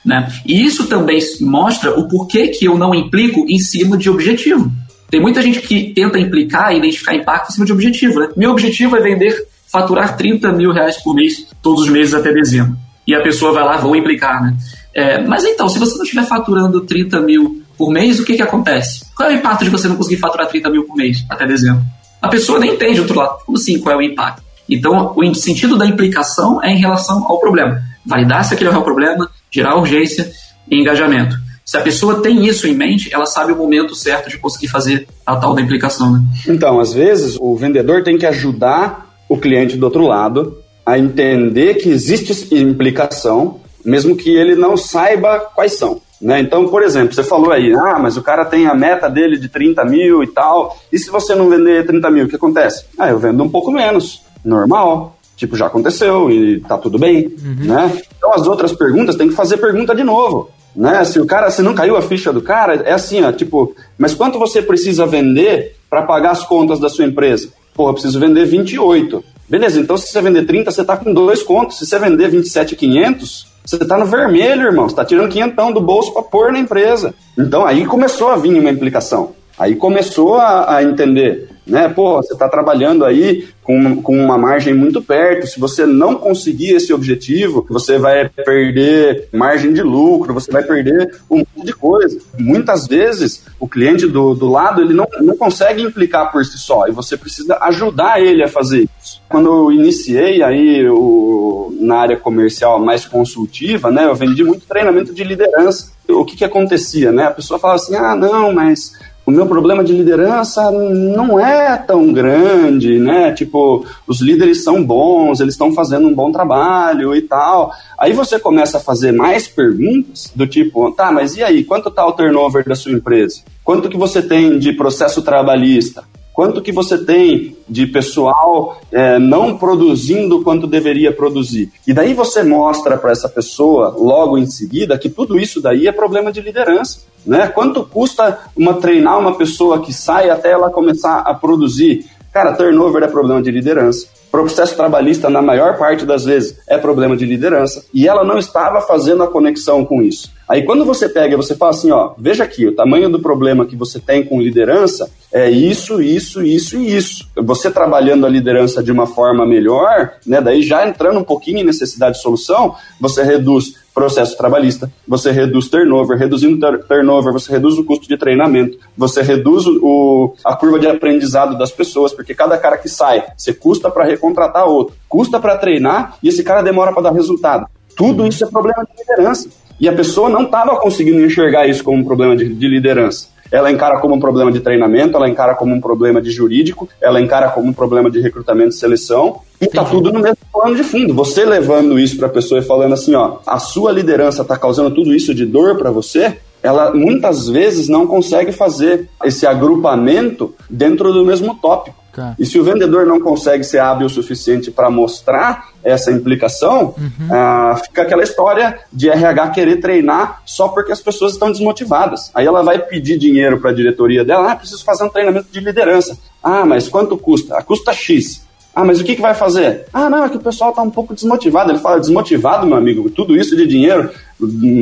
Né? 0.08 0.32
E 0.46 0.64
isso 0.64 0.88
também 0.88 1.20
mostra 1.42 2.00
o 2.00 2.08
porquê 2.08 2.48
que 2.48 2.64
eu 2.64 2.78
não 2.78 2.96
implico 2.96 3.46
em 3.50 3.60
cima 3.60 3.98
de 3.98 4.10
objetivo. 4.10 4.72
Tem 5.12 5.22
muita 5.22 5.42
gente 5.42 5.60
que 5.60 5.94
tenta 5.94 6.18
implicar 6.18 6.74
e 6.74 6.78
identificar 6.78 7.14
impacto 7.14 7.50
em 7.50 7.54
cima 7.54 7.66
de 7.66 7.74
objetivo. 7.74 8.22
Né? 8.22 8.30
Meu 8.38 8.52
objetivo 8.52 8.96
é 8.96 9.02
vender, 9.02 9.46
faturar 9.70 10.16
30 10.16 10.54
mil 10.54 10.72
reais 10.72 10.96
por 11.04 11.14
mês, 11.14 11.48
todos 11.62 11.84
os 11.84 11.90
meses 11.90 12.14
até 12.14 12.32
dezembro. 12.32 12.78
E 13.06 13.14
a 13.14 13.22
pessoa 13.22 13.52
vai 13.52 13.66
lá, 13.66 13.76
vou 13.76 13.98
implicar. 13.98 14.42
Né? 14.42 14.56
É, 14.94 15.22
mas 15.28 15.44
então, 15.44 15.68
se 15.68 15.78
você 15.78 15.96
não 15.96 16.04
estiver 16.04 16.26
faturando 16.26 16.80
30 16.86 17.20
mil 17.20 17.62
por 17.78 17.92
mês, 17.92 18.18
o 18.18 18.24
que, 18.24 18.38
que 18.38 18.42
acontece? 18.42 19.06
Qual 19.14 19.30
é 19.30 19.34
o 19.34 19.36
impacto 19.36 19.66
de 19.66 19.70
você 19.70 19.90
não 19.90 19.98
conseguir 19.98 20.18
faturar 20.18 20.48
30 20.48 20.70
mil 20.70 20.86
por 20.86 20.96
mês 20.96 21.26
até 21.30 21.46
dezembro? 21.46 21.84
A 22.22 22.30
pessoa 22.30 22.60
nem 22.60 22.74
entende 22.74 23.02
outro 23.02 23.18
lado. 23.18 23.40
Como 23.46 23.58
assim? 23.58 23.78
Qual 23.80 23.94
é 23.94 23.98
o 23.98 24.02
impacto? 24.02 24.42
Então, 24.70 25.14
o 25.16 25.36
sentido 25.36 25.78
da 25.78 25.86
implicação 25.86 26.64
é 26.64 26.72
em 26.72 26.78
relação 26.78 27.26
ao 27.26 27.40
problema. 27.40 27.82
Validar 28.06 28.44
se 28.46 28.54
aquele 28.54 28.70
é 28.70 28.78
o 28.78 28.82
problema, 28.82 29.30
gerar 29.52 29.78
urgência 29.78 30.32
e 30.70 30.80
engajamento. 30.80 31.36
Se 31.66 31.76
a 31.76 31.82
pessoa 31.82 32.22
tem 32.22 32.46
isso 32.46 32.66
em 32.66 32.74
mente, 32.74 33.14
ela 33.14 33.26
sabe 33.26 33.52
o 33.52 33.58
momento 33.58 33.94
certo 33.94 34.30
de 34.30 34.38
conseguir 34.38 34.70
fazer 34.70 35.06
a 35.26 35.36
tal 35.36 35.54
da 35.54 35.62
implicação. 35.62 36.14
Né? 36.14 36.22
Então, 36.48 36.80
às 36.80 36.94
vezes, 36.94 37.38
o 37.38 37.56
vendedor 37.58 38.04
tem 38.04 38.18
que 38.18 38.26
ajudar 38.26 39.14
o 39.28 39.38
cliente 39.38 39.76
do 39.76 39.84
outro 39.84 40.08
lado 40.08 40.58
a 40.86 40.98
entender 40.98 41.74
que 41.76 41.90
existe 41.90 42.56
implicação, 42.56 43.60
mesmo 43.84 44.16
que 44.16 44.34
ele 44.34 44.56
não 44.56 44.78
saiba 44.78 45.40
quais 45.54 45.74
são. 45.74 46.00
Né? 46.22 46.40
Então, 46.40 46.70
por 46.70 46.82
exemplo, 46.82 47.14
você 47.14 47.22
falou 47.22 47.52
aí, 47.52 47.74
ah, 47.74 48.00
mas 48.00 48.16
o 48.16 48.24
cara 48.24 48.46
tem 48.46 48.66
a 48.66 48.74
meta 48.74 49.10
dele 49.10 49.38
de 49.38 49.50
30 49.50 49.84
mil 49.84 50.24
e 50.24 50.28
tal, 50.28 50.78
e 50.90 50.98
se 50.98 51.10
você 51.10 51.36
não 51.36 51.50
vender 51.50 51.86
30 51.86 52.10
mil, 52.10 52.26
o 52.26 52.30
que 52.30 52.38
acontece? 52.38 52.86
Ah, 52.98 53.10
eu 53.10 53.20
vendo 53.20 53.44
um 53.44 53.50
pouco 53.50 53.72
menos, 53.72 54.24
normal, 54.44 55.17
tipo, 55.38 55.56
já 55.56 55.68
aconteceu 55.68 56.30
e 56.30 56.60
tá 56.60 56.78
tudo 56.78 57.00
bem, 57.00 57.32
uhum. 57.42 57.68
né? 57.68 58.02
Então, 58.18 58.34
as 58.34 58.46
outras 58.48 58.74
perguntas, 58.74 59.16
tem 59.16 59.30
que 59.30 59.36
fazer 59.36 59.58
pergunta 59.58 59.96
de 59.96 60.04
novo, 60.04 60.50
né? 60.76 61.06
Se 61.06 61.20
o 61.20 61.26
cara, 61.26 61.50
se 61.50 61.62
não 61.62 61.74
caiu 61.74 61.96
a 61.96 62.02
ficha 62.02 62.34
do 62.34 62.42
cara, 62.42 62.74
é 62.84 62.92
assim, 62.92 63.24
ó, 63.24 63.32
tipo, 63.32 63.74
mas 63.98 64.14
quanto 64.14 64.38
você 64.40 64.62
precisa 64.62 65.06
vender 65.06 65.78
para 65.90 66.02
pagar 66.02 66.32
as 66.32 66.44
contas 66.44 66.80
da 66.80 66.90
sua 66.90 67.06
empresa? 67.06 67.50
Pô, 67.74 67.88
eu 67.88 67.94
preciso 67.94 68.20
vender 68.20 68.46
28. 68.46 69.24
Beleza, 69.48 69.80
então 69.80 69.96
se 69.96 70.08
você 70.08 70.22
vender 70.22 70.46
30, 70.46 70.72
você 70.72 70.84
tá 70.84 70.98
com 70.98 71.14
dois 71.14 71.42
contos. 71.44 71.78
Se 71.78 71.86
você 71.86 71.98
vender 72.00 72.28
27,500, 72.28 73.48
Você 73.68 73.76
está 73.76 73.98
no 73.98 74.06
vermelho, 74.06 74.64
irmão. 74.64 74.86
Você 74.88 74.94
está 74.94 75.04
tirando 75.04 75.30
quinhentão 75.30 75.74
do 75.74 75.82
bolso 75.82 76.14
para 76.14 76.24
pôr 76.24 76.54
na 76.54 76.60
empresa. 76.60 77.14
Então 77.38 77.66
aí 77.66 77.86
começou 77.86 78.30
a 78.30 78.38
vir 78.38 78.58
uma 78.58 78.70
implicação. 78.70 79.34
Aí 79.60 79.76
começou 79.76 80.36
a, 80.36 80.78
a 80.78 80.84
entender 80.84 81.50
né? 81.68 81.90
Pô, 81.90 82.18
você 82.18 82.34
está 82.34 82.48
trabalhando 82.48 83.04
aí 83.04 83.48
com, 83.64 84.02
com 84.02 84.18
uma 84.18 84.38
margem 84.38 84.74
muito 84.74 85.02
perto. 85.02 85.46
Se 85.46 85.60
você 85.60 85.86
não 85.86 86.16
conseguir 86.16 86.72
esse 86.72 86.94
objetivo, 86.94 87.66
você 87.70 87.98
vai 87.98 88.30
perder 88.30 89.28
margem 89.34 89.74
de 89.74 89.82
lucro, 89.82 90.34
você 90.34 90.52
vai 90.52 90.64
perder 90.64 91.16
um 91.30 91.38
monte 91.38 91.66
de 91.66 91.74
coisa. 91.74 92.18
Muitas 92.40 92.88
vezes, 92.88 93.44
o 93.60 93.68
cliente 93.68 94.08
do, 94.08 94.34
do 94.34 94.50
lado, 94.50 94.82
ele 94.82 94.94
não, 94.94 95.08
não 95.22 95.36
consegue 95.36 95.82
implicar 95.82 96.32
por 96.32 96.46
si 96.46 96.58
só, 96.58 96.88
e 96.88 96.92
você 96.92 97.18
precisa 97.18 97.58
ajudar 97.62 98.22
ele 98.22 98.44
a 98.44 98.48
fazer 98.48 98.88
isso. 99.02 99.22
Quando 99.28 99.48
eu 99.48 99.72
iniciei 99.72 100.42
aí 100.42 100.88
o, 100.90 101.76
na 101.80 101.98
área 101.98 102.18
comercial 102.18 102.80
mais 102.80 103.06
consultiva, 103.06 103.92
né, 103.92 104.06
eu 104.06 104.16
vendi 104.16 104.44
muito 104.44 104.66
treinamento 104.66 105.14
de 105.14 105.24
liderança. 105.24 105.92
O 106.08 106.24
que 106.24 106.38
que 106.38 106.46
acontecia, 106.46 107.12
né? 107.12 107.26
A 107.26 107.32
pessoa 107.32 107.60
falava 107.60 107.82
assim, 107.82 107.96
ah, 107.96 108.16
não, 108.16 108.54
mas 108.54 108.94
o 109.28 109.32
meu 109.32 109.46
problema 109.46 109.84
de 109.84 109.92
liderança 109.92 110.72
não 110.72 111.38
é 111.38 111.76
tão 111.76 112.14
grande, 112.14 112.98
né? 112.98 113.34
Tipo, 113.34 113.86
os 114.08 114.22
líderes 114.22 114.64
são 114.64 114.82
bons, 114.82 115.42
eles 115.42 115.54
estão 115.54 115.74
fazendo 115.74 116.08
um 116.08 116.16
bom 116.16 116.32
trabalho 116.32 117.14
e 117.14 117.22
tal. 117.22 117.74
Aí 118.00 118.14
você 118.14 118.40
começa 118.40 118.78
a 118.78 118.80
fazer 118.80 119.12
mais 119.12 119.46
perguntas 119.46 120.32
do 120.34 120.48
tipo, 120.48 120.90
tá, 120.94 121.12
mas 121.12 121.36
e 121.36 121.44
aí, 121.44 121.66
quanto 121.66 121.92
tá 121.92 122.08
o 122.08 122.14
turnover 122.14 122.64
da 122.64 122.74
sua 122.74 122.94
empresa? 122.94 123.42
Quanto 123.66 123.90
que 123.90 123.98
você 123.98 124.22
tem 124.22 124.58
de 124.58 124.72
processo 124.72 125.22
trabalhista? 125.22 126.06
Quanto 126.38 126.62
que 126.62 126.72
você 126.72 127.00
tem 127.00 127.58
de 127.68 127.88
pessoal 127.88 128.80
é, 128.92 129.18
não 129.18 129.58
produzindo 129.58 130.44
quanto 130.44 130.68
deveria 130.68 131.12
produzir? 131.12 131.72
E 131.88 131.92
daí 131.92 132.14
você 132.14 132.44
mostra 132.44 132.96
para 132.96 133.12
essa 133.12 133.28
pessoa, 133.28 133.96
logo 133.98 134.38
em 134.38 134.46
seguida, 134.46 135.00
que 135.00 135.10
tudo 135.10 135.40
isso 135.40 135.60
daí 135.60 135.88
é 135.88 135.92
problema 135.92 136.32
de 136.32 136.40
liderança. 136.40 137.00
Né? 137.26 137.48
Quanto 137.48 137.84
custa 137.84 138.38
uma 138.56 138.76
treinar 138.76 139.18
uma 139.18 139.36
pessoa 139.36 139.82
que 139.82 139.92
sai 139.92 140.30
até 140.30 140.52
ela 140.52 140.70
começar 140.70 141.22
a 141.22 141.34
produzir? 141.34 142.06
Cara, 142.32 142.54
turnover 142.54 143.02
é 143.02 143.08
problema 143.08 143.42
de 143.42 143.50
liderança. 143.50 144.06
Processo 144.30 144.76
trabalhista, 144.76 145.32
na 145.32 145.42
maior 145.42 145.76
parte 145.76 146.06
das 146.06 146.24
vezes, 146.24 146.60
é 146.68 146.78
problema 146.78 147.18
de 147.18 147.26
liderança. 147.26 147.84
E 147.92 148.08
ela 148.08 148.24
não 148.24 148.38
estava 148.38 148.80
fazendo 148.82 149.24
a 149.24 149.28
conexão 149.28 149.84
com 149.84 150.04
isso. 150.04 150.32
Aí 150.48 150.64
quando 150.64 150.86
você 150.86 151.10
pega 151.10 151.34
e 151.34 151.36
você 151.38 151.56
fala 151.56 151.72
assim, 151.72 151.90
ó, 151.90 152.14
veja 152.16 152.44
aqui, 152.44 152.68
o 152.68 152.76
tamanho 152.76 153.10
do 153.10 153.20
problema 153.20 153.66
que 153.66 153.76
você 153.76 154.00
tem 154.00 154.24
com 154.24 154.40
liderança 154.40 155.10
é 155.32 155.50
isso, 155.50 156.02
isso, 156.02 156.42
isso 156.42 156.78
e 156.78 156.96
isso. 156.96 157.28
Você 157.36 157.70
trabalhando 157.70 158.26
a 158.26 158.30
liderança 158.30 158.82
de 158.82 158.92
uma 158.92 159.06
forma 159.06 159.46
melhor, 159.46 160.14
né, 160.26 160.40
daí 160.40 160.62
já 160.62 160.88
entrando 160.88 161.20
um 161.20 161.24
pouquinho 161.24 161.60
em 161.60 161.66
necessidade 161.66 162.16
de 162.16 162.22
solução, 162.22 162.76
você 163.00 163.24
reduz 163.24 163.76
processo 163.94 164.38
trabalhista, 164.38 164.92
você 165.08 165.32
reduz 165.32 165.68
turnover, 165.68 166.18
reduzindo 166.18 166.60
turnover, 166.88 167.34
você 167.34 167.52
reduz 167.52 167.78
o 167.78 167.84
custo 167.84 168.08
de 168.08 168.16
treinamento, 168.16 168.78
você 168.96 169.22
reduz 169.24 169.66
o, 169.66 170.36
a 170.46 170.56
curva 170.56 170.80
de 170.80 170.88
aprendizado 170.88 171.58
das 171.58 171.72
pessoas, 171.72 172.14
porque 172.14 172.36
cada 172.36 172.58
cara 172.58 172.78
que 172.78 172.88
sai, 172.88 173.24
você 173.36 173.54
custa 173.54 173.90
para 173.90 174.06
recontratar 174.06 174.68
outro, 174.68 174.96
custa 175.10 175.40
para 175.40 175.58
treinar 175.58 176.16
e 176.22 176.30
esse 176.30 176.44
cara 176.44 176.62
demora 176.62 176.94
para 176.94 177.04
dar 177.04 177.12
resultado. 177.12 177.66
Tudo 177.98 178.28
isso 178.28 178.46
é 178.46 178.48
problema 178.48 178.86
de 178.86 179.02
liderança. 179.02 179.50
E 179.80 179.90
a 179.90 179.94
pessoa 179.94 180.30
não 180.30 180.44
estava 180.44 180.76
conseguindo 180.80 181.24
enxergar 181.24 181.68
isso 181.68 181.84
como 181.84 182.00
um 182.00 182.06
problema 182.06 182.36
de, 182.36 182.54
de 182.54 182.68
liderança 182.68 183.28
ela 183.52 183.72
encara 183.72 184.00
como 184.00 184.16
um 184.16 184.20
problema 184.20 184.52
de 184.52 184.60
treinamento, 184.60 185.18
ela 185.18 185.30
encara 185.30 185.56
como 185.56 185.74
um 185.74 185.82
problema 185.82 186.22
de 186.22 186.32
jurídico, 186.32 186.88
ela 187.02 187.22
encara 187.22 187.50
como 187.50 187.68
um 187.68 187.74
problema 187.74 188.10
de 188.10 188.20
recrutamento 188.20 188.70
e 188.70 188.74
seleção, 188.74 189.42
e 189.60 189.68
tá 189.68 189.84
tudo 189.84 190.12
no 190.12 190.20
mesmo 190.20 190.38
plano 190.54 190.76
de 190.76 190.84
fundo. 190.84 191.14
Você 191.14 191.44
levando 191.44 191.98
isso 191.98 192.18
para 192.18 192.28
a 192.28 192.32
pessoa 192.32 192.60
e 192.60 192.64
falando 192.64 192.94
assim, 192.94 193.16
ó, 193.16 193.38
a 193.46 193.60
sua 193.60 193.92
liderança 193.92 194.44
está 194.44 194.58
causando 194.58 194.92
tudo 194.92 195.14
isso 195.14 195.34
de 195.34 195.46
dor 195.46 195.78
para 195.78 195.90
você, 195.90 196.38
ela 196.62 196.94
muitas 196.94 197.48
vezes 197.48 197.88
não 197.88 198.06
consegue 198.06 198.52
fazer 198.52 199.10
esse 199.24 199.46
agrupamento 199.46 200.54
dentro 200.70 201.14
do 201.14 201.26
mesmo 201.26 201.56
tópico. 201.56 201.97
Tá. 202.18 202.34
E 202.40 202.48
se 202.48 202.58
o 202.58 202.64
vendedor 202.64 203.06
não 203.06 203.20
consegue 203.20 203.64
ser 203.64 203.78
hábil 203.78 204.08
o 204.08 204.10
suficiente 204.10 204.72
para 204.72 204.90
mostrar 204.90 205.70
essa 205.84 206.12
implicação, 206.12 206.96
uhum. 206.98 207.28
ah, 207.30 207.80
fica 207.84 208.02
aquela 208.02 208.24
história 208.24 208.80
de 208.92 209.08
RH 209.08 209.50
querer 209.50 209.76
treinar 209.76 210.42
só 210.44 210.68
porque 210.68 210.92
as 210.92 211.00
pessoas 211.00 211.34
estão 211.34 211.52
desmotivadas. 211.52 212.32
Aí 212.34 212.48
ela 212.48 212.64
vai 212.64 212.80
pedir 212.80 213.20
dinheiro 213.20 213.60
para 213.60 213.70
a 213.70 213.74
diretoria 213.74 214.26
dela, 214.26 214.52
ah, 214.52 214.56
preciso 214.56 214.84
fazer 214.84 215.04
um 215.04 215.10
treinamento 215.10 215.46
de 215.52 215.60
liderança. 215.60 216.18
Ah, 216.42 216.66
mas 216.66 216.90
quanto 216.90 217.16
custa? 217.20 217.56
Ah, 217.56 217.62
custa 217.62 217.94
X. 217.94 218.48
Ah, 218.74 218.84
mas 218.84 219.00
o 219.00 219.04
que, 219.04 219.16
que 219.16 219.22
vai 219.22 219.36
fazer? 219.36 219.86
Ah, 219.94 220.10
não, 220.10 220.24
é 220.24 220.30
que 220.30 220.38
o 220.38 220.42
pessoal 220.42 220.72
está 220.72 220.82
um 220.82 220.90
pouco 220.90 221.14
desmotivado. 221.14 221.72
Ele 221.72 221.78
fala, 221.80 222.00
desmotivado, 222.00 222.66
meu 222.66 222.78
amigo, 222.78 223.12
tudo 223.12 223.36
isso 223.36 223.56
de 223.56 223.68
dinheiro, 223.68 224.10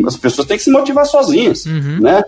as 0.07 0.15
pessoas 0.15 0.47
têm 0.47 0.55
que 0.55 0.63
se 0.63 0.71
motivar 0.71 1.05
sozinhas, 1.05 1.65
uhum. 1.65 1.99
né? 1.99 2.23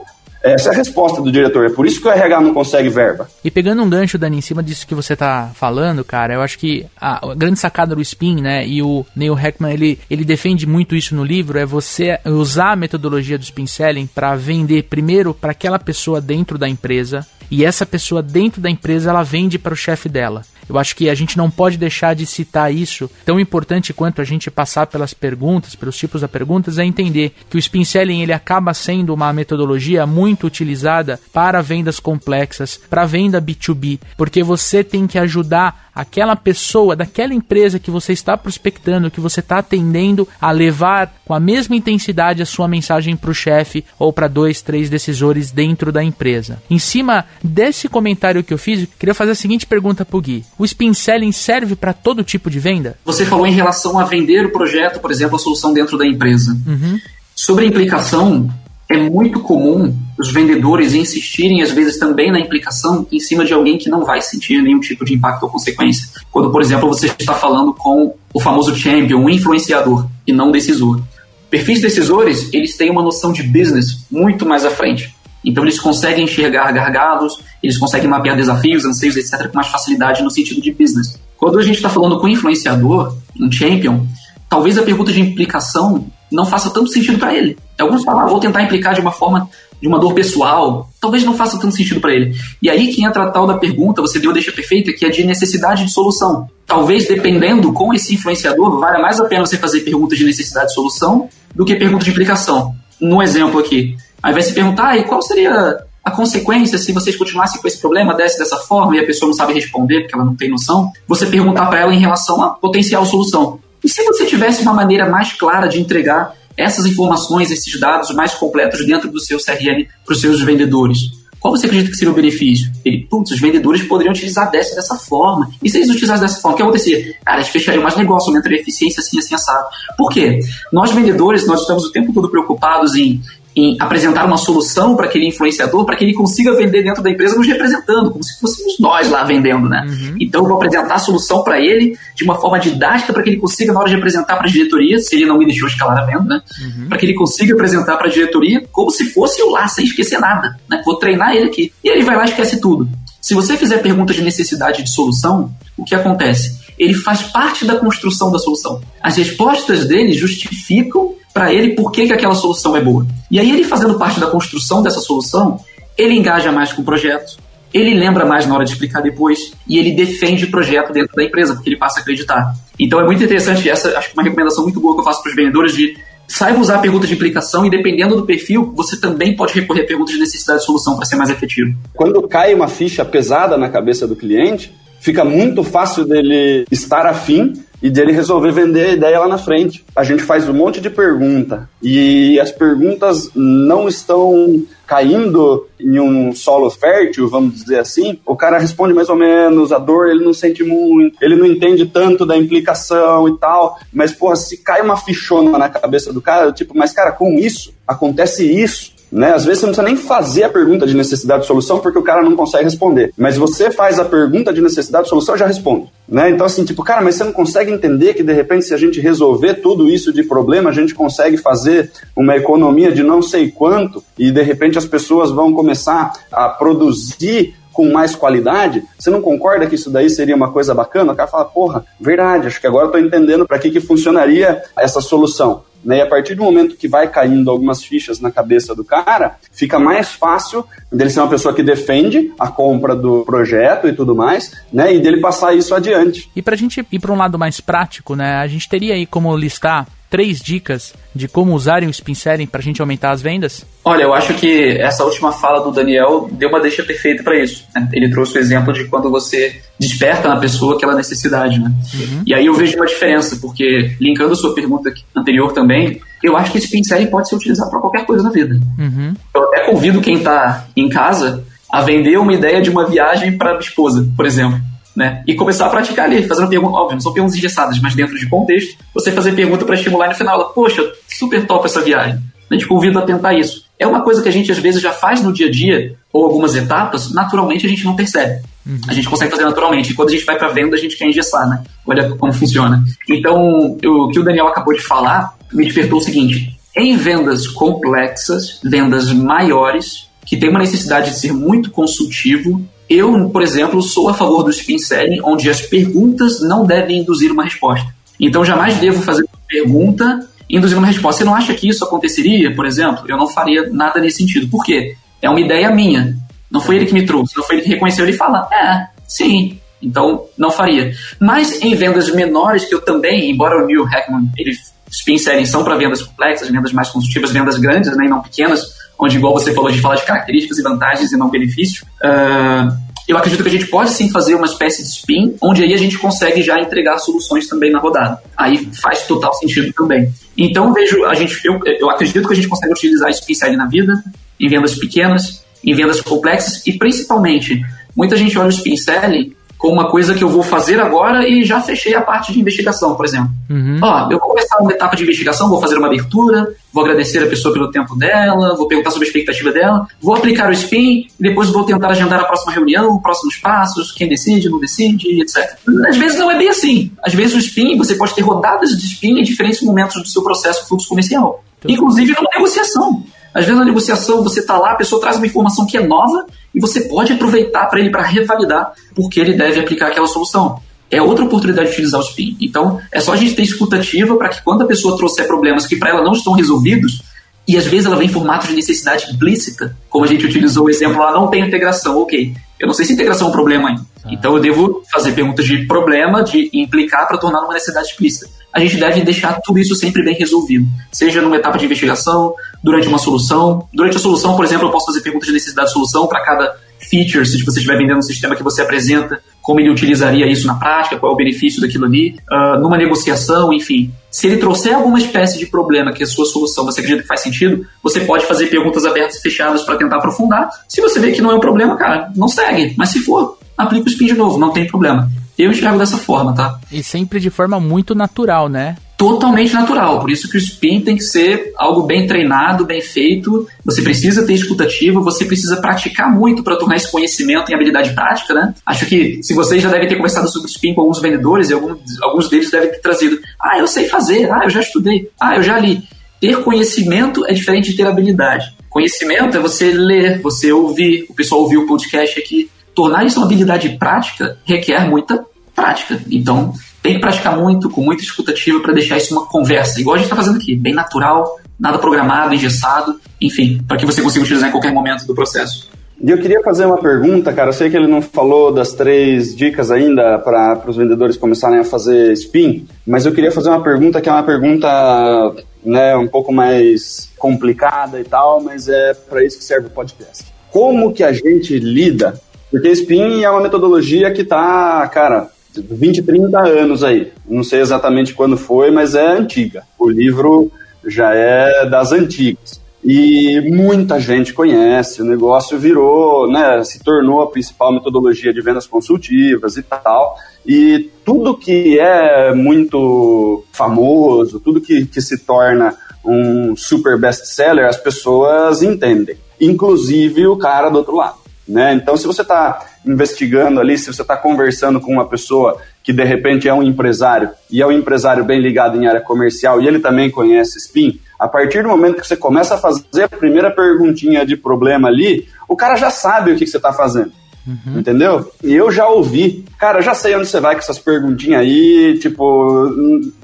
Essa 0.54 0.70
é 0.70 0.74
a 0.74 0.78
resposta 0.78 1.22
do 1.22 1.32
diretor. 1.32 1.66
É 1.66 1.70
por 1.70 1.86
isso 1.86 2.02
que 2.02 2.08
o 2.08 2.12
RH 2.12 2.42
não 2.42 2.54
consegue 2.54 2.90
verba. 2.90 3.30
E 3.44 3.52
pegando 3.52 3.82
um 3.82 3.90
gancho, 3.90 4.18
Dani, 4.18 4.38
em 4.38 4.42
cima 4.42 4.64
disso 4.64 4.88
que 4.88 4.96
você 4.96 5.16
tá 5.16 5.52
falando, 5.54 6.04
cara, 6.04 6.34
eu 6.34 6.42
acho 6.42 6.58
que 6.58 6.86
a, 7.00 7.34
grande 7.36 7.60
sacada 7.60 7.96
do 7.96 8.02
Spin, 8.02 8.42
né, 8.42 8.66
e 8.68 8.82
o 8.82 9.06
Neil 9.16 9.38
Heckman, 9.38 9.74
ele, 9.74 10.00
ele 10.10 10.24
defende 10.24 10.66
muito 10.66 10.96
isso 10.96 11.16
no 11.16 11.24
livro, 11.24 11.58
é 11.58 11.66
você 11.66 12.20
usar 12.26 12.72
a 12.72 12.76
metodologia 12.76 13.38
do 13.38 13.44
Spin 13.44 13.68
Selling 13.68 14.08
para 14.08 14.36
vender 14.36 14.84
primeiro 14.84 15.34
para 15.34 15.52
aquela 15.52 15.80
pessoa 15.80 16.22
dentro 16.22 16.58
da 16.58 16.68
empresa, 16.68 17.26
e 17.50 17.64
essa 17.64 17.86
pessoa 17.86 18.22
dentro 18.22 18.62
da 18.62 18.70
empresa, 18.70 19.10
ela 19.10 19.24
vende 19.24 19.58
para 19.58 19.74
o 19.74 19.78
chefe 19.78 20.10
dela. 20.10 20.44
Eu 20.70 20.78
acho 20.78 20.96
que 20.96 21.10
a 21.10 21.16
gente 21.16 21.38
não 21.38 21.50
pode 21.50 21.78
deixar 21.78 22.14
de 22.14 22.26
citar 22.26 22.74
isso. 22.74 23.10
Tão 23.26 23.40
importante 23.40 23.94
quanto 23.94 24.22
a 24.22 24.24
gente 24.24 24.52
passar 24.52 24.88
pelas 24.88 25.14
perguntas, 25.14 25.76
pelos 25.76 25.98
tipos 25.98 26.22
de 26.22 26.28
perguntas, 26.28 26.78
é 26.78 26.86
entender 26.86 27.34
que 27.50 27.58
o 27.58 27.60
spin 27.60 27.84
selling 27.84 28.22
ele 28.22 28.34
acaba 28.34 28.74
sendo 28.74 29.14
uma 29.14 29.32
metodologia 29.32 30.06
muito 30.06 30.46
utilizada 30.46 31.20
para 31.32 31.62
vendas 31.62 32.00
complexas, 32.00 32.80
para 32.90 33.06
venda 33.06 33.42
B2B, 33.42 34.00
porque 34.18 34.44
você 34.44 34.84
tem 34.84 35.08
que 35.08 35.18
ajudar 35.18 35.87
aquela 35.98 36.36
pessoa 36.36 36.96
daquela 36.96 37.34
empresa 37.34 37.80
que 37.80 37.90
você 37.90 38.14
está 38.14 38.38
prospectando, 38.38 39.10
que 39.10 39.20
você 39.20 39.40
está 39.40 39.58
atendendo, 39.58 40.28
a 40.40 40.52
levar 40.52 41.12
com 41.26 41.34
a 41.34 41.40
mesma 41.40 41.76
intensidade 41.76 42.42
a 42.42 42.46
sua 42.46 42.68
mensagem 42.68 43.16
para 43.16 43.32
o 43.32 43.34
chefe 43.34 43.84
ou 43.98 44.14
para 44.14 44.28
dois, 44.28 44.62
três 44.62 44.92
decisores 44.92 45.50
dentro 45.52 45.92
da 45.92 46.04
empresa. 46.04 46.62
Em 46.70 46.78
cima 46.78 47.26
desse 47.44 47.90
comentário 47.90 48.44
que 48.44 48.54
eu 48.54 48.60
fiz, 48.60 48.88
queria 49.00 49.16
fazer 49.16 49.32
a 49.32 49.36
seguinte 49.36 49.66
pergunta 49.66 50.06
para 50.06 50.18
o 50.18 50.22
Gui: 50.22 50.46
o 50.58 50.64
spin 50.66 50.94
selling 50.94 51.32
serve 51.32 51.76
para 51.76 51.94
todo 51.94 52.24
tipo 52.24 52.50
de 52.50 52.60
venda? 52.60 52.96
Você 53.04 53.26
falou 53.26 53.48
em 53.48 53.54
relação 53.54 53.98
a 53.98 54.04
vender 54.04 54.46
o 54.46 54.52
projeto, 54.52 55.00
por 55.00 55.10
exemplo, 55.10 55.36
a 55.36 55.40
solução 55.40 55.74
dentro 55.74 55.98
da 55.98 56.06
empresa. 56.06 56.56
Uhum. 56.68 57.00
Sobre 57.36 57.66
a 57.66 57.68
implicação, 57.68 58.50
é 58.90 58.98
muito 58.98 59.42
comum 59.42 59.94
os 60.18 60.32
vendedores 60.32 60.94
insistirem, 60.94 61.62
às 61.62 61.72
vezes, 61.72 62.00
também 62.00 62.32
na 62.32 62.40
implicação 62.40 63.06
em 63.12 63.20
cima 63.20 63.46
de 63.46 63.54
alguém 63.54 63.78
que 63.78 63.90
não 63.90 64.06
vai 64.06 64.22
sentir 64.22 64.62
nenhum 64.62 64.80
tipo 64.80 65.06
de 65.06 65.14
impacto 65.14 65.44
ou 65.44 65.50
consequência. 65.50 66.08
Quando, 66.32 66.52
por 66.52 66.62
exemplo, 66.62 66.88
você 66.88 67.08
está 67.08 67.34
falando 67.34 67.74
com 67.74 68.16
o 68.34 68.40
famoso 68.40 68.76
champion, 68.76 69.20
um 69.20 69.30
influenciador, 69.30 70.08
e 70.26 70.34
não 70.34 70.52
decisor. 70.52 71.02
Perfis 71.50 71.82
decisores, 71.82 72.50
eles 72.54 72.76
têm 72.76 72.90
uma 72.90 73.04
noção 73.04 73.32
de 73.32 73.44
business 73.44 74.06
muito 74.10 74.46
mais 74.46 74.66
à 74.66 74.72
frente. 74.72 75.16
Então, 75.44 75.64
eles 75.64 75.80
conseguem 75.80 76.24
enxergar 76.24 76.72
gargalos, 76.72 77.40
eles 77.62 77.78
conseguem 77.78 78.10
mapear 78.10 78.36
desafios, 78.36 78.86
anseios, 78.86 79.16
etc., 79.16 79.48
com 79.48 79.56
mais 79.56 79.68
facilidade 79.68 80.24
no 80.24 80.32
sentido 80.32 80.62
de 80.62 80.72
business. 80.72 81.20
Quando 81.38 81.60
a 81.60 81.62
gente 81.62 81.76
está 81.76 81.90
falando 81.90 82.20
com 82.20 82.26
um 82.26 82.30
influenciador, 82.30 83.16
um 83.40 83.52
champion, 83.52 84.06
talvez 84.50 84.78
a 84.78 84.82
pergunta 84.82 85.12
de 85.12 85.22
implicação 85.22 86.08
não 86.32 86.46
faça 86.46 86.70
tanto 86.70 86.90
sentido 86.90 87.18
para 87.18 87.34
ele. 87.34 87.58
Alguns 87.80 88.04
falam, 88.04 88.22
ah, 88.22 88.28
vou 88.28 88.40
tentar 88.40 88.64
implicar 88.64 88.94
de 88.94 89.02
uma 89.02 89.12
forma, 89.12 89.50
de 89.82 89.88
uma 89.88 90.00
dor 90.00 90.14
pessoal. 90.14 90.90
Talvez 91.00 91.24
não 91.24 91.34
faça 91.36 91.60
tanto 91.60 91.76
sentido 91.76 92.00
para 92.00 92.14
ele. 92.14 92.36
E 92.62 92.70
aí 92.70 92.94
que 92.94 93.04
entra 93.04 93.24
a 93.24 93.32
tal 93.32 93.46
da 93.46 93.58
pergunta, 93.58 94.02
você 94.02 94.20
deu 94.20 94.32
a 94.32 94.34
deixa 94.34 94.52
perfeita, 94.52 94.92
que 94.92 95.06
é 95.06 95.10
de 95.10 95.24
necessidade 95.24 95.86
de 95.86 95.92
solução. 95.92 96.48
Talvez, 96.66 97.08
dependendo 97.08 97.72
com 97.72 97.94
esse 97.94 98.16
influenciador, 98.16 98.80
valha 98.80 99.00
mais 99.00 99.20
a 99.20 99.26
pena 99.26 99.46
você 99.46 99.58
fazer 99.58 99.82
perguntas 99.82 100.18
de 100.18 100.26
necessidade 100.26 100.68
de 100.68 100.74
solução 100.74 101.30
do 101.56 101.64
que 101.64 101.76
perguntas 101.76 102.06
de 102.06 102.12
implicação. 102.12 102.76
No 103.00 103.22
exemplo 103.22 103.60
aqui, 103.60 103.96
aí 104.22 104.34
vai 104.34 104.42
se 104.42 104.54
perguntar, 104.54 104.90
ah, 104.90 104.98
e 104.98 105.04
qual 105.04 105.22
seria 105.22 105.86
a 106.08 106.12
consequência 106.12 106.78
se 106.78 106.94
vocês 106.94 107.18
continuassem 107.18 107.62
com 107.62 107.68
esse 107.68 107.80
problema, 107.80 108.14
desse 108.14 108.40
dessa 108.40 108.56
forma, 108.56 108.96
e 108.96 109.00
a 109.00 109.06
pessoa 109.06 109.28
não 109.28 109.36
sabe 109.36 109.54
responder 109.54 110.02
porque 110.02 110.16
ela 110.16 110.24
não 110.24 110.36
tem 110.36 110.50
noção, 110.50 110.90
você 111.06 111.26
perguntar 111.26 111.66
para 111.66 111.82
ela 111.82 111.94
em 111.94 112.00
relação 112.00 112.42
à 112.42 112.50
potencial 112.52 113.06
solução. 113.06 113.60
E 113.88 113.90
se 113.90 114.04
você 114.04 114.26
tivesse 114.26 114.64
uma 114.64 114.74
maneira 114.74 115.10
mais 115.10 115.32
clara 115.32 115.66
de 115.66 115.80
entregar 115.80 116.36
essas 116.58 116.86
informações, 116.86 117.52
esses 117.52 117.80
dados 117.80 118.14
mais 118.14 118.34
completos 118.34 118.86
dentro 118.86 119.10
do 119.10 119.18
seu 119.18 119.38
CRM 119.40 119.88
para 120.06 120.12
os 120.12 120.20
seus 120.20 120.42
vendedores? 120.42 121.00
Qual 121.40 121.56
você 121.56 121.68
acredita 121.68 121.92
que 121.92 121.96
seria 121.96 122.12
o 122.12 122.16
benefício? 122.16 122.70
Ele, 122.84 123.08
putz, 123.10 123.32
os 123.32 123.40
vendedores 123.40 123.84
poderiam 123.84 124.12
utilizar 124.12 124.52
dessa 124.52 124.76
dessa 124.76 124.96
forma. 124.98 125.50
E 125.64 125.70
se 125.70 125.78
eles 125.78 125.90
utilizassem 125.90 126.22
dessa 126.22 126.42
forma, 126.42 126.56
o 126.56 126.58
que 126.58 126.64
acontecia? 126.64 127.16
Cara, 127.24 127.38
eles 127.38 127.48
fechariam 127.48 127.82
mais 127.82 127.96
negócio, 127.96 128.28
aumentaria 128.28 128.58
a 128.58 128.62
eficiência 128.62 129.00
assim, 129.00 129.20
assim, 129.20 129.34
assado. 129.34 129.70
Por 129.98 130.12
quê? 130.12 130.40
Nós 130.74 130.92
vendedores, 130.92 131.48
nós 131.48 131.62
estamos 131.62 131.86
o 131.86 131.92
tempo 131.94 132.12
todo 132.12 132.30
preocupados 132.30 132.94
em 132.94 133.22
em 133.58 133.76
apresentar 133.80 134.24
uma 134.24 134.38
solução 134.38 134.96
para 134.96 135.08
aquele 135.08 135.28
influenciador, 135.28 135.84
para 135.84 135.96
que 135.96 136.06
ele 136.06 136.14
consiga 136.14 136.56
vender 136.56 136.84
dentro 136.84 137.02
da 137.02 137.10
empresa 137.10 137.36
nos 137.36 137.48
representando, 137.48 138.12
como 138.12 138.24
se 138.24 138.40
fôssemos 138.40 138.78
nós 138.80 139.10
lá 139.10 139.24
vendendo, 139.24 139.68
né? 139.68 139.84
Uhum. 139.90 140.16
Então 140.22 140.44
eu 140.44 140.48
vou 140.48 140.58
apresentar 140.58 140.94
a 140.94 141.00
solução 141.00 141.44
para 141.44 141.60
ele 141.60 141.98
de 142.16 142.24
uma 142.24 142.36
forma 142.36 142.60
didática 142.60 143.12
para 143.12 143.24
que 143.24 143.32
ele 143.32 143.38
consiga, 143.38 143.74
na 143.74 143.80
hora 143.80 143.90
de 143.90 143.96
apresentar 143.96 144.36
para 144.36 144.46
a 144.46 144.52
diretoria, 144.52 145.00
se 145.00 145.16
ele 145.16 145.26
não 145.26 145.40
me 145.40 145.46
deixou 145.46 145.68
escalar 145.68 145.98
a 145.98 146.06
venda, 146.06 146.24
né? 146.24 146.42
Uhum. 146.62 146.88
Para 146.88 147.00
que 147.00 147.06
ele 147.08 147.16
consiga 147.16 147.56
apresentar 147.56 147.98
para 147.98 148.06
a 148.06 148.12
diretoria 148.12 148.64
como 148.72 148.92
se 148.92 149.06
fosse 149.06 149.42
eu 149.42 149.50
lá, 149.50 149.68
sem 149.68 149.86
esquecer 149.86 150.20
nada, 150.20 150.56
né? 150.70 150.84
Vou 150.86 150.98
treinar 150.98 151.36
ele 151.36 151.48
aqui. 151.48 151.74
E 151.84 151.90
ele 151.90 152.04
vai 152.04 152.16
lá 152.16 152.26
e 152.26 152.30
esquece 152.30 152.62
tudo. 152.62 152.88
Se 153.20 153.34
você 153.34 153.58
fizer 153.58 153.80
perguntas 153.80 154.16
de 154.16 154.22
necessidade 154.22 154.84
de 154.84 154.92
solução, 154.92 155.52
o 155.76 155.84
que 155.84 155.96
acontece? 155.96 156.60
Ele 156.78 156.94
faz 156.94 157.24
parte 157.24 157.66
da 157.66 157.76
construção 157.76 158.32
da 158.32 158.38
solução. 158.38 158.80
As 159.02 159.18
respostas 159.18 159.86
dele 159.86 160.14
justificam 160.14 161.16
para 161.34 161.54
ele 161.54 161.76
por 161.76 161.92
que, 161.92 162.08
que 162.08 162.14
aquela 162.14 162.36
solução 162.36 162.76
é 162.76 162.82
boa. 162.82 163.06
E 163.30 163.40
aí, 163.40 163.52
ele 163.52 163.64
fazendo 163.64 163.98
parte 163.98 164.20
da 164.20 164.28
construção 164.28 164.82
dessa 164.82 165.00
solução, 165.00 165.60
ele 165.98 166.14
engaja 166.14 166.52
mais 166.52 166.74
com 166.74 166.82
o 166.82 166.86
projeto, 166.86 167.38
ele 167.74 167.94
lembra 167.94 168.26
mais 168.26 168.46
na 168.48 168.56
hora 168.56 168.66
de 168.66 168.72
explicar 168.72 169.02
depois 169.02 169.52
e 169.68 169.78
ele 169.78 169.92
defende 169.92 170.46
o 170.46 170.52
projeto 170.52 170.94
dentro 170.94 171.16
da 171.16 171.24
empresa, 171.24 171.54
porque 171.54 171.70
ele 171.70 171.78
passa 171.78 172.00
a 172.00 172.02
acreditar. 172.02 172.54
Então 172.80 173.00
é 173.00 173.06
muito 173.06 173.24
interessante, 173.24 173.70
essa 173.70 173.98
acho 173.98 174.10
que 174.10 174.18
é 174.18 174.22
uma 174.22 174.24
recomendação 174.24 174.64
muito 174.64 174.80
boa 174.80 174.96
que 174.96 175.02
eu 175.02 175.06
faço 175.06 175.22
para 175.22 175.30
os 175.30 175.36
vendedores 175.36 175.74
de 175.74 175.98
saiba 176.28 176.60
usar 176.60 176.80
perguntas 176.80 177.08
de 177.08 177.16
implicação 177.16 177.66
e 177.66 177.70
dependendo 177.70 178.16
do 178.16 178.26
perfil, 178.26 178.74
você 178.76 179.00
também 179.00 179.36
pode 179.36 179.54
recorrer 179.54 179.84
a 179.84 179.86
perguntas 179.86 180.14
de 180.14 180.20
necessidade 180.20 180.60
de 180.60 180.66
solução 180.66 180.96
para 180.96 181.06
ser 181.06 181.16
mais 181.16 181.30
efetivo. 181.30 181.74
Quando 181.94 182.22
cai 182.28 182.54
uma 182.54 182.68
ficha 182.68 183.06
pesada 183.06 183.58
na 183.58 183.70
cabeça 183.70 184.06
do 184.06 184.16
cliente, 184.16 184.74
fica 185.00 185.24
muito 185.24 185.64
fácil 185.64 186.06
dele 186.06 186.66
estar 186.72 187.06
afim 187.06 187.54
e 187.82 187.90
dele 187.90 188.12
resolver 188.12 188.52
vender 188.52 188.88
a 188.88 188.94
ideia 188.94 189.20
lá 189.20 189.28
na 189.28 189.38
frente. 189.38 189.86
A 189.96 190.04
gente 190.04 190.24
faz 190.24 190.48
um 190.50 190.54
monte 190.54 190.82
de 190.82 190.90
pergunta 190.90 191.70
e 191.82 192.40
as 192.40 192.52
perguntas 192.52 193.30
não 193.36 193.88
estão 193.88 194.64
caindo 194.86 195.68
em 195.80 196.00
um 196.00 196.34
solo 196.34 196.70
fértil, 196.70 197.30
vamos 197.30 197.56
dizer 197.56 197.80
assim. 197.80 198.20
O 198.26 198.36
cara 198.36 198.58
responde 198.58 198.94
mais 198.94 199.10
ou 199.10 199.16
menos, 199.16 199.72
a 199.72 199.78
dor 199.78 200.10
ele 200.10 200.24
não 200.24 200.34
sente 200.34 200.64
muito, 200.64 201.18
ele 201.22 201.36
não 201.36 201.46
entende 201.46 201.86
tanto 201.86 202.26
da 202.26 202.38
implicação 202.38 203.28
e 203.28 203.38
tal, 203.38 203.78
mas 203.94 204.12
porra, 204.14 204.36
se 204.38 204.58
cai 204.58 204.82
uma 204.82 204.98
fichona 204.98 205.58
na 205.58 205.70
cabeça 205.70 206.12
do 206.12 206.22
cara, 206.22 206.52
tipo, 206.52 206.76
mas 206.76 206.94
cara, 206.94 207.12
com 207.12 207.38
isso 207.38 207.74
acontece 207.86 208.50
isso 208.50 208.97
né? 209.12 209.34
Às 209.34 209.46
vezes 209.46 209.60
você 209.60 209.66
não 209.66 209.74
precisa 209.74 209.88
nem 209.88 209.98
fazer 209.98 210.44
a 210.44 210.50
pergunta 210.50 210.86
de 210.86 210.96
necessidade 210.96 211.42
de 211.42 211.48
solução 211.48 211.80
porque 211.80 211.98
o 211.98 212.04
cara 212.04 212.22
não 212.22 212.36
consegue 212.36 212.66
responder. 212.66 213.14
Mas 213.18 213.38
você 213.38 213.72
faz 213.72 214.00
a 214.00 214.06
pergunta 214.06 214.54
de 214.54 214.62
necessidade 214.62 215.06
de 215.06 215.10
solução 215.10 215.36
e 215.36 215.40
já 215.40 215.48
responde. 215.48 215.88
Né? 216.08 216.30
Então, 216.30 216.46
assim, 216.46 216.64
tipo, 216.64 216.84
cara, 216.84 217.02
mas 217.02 217.16
você 217.16 217.24
não 217.24 217.34
consegue 217.34 217.72
entender 217.72 218.14
que 218.14 218.24
de 218.24 218.34
repente, 218.34 218.66
se 218.66 218.74
a 218.74 218.78
gente 218.78 219.00
resolver 219.00 219.56
tudo 219.56 219.90
isso 219.90 220.14
de 220.14 220.24
problema, 220.24 220.70
a 220.70 220.74
gente 220.74 220.94
consegue 220.94 221.38
fazer 221.38 221.92
uma 222.16 222.36
economia 222.36 222.92
de 222.92 223.04
não 223.04 223.22
sei 223.22 223.52
quanto 223.52 224.04
e 224.18 224.32
de 224.32 224.42
repente 224.42 224.78
as 224.78 224.86
pessoas 224.86 225.32
vão 225.32 225.54
começar 225.54 226.14
a 226.32 226.50
produzir 226.50 227.56
com 227.78 227.92
mais 227.92 228.16
qualidade, 228.16 228.84
você 228.98 229.12
não 229.12 229.22
concorda 229.22 229.68
que 229.68 229.76
isso 229.76 229.92
daí 229.92 230.10
seria 230.10 230.36
uma 230.36 230.52
coisa 230.52 230.74
bacana? 230.74 231.14
O 231.14 231.16
cara 231.16 231.30
fala, 231.30 231.46
porra, 231.46 231.86
verdade, 232.00 232.48
acho 232.48 232.60
que 232.60 232.66
agora 232.66 232.88
eu 232.88 232.92
tô 232.92 232.98
entendendo 232.98 233.46
para 233.46 233.60
que, 233.60 233.70
que 233.70 233.80
funcionaria 233.80 234.64
essa 234.76 235.00
solução. 235.00 235.62
Né? 235.84 235.98
E 235.98 236.02
a 236.02 236.08
partir 236.08 236.36
do 236.36 236.44
momento 236.44 236.76
que 236.76 236.88
vai 236.88 237.08
caindo 237.10 237.50
algumas 237.50 237.84
fichas 237.84 238.20
na 238.20 238.32
cabeça 238.32 238.76
do 238.76 238.84
cara, 238.84 239.38
fica 239.52 239.80
mais 239.80 240.12
fácil 240.12 240.66
dele 240.92 241.10
ser 241.10 241.20
uma 241.22 241.30
pessoa 241.30 241.54
que 241.54 241.64
defende 241.64 242.32
a 242.40 242.48
compra 242.48 242.96
do 242.96 243.24
projeto 243.24 243.88
e 243.88 243.94
tudo 243.94 244.16
mais, 244.16 244.54
né? 244.72 244.94
E 244.94 245.00
dele 245.00 245.22
passar 245.22 245.54
isso 245.54 245.74
adiante. 245.74 246.30
E 246.36 246.42
para 246.42 246.56
a 246.56 246.58
gente 246.58 246.86
ir 246.92 247.00
para 247.00 247.12
um 247.12 247.18
lado 247.18 247.38
mais 247.38 247.60
prático, 247.60 248.16
né? 248.16 248.36
A 248.38 248.48
gente 248.48 248.68
teria 248.68 248.94
aí 248.94 249.06
como 249.06 249.36
listar 249.36 249.88
três 250.10 250.40
dicas 250.40 250.94
de 251.18 251.28
como 251.28 251.54
usarem 251.54 251.90
o 251.90 251.92
Spin 251.92 252.14
Selling 252.14 252.46
para 252.46 252.62
a 252.62 252.64
gente 252.64 252.80
aumentar 252.80 253.12
as 253.12 253.22
vendas? 253.22 253.66
Olha, 253.84 254.04
eu 254.04 254.14
acho 254.14 254.34
que 254.36 254.78
essa 254.80 255.04
última 255.04 255.32
fala 255.32 255.62
do 255.62 255.72
Daniel 255.72 256.30
deu 256.32 256.50
uma 256.50 256.62
deixa 256.62 256.84
perfeita 256.84 257.24
para 257.24 257.38
isso. 257.38 257.66
Né? 257.76 257.90
Ele 257.92 258.10
trouxe 258.10 258.38
o 258.38 258.40
exemplo 258.40 258.72
de 258.72 258.86
quando 258.86 259.10
você 259.10 259.60
desperta 259.80 260.28
na 260.28 260.38
pessoa 260.38 260.76
aquela 260.76 260.96
necessidade, 260.96 261.60
né? 261.60 261.72
Uhum. 261.94 262.24
E 262.26 262.34
aí 262.34 262.46
eu 262.46 262.54
vejo 262.54 262.76
uma 262.76 262.86
diferença, 262.86 263.38
porque 263.42 263.96
linkando 264.00 264.34
a 264.34 264.36
sua 264.36 264.54
pergunta 264.54 264.94
anterior 265.16 265.52
também, 265.52 266.00
eu 266.24 266.38
acho 266.38 266.52
que 266.52 266.58
esse 266.58 266.68
Spin 266.68 266.84
Selling 266.84 267.08
pode 267.08 267.28
ser 267.28 267.36
utilizado 267.36 267.70
para 267.70 267.80
qualquer 267.80 268.06
coisa 268.06 268.24
na 268.24 268.30
vida. 268.30 268.60
Uhum. 268.78 269.14
Eu 269.36 269.44
até 269.44 269.66
convido 269.66 270.02
quem 270.02 270.18
está 270.18 270.66
em 270.76 270.88
casa 270.88 271.44
a 271.70 271.82
vender 271.82 272.18
uma 272.18 272.34
ideia 272.34 272.62
de 272.62 272.70
uma 272.70 272.86
viagem 272.86 273.38
para 273.38 273.58
a 273.58 273.60
esposa, 273.60 274.08
por 274.16 274.26
exemplo 274.26 274.62
né? 274.98 275.22
E 275.28 275.36
começar 275.36 275.68
a 275.68 275.70
praticar 275.70 276.06
ali, 276.06 276.28
fazendo 276.28 276.50
perguntas, 276.50 276.76
óbvio, 276.76 276.96
não 276.96 277.02
são 277.02 277.14
perguntas 277.14 277.38
engessadas, 277.38 277.80
mas 277.80 277.94
dentro 277.94 278.18
de 278.18 278.28
contexto, 278.28 278.76
você 278.96 279.12
fazer 279.12 279.34
pergunta 279.34 279.64
para 279.64 279.76
estimular 279.76 280.10
no 280.10 280.16
final, 280.16 280.34
ela, 280.34 280.50
poxa, 280.50 280.92
super 281.08 281.46
top 281.46 281.68
essa 281.68 281.82
viagem. 281.82 282.20
A 282.50 282.54
gente 282.56 282.66
convida 282.66 282.98
a 282.98 283.04
tentar 283.04 283.36
isso. 283.36 283.66
É 283.78 283.86
uma 283.86 284.02
coisa 284.02 284.24
que 284.24 284.30
a 284.30 284.32
gente 284.32 284.52
às 284.52 284.58
vezes 284.58 284.82
já 284.82 284.92
faz 284.92 285.22
no 285.22 285.32
dia 285.32 285.50
a 285.50 285.52
dia, 285.52 285.96
ou 286.12 286.26
algumas 286.26 286.56
etapas, 286.56 287.14
naturalmente 287.14 287.64
a 287.68 287.70
gente 287.70 287.86
não 287.86 287.96
percebe. 287.96 288.42
Uhum. 288.66 288.80
A 288.88 288.94
gente 288.94 289.08
consegue 289.08 289.30
fazer 289.30 289.46
naturalmente. 289.46 289.92
E 289.92 289.94
quando 289.94 290.10
a 290.10 290.14
gente 290.14 290.26
vai 290.26 290.36
para 290.36 290.48
venda, 290.48 290.76
a 290.76 290.80
gente 290.80 290.98
quer 290.98 291.06
engessar, 291.06 291.48
né? 291.48 291.64
Olha 291.86 292.10
como 292.16 292.34
funciona. 292.34 292.84
Então, 293.08 293.78
o 293.86 294.10
que 294.10 294.20
o 294.20 294.24
Daniel 294.24 294.48
acabou 294.48 294.74
de 294.74 294.82
falar 294.82 295.38
me 295.54 295.64
despertou 295.64 296.00
o 296.00 296.02
seguinte: 296.02 296.58
em 296.76 296.98
vendas 296.98 297.46
complexas, 297.46 298.60
vendas 298.64 299.14
maiores, 299.14 300.08
que 300.26 300.38
tem 300.38 300.50
uma 300.50 300.60
necessidade 300.60 301.12
de 301.12 301.20
ser 301.20 301.34
muito 301.34 301.70
consultivo, 301.70 302.68
eu, 302.90 303.30
por 303.30 303.42
exemplo, 303.42 303.82
sou 303.82 304.10
a 304.10 304.14
favor 304.14 304.44
do 304.44 304.50
spin 304.50 304.78
selling, 304.78 305.22
onde 305.24 305.50
as 305.50 305.62
perguntas 305.62 306.42
não 306.42 306.66
devem 306.66 307.00
induzir 307.00 307.32
uma 307.32 307.44
resposta. 307.44 307.94
Então, 308.20 308.44
jamais 308.44 308.78
devo 308.78 309.02
fazer 309.02 309.24
uma 309.24 309.40
pergunta 309.48 310.28
induzir 310.50 310.78
uma 310.78 310.88
resposta. 310.88 311.20
Você 311.20 311.26
não 311.26 311.36
acha 311.36 311.54
que 311.54 311.68
isso 311.68 311.84
aconteceria, 311.84 312.56
por 312.56 312.66
exemplo? 312.66 313.04
Eu 313.08 313.18
não 313.18 313.28
faria 313.28 313.70
nada 313.70 314.00
nesse 314.00 314.18
sentido. 314.18 314.48
Por 314.48 314.64
quê? 314.64 314.96
É 315.22 315.30
uma 315.30 315.40
ideia 315.40 315.70
minha. 315.70 316.16
Não 316.50 316.62
foi 316.62 316.78
ele 316.78 316.86
que 316.86 316.94
me 316.94 317.06
trouxe, 317.06 317.36
não 317.36 317.44
foi 317.44 317.58
ele 317.58 317.64
que 317.64 317.70
reconheceu. 317.70 318.06
Ele 318.06 318.16
fala, 318.16 318.48
é, 318.52 318.88
sim. 319.08 319.60
Então, 319.82 320.26
não 320.38 320.50
faria. 320.50 320.94
Mas 321.20 321.62
em 321.62 321.76
vendas 321.76 322.10
menores, 322.14 322.66
que 322.66 322.74
eu 322.74 322.82
também, 322.82 323.30
embora 323.30 323.62
o 323.62 323.68
Neil 323.68 323.84
Hackman, 323.84 324.30
ele 324.38 324.52
spin 324.90 325.18
selling 325.18 325.46
são 325.46 325.64
para 325.64 325.76
vendas 325.76 326.02
complexas, 326.02 326.50
vendas 326.50 326.72
mais 326.72 326.90
consultivas, 326.90 327.32
vendas 327.32 327.58
grandes, 327.58 327.96
né, 327.96 328.06
e 328.06 328.10
não 328.10 328.22
pequenas, 328.22 328.77
onde, 329.00 329.18
igual 329.18 329.34
você 329.34 329.54
falou, 329.54 329.70
a 329.70 329.72
gente 329.72 329.82
fala 329.82 329.96
de 329.96 330.04
características 330.04 330.58
e 330.58 330.64
vantagens 330.64 331.12
e 331.12 331.18
não 331.18 331.30
benefício. 331.30 331.86
Uh, 332.04 332.88
eu 333.08 333.18
acredito 333.18 333.42
que 333.42 333.48
a 333.48 333.52
gente 333.52 333.68
pode 333.68 333.92
sim 333.92 334.10
fazer 334.10 334.36
uma 334.36 334.46
espécie 334.46 334.84
de 334.84 334.90
spin, 334.90 335.36
onde 335.42 335.64
aí 335.64 335.74
a 335.74 335.78
gente 335.78 335.98
consegue 335.98 336.42
já 336.42 336.60
entregar 336.60 336.98
soluções 336.98 337.48
também 337.48 337.72
na 337.72 337.80
rodada. 337.80 338.22
Aí 338.36 338.70
faz 338.82 339.08
total 339.08 339.34
sentido 339.34 339.72
também. 339.72 340.12
Então 340.38 340.74
vejo, 340.74 341.06
a 341.06 341.14
gente, 341.14 341.40
eu, 341.46 341.58
eu 341.80 341.90
acredito 341.90 342.28
que 342.28 342.34
a 342.34 342.36
gente 342.36 342.50
consegue 342.50 342.74
utilizar 342.74 343.10
spin 343.12 343.34
selling 343.34 343.56
na 343.56 343.66
vida, 343.66 344.04
em 344.38 344.50
vendas 344.50 344.76
pequenas, 344.76 345.46
em 345.64 345.74
vendas 345.74 346.02
complexas 346.02 346.66
e 346.68 346.74
principalmente, 346.74 347.62
muita 347.96 348.18
gente 348.18 348.38
olha 348.38 348.48
o 348.48 348.52
spin 348.52 348.76
selling 348.76 349.37
com 349.58 349.70
uma 349.70 349.90
coisa 349.90 350.14
que 350.14 350.24
eu 350.24 350.30
vou 350.30 350.44
fazer 350.44 350.80
agora 350.80 351.28
e 351.28 351.44
já 351.44 351.60
fechei 351.60 351.96
a 351.96 352.02
parte 352.02 352.32
de 352.32 352.40
investigação, 352.40 352.96
por 352.96 353.06
exemplo. 353.06 353.30
Uhum. 353.50 353.80
Ó, 353.82 354.08
eu 354.12 354.20
vou 354.20 354.30
começar 354.30 354.58
uma 354.60 354.72
etapa 354.72 354.96
de 354.96 355.04
investigação, 355.04 355.50
vou 355.50 355.60
fazer 355.60 355.78
uma 355.78 355.88
abertura, 355.88 356.54
vou 356.72 356.84
agradecer 356.84 357.24
a 357.24 357.28
pessoa 357.28 357.54
pelo 357.54 357.72
tempo 357.72 357.96
dela, 357.96 358.56
vou 358.56 358.68
perguntar 358.68 358.92
sobre 358.92 359.08
a 359.08 359.10
expectativa 359.10 359.52
dela, 359.52 359.88
vou 360.00 360.16
aplicar 360.16 360.50
o 360.50 360.56
SPIN, 360.56 361.08
depois 361.20 361.50
vou 361.50 361.64
tentar 361.64 361.90
agendar 361.90 362.20
a 362.20 362.26
próxima 362.26 362.52
reunião, 362.52 363.00
próximos 363.00 363.36
passos, 363.38 363.92
quem 363.92 364.08
decide, 364.08 364.50
não 364.50 364.60
decide, 364.60 365.22
etc. 365.22 365.58
Às 365.88 365.98
vezes 365.98 366.20
não 366.20 366.30
é 366.30 366.38
bem 366.38 366.50
assim. 366.50 366.92
Às 367.02 367.14
vezes 367.14 367.36
o 367.36 367.42
SPIN, 367.42 367.78
você 367.78 367.96
pode 367.96 368.14
ter 368.14 368.22
rodadas 368.22 368.70
de 368.70 368.86
SPIN 368.86 369.20
em 369.20 369.24
diferentes 369.24 369.62
momentos 369.62 370.02
do 370.02 370.08
seu 370.08 370.22
processo 370.22 370.68
fluxo 370.68 370.88
comercial. 370.88 371.44
Inclusive 371.68 372.14
numa 372.14 372.30
negociação. 372.36 373.04
Às 373.34 373.46
vezes 373.46 373.60
na 373.60 373.66
negociação 373.66 374.24
você 374.24 374.40
está 374.40 374.58
lá, 374.58 374.72
a 374.72 374.76
pessoa 374.76 375.02
traz 375.02 375.18
uma 375.18 375.26
informação 375.26 375.66
que 375.66 375.78
é 375.78 375.86
nova 375.86 376.26
e 376.58 376.60
você 376.60 376.82
pode 376.82 377.14
aproveitar 377.14 377.68
para 377.68 377.80
ele 377.80 377.92
para 377.92 378.02
revalidar 378.02 378.74
porque 378.96 379.20
ele 379.20 379.34
deve 379.34 379.60
aplicar 379.60 379.90
aquela 379.90 380.08
solução. 380.08 380.60
É 380.90 381.00
outra 381.00 381.24
oportunidade 381.24 381.68
de 381.68 381.74
utilizar 381.74 382.00
o 382.00 382.04
SPIN. 382.04 382.36
Então, 382.42 382.82
é 382.92 383.00
só 383.00 383.14
a 383.14 383.16
gente 383.16 383.36
ter 383.36 383.44
escutativa 383.44 384.18
para 384.18 384.30
que 384.30 384.42
quando 384.42 384.64
a 384.64 384.66
pessoa 384.66 384.98
trouxer 384.98 385.28
problemas 385.28 385.68
que 385.68 385.76
para 385.76 385.92
ela 385.92 386.04
não 386.04 386.14
estão 386.14 386.34
resolvidos, 386.34 387.04
e 387.48 387.56
às 387.56 387.68
vezes 387.68 387.86
ela 387.86 387.96
vem 387.96 388.08
em 388.08 388.12
formato 388.12 388.48
de 388.48 388.54
necessidade 388.54 389.14
implícita, 389.14 389.78
como 389.88 390.04
a 390.04 390.08
gente 390.08 390.26
utilizou 390.26 390.66
o 390.66 390.70
exemplo 390.70 390.98
lá, 390.98 391.14
não 391.14 391.28
tem 391.28 391.46
integração, 391.46 392.02
ok. 392.02 392.34
Eu 392.60 392.66
não 392.66 392.74
sei 392.74 392.86
se 392.86 392.94
integração 392.94 393.28
é 393.28 393.30
um 393.30 393.34
problema 393.34 393.70
ainda. 393.70 393.86
Ah. 394.04 394.10
Então 394.12 394.36
eu 394.36 394.42
devo 394.42 394.82
fazer 394.92 395.12
perguntas 395.12 395.46
de 395.46 395.68
problema, 395.68 396.24
de 396.24 396.50
implicar 396.54 397.08
para 397.08 397.20
tornar 397.20 397.42
uma 397.42 397.54
necessidade 397.54 397.90
explícita. 397.90 398.28
A 398.58 398.60
gente 398.60 398.78
deve 398.78 399.02
deixar 399.02 399.40
tudo 399.44 399.60
isso 399.60 399.76
sempre 399.76 400.04
bem 400.04 400.16
resolvido, 400.16 400.66
seja 400.92 401.22
numa 401.22 401.36
etapa 401.36 401.60
de 401.60 401.66
investigação, 401.66 402.34
durante 402.64 402.88
uma 402.88 402.98
solução. 402.98 403.68
Durante 403.72 403.98
a 403.98 404.00
solução, 404.00 404.36
por 404.36 404.44
exemplo, 404.44 404.66
eu 404.68 404.72
posso 404.72 404.88
fazer 404.88 405.02
perguntas 405.02 405.28
de 405.28 405.34
necessidade 405.34 405.68
de 405.68 405.74
solução 405.74 406.08
para 406.08 406.26
cada 406.26 406.56
feature, 406.80 407.24
se 407.24 407.44
você 407.46 407.60
estiver 407.60 407.78
vendendo 407.78 408.00
um 408.00 408.02
sistema 408.02 408.36
que 408.36 408.42
você 408.42 408.64
apresenta, 408.64 409.22
como 409.44 409.60
ele 409.60 409.70
utilizaria 409.70 410.26
isso 410.26 410.48
na 410.48 410.56
prática, 410.56 410.98
qual 410.98 411.12
é 411.12 411.14
o 411.14 411.18
benefício 411.18 411.62
daquilo 411.62 411.86
ali, 411.86 412.16
uh, 412.32 412.60
numa 412.60 412.78
negociação, 412.78 413.54
enfim. 413.54 413.92
Se 414.10 414.26
ele 414.26 414.38
trouxer 414.38 414.74
alguma 414.74 414.98
espécie 414.98 415.38
de 415.38 415.46
problema 415.46 415.94
que 415.94 416.02
a 416.02 416.08
sua 416.08 416.26
solução 416.26 416.66
você 416.66 416.80
acredita 416.80 417.04
que 417.04 417.08
faz 417.08 417.22
sentido, 417.22 417.64
você 417.84 418.00
pode 418.00 418.26
fazer 418.26 418.48
perguntas 418.48 418.86
abertas 418.86 419.18
e 419.18 419.22
fechadas 419.22 419.62
para 419.62 419.78
tentar 419.78 419.98
aprofundar. 419.98 420.50
Se 420.68 420.82
você 420.82 421.00
vê 421.00 421.12
que 421.12 421.22
não 421.22 421.30
é 421.30 421.36
um 421.36 421.40
problema, 421.40 421.78
cara, 421.78 422.12
não 422.16 422.28
segue. 422.28 422.74
Mas 422.76 422.90
se 422.90 423.02
for, 423.02 423.38
aplica 423.56 423.86
o 423.86 423.90
spin 423.90 424.08
de 424.08 424.16
novo, 424.16 424.40
não 424.40 424.52
tem 424.52 424.66
problema. 424.66 425.08
Eu 425.38 425.52
enxergo 425.52 425.78
dessa 425.78 425.98
forma, 425.98 426.34
tá? 426.34 426.60
E 426.72 426.82
sempre 426.82 427.20
de 427.20 427.30
forma 427.30 427.60
muito 427.60 427.94
natural, 427.94 428.50
né? 428.50 428.76
totalmente 428.98 429.54
natural. 429.54 430.00
Por 430.00 430.10
isso 430.10 430.28
que 430.28 430.36
o 430.36 430.40
spin 430.40 430.82
tem 430.82 430.98
que 430.98 431.04
ser 431.04 431.54
algo 431.56 431.84
bem 431.84 432.08
treinado, 432.08 432.66
bem 432.66 432.82
feito. 432.82 433.48
Você 433.64 433.84
precisa 433.84 434.26
ter 434.26 434.34
escutativa, 434.34 435.00
você 435.00 435.24
precisa 435.24 435.58
praticar 435.58 436.12
muito 436.12 436.44
para 436.44 436.56
tornar 436.56 436.76
esse 436.76 436.92
conhecimento 436.92 437.52
em 437.52 437.56
habilidade 437.56 437.94
prática, 437.94 438.34
né? 438.34 438.56
Acho 438.66 438.88
que 438.88 439.20
se 439.22 439.36
vocês 439.36 439.62
já 439.62 439.70
devem 439.70 439.88
ter 439.88 439.96
conversado 439.96 440.28
sobre 440.28 440.50
spin 440.50 440.74
com 440.74 440.82
alguns 440.82 441.00
vendedores 441.00 441.52
e 441.52 441.54
alguns, 441.54 441.80
alguns 442.02 442.28
deles 442.28 442.50
devem 442.50 442.72
ter 442.72 442.80
trazido, 442.80 443.20
ah, 443.40 443.60
eu 443.60 443.68
sei 443.68 443.88
fazer, 443.88 444.32
ah, 444.32 444.42
eu 444.46 444.50
já 444.50 444.62
estudei, 444.62 445.12
ah, 445.22 445.36
eu 445.36 445.44
já 445.44 445.60
li. 445.60 445.84
Ter 446.20 446.42
conhecimento 446.42 447.24
é 447.28 447.34
diferente 447.34 447.70
de 447.70 447.78
ter 447.78 447.86
habilidade. 447.86 448.52
Conhecimento 448.68 449.38
é 449.38 449.40
você 449.40 449.72
ler, 449.72 450.20
você 450.22 450.52
ouvir, 450.52 451.06
o 451.08 451.14
pessoal 451.14 451.42
ouvir 451.42 451.58
o 451.58 451.68
podcast 451.68 452.20
aqui. 452.20 452.50
Tornar 452.78 453.04
isso 453.06 453.18
uma 453.20 453.26
habilidade 453.26 453.70
prática 453.70 454.38
requer 454.46 454.88
muita 454.88 455.26
prática. 455.56 456.00
Então, 456.12 456.54
tem 456.84 456.94
que 456.94 457.00
praticar 457.00 457.36
muito, 457.36 457.72
com 457.72 457.82
muita 457.82 458.04
escutativa, 458.04 458.60
para 458.60 458.72
deixar 458.72 458.98
isso 458.98 459.16
uma 459.16 459.26
conversa, 459.26 459.82
igual 459.82 459.96
a 459.96 459.98
gente 459.98 460.06
está 460.06 460.16
fazendo 460.16 460.38
aqui, 460.38 460.56
bem 460.56 460.76
natural, 460.76 461.40
nada 461.60 461.80
programado, 461.80 462.36
engessado, 462.36 463.00
enfim, 463.20 463.60
para 463.68 463.78
que 463.78 463.86
você 463.88 464.00
consiga 464.00 464.24
utilizar 464.24 464.50
em 464.50 464.52
qualquer 464.52 464.72
momento 464.72 465.08
do 465.08 465.16
processo. 465.16 465.72
E 466.00 466.12
eu 466.12 466.20
queria 466.20 466.40
fazer 466.44 466.68
uma 466.68 466.78
pergunta, 466.78 467.34
cara. 467.34 467.50
Eu 467.50 467.54
sei 467.54 467.72
que 467.72 467.76
ele 467.76 467.88
não 467.88 468.00
falou 468.00 468.54
das 468.54 468.74
três 468.74 469.36
dicas 469.36 469.72
ainda 469.72 470.20
para 470.20 470.62
os 470.68 470.78
vendedores 470.78 471.18
começarem 471.18 471.58
a 471.58 471.64
fazer 471.64 472.14
spin, 472.14 472.68
mas 472.86 473.08
eu 473.08 473.12
queria 473.12 473.32
fazer 473.32 473.50
uma 473.50 473.64
pergunta 473.64 474.00
que 474.00 474.08
é 474.08 474.12
uma 474.12 474.22
pergunta 474.22 475.34
né, 475.66 475.98
um 475.98 476.08
pouco 476.08 476.32
mais 476.32 477.12
complicada 477.18 478.00
e 478.00 478.04
tal, 478.04 478.40
mas 478.40 478.70
é 478.70 478.94
para 478.94 479.24
isso 479.24 479.40
que 479.40 479.44
serve 479.44 479.66
o 479.66 479.72
podcast. 479.72 480.26
Como 480.52 480.94
que 480.94 481.04
a 481.04 481.12
gente 481.12 481.58
lida? 481.58 482.22
Porque 482.50 482.70
spin 482.70 483.24
é 483.24 483.30
uma 483.30 483.42
metodologia 483.42 484.12
que 484.12 484.24
tá, 484.24 484.88
cara, 484.88 485.30
20, 485.56 486.04
30 486.04 486.40
anos 486.40 486.84
aí. 486.84 487.12
Não 487.28 487.44
sei 487.44 487.60
exatamente 487.62 488.14
quando 488.14 488.38
foi, 488.38 488.72
mas 488.72 488.96
é 488.96 489.08
antiga. 489.08 489.64
O 489.78 489.90
livro 489.90 490.52
já 490.86 491.14
é 491.14 491.68
das 491.70 491.92
antigas. 491.92 492.62
E 492.84 493.42
muita 493.52 494.00
gente 494.00 494.34
conhece, 494.34 495.02
o 495.02 495.06
negócio 495.06 495.58
virou, 495.58 496.32
né, 496.32 496.64
se 496.64 496.80
tornou 496.80 497.22
a 497.22 497.30
principal 497.30 497.74
metodologia 497.74 498.34
de 498.34 498.40
vendas 498.40 498.66
consultivas 498.66 499.58
e 499.58 499.64
tal. 499.64 500.16
E 500.46 500.90
tudo 501.04 501.38
que 501.38 501.78
é 501.78 502.34
muito 502.34 503.44
famoso, 503.52 504.40
tudo 504.40 504.62
que, 504.62 504.86
que 504.86 505.02
se 505.02 505.18
torna 505.18 505.76
um 506.06 506.56
super 506.56 506.98
best-seller, 506.98 507.66
as 507.68 507.76
pessoas 507.76 508.62
entendem. 508.62 509.18
Inclusive 509.42 510.26
o 510.28 510.38
cara 510.38 510.70
do 510.70 510.78
outro 510.78 510.96
lado. 510.96 511.27
Né? 511.48 511.74
Então, 511.74 511.96
se 511.96 512.06
você 512.06 512.24
está 512.24 512.60
investigando 512.86 513.62
ali, 513.62 513.78
se 513.78 513.92
você 513.92 514.02
está 514.02 514.18
conversando 514.18 514.82
com 514.82 514.92
uma 514.92 515.08
pessoa 515.08 515.58
que 515.82 515.94
de 515.94 516.04
repente 516.04 516.50
é 516.50 516.54
um 516.54 516.62
empresário 516.62 517.30
e 517.50 517.62
é 517.62 517.66
um 517.66 517.72
empresário 517.72 518.26
bem 518.26 518.42
ligado 518.42 518.76
em 518.76 518.86
área 518.86 519.00
comercial 519.00 519.62
e 519.62 519.68
ele 519.68 519.80
também 519.80 520.12
conhece 520.12 520.60
SPIN, 520.60 521.00
a 521.18 521.28
partir 521.28 521.64
do 521.64 521.70
momento 521.70 522.02
que 522.02 522.08
você 522.08 522.18
começa 522.18 522.56
a 522.56 522.58
fazer 522.58 523.04
a 523.04 523.10
primeira 523.10 523.50
perguntinha 523.50 524.26
de 524.26 524.36
problema 524.36 524.90
ali, 524.90 525.28
o 525.48 525.56
cara 525.56 525.78
já 525.78 525.90
sabe 525.90 526.32
o 526.32 526.36
que, 526.36 526.44
que 526.44 526.52
você 526.52 526.58
está 526.58 526.74
fazendo. 526.74 527.12
Uhum. 527.48 527.80
Entendeu? 527.80 528.30
E 528.44 528.54
eu 528.54 528.70
já 528.70 528.90
ouvi. 528.90 529.46
Cara, 529.58 529.82
já 529.82 529.94
sei 529.94 530.14
onde 530.16 530.28
você 530.28 530.42
vai 530.42 530.56
com 530.56 530.60
essas 530.60 530.78
perguntinhas 530.78 531.40
aí, 531.40 531.98
tipo, 531.98 532.70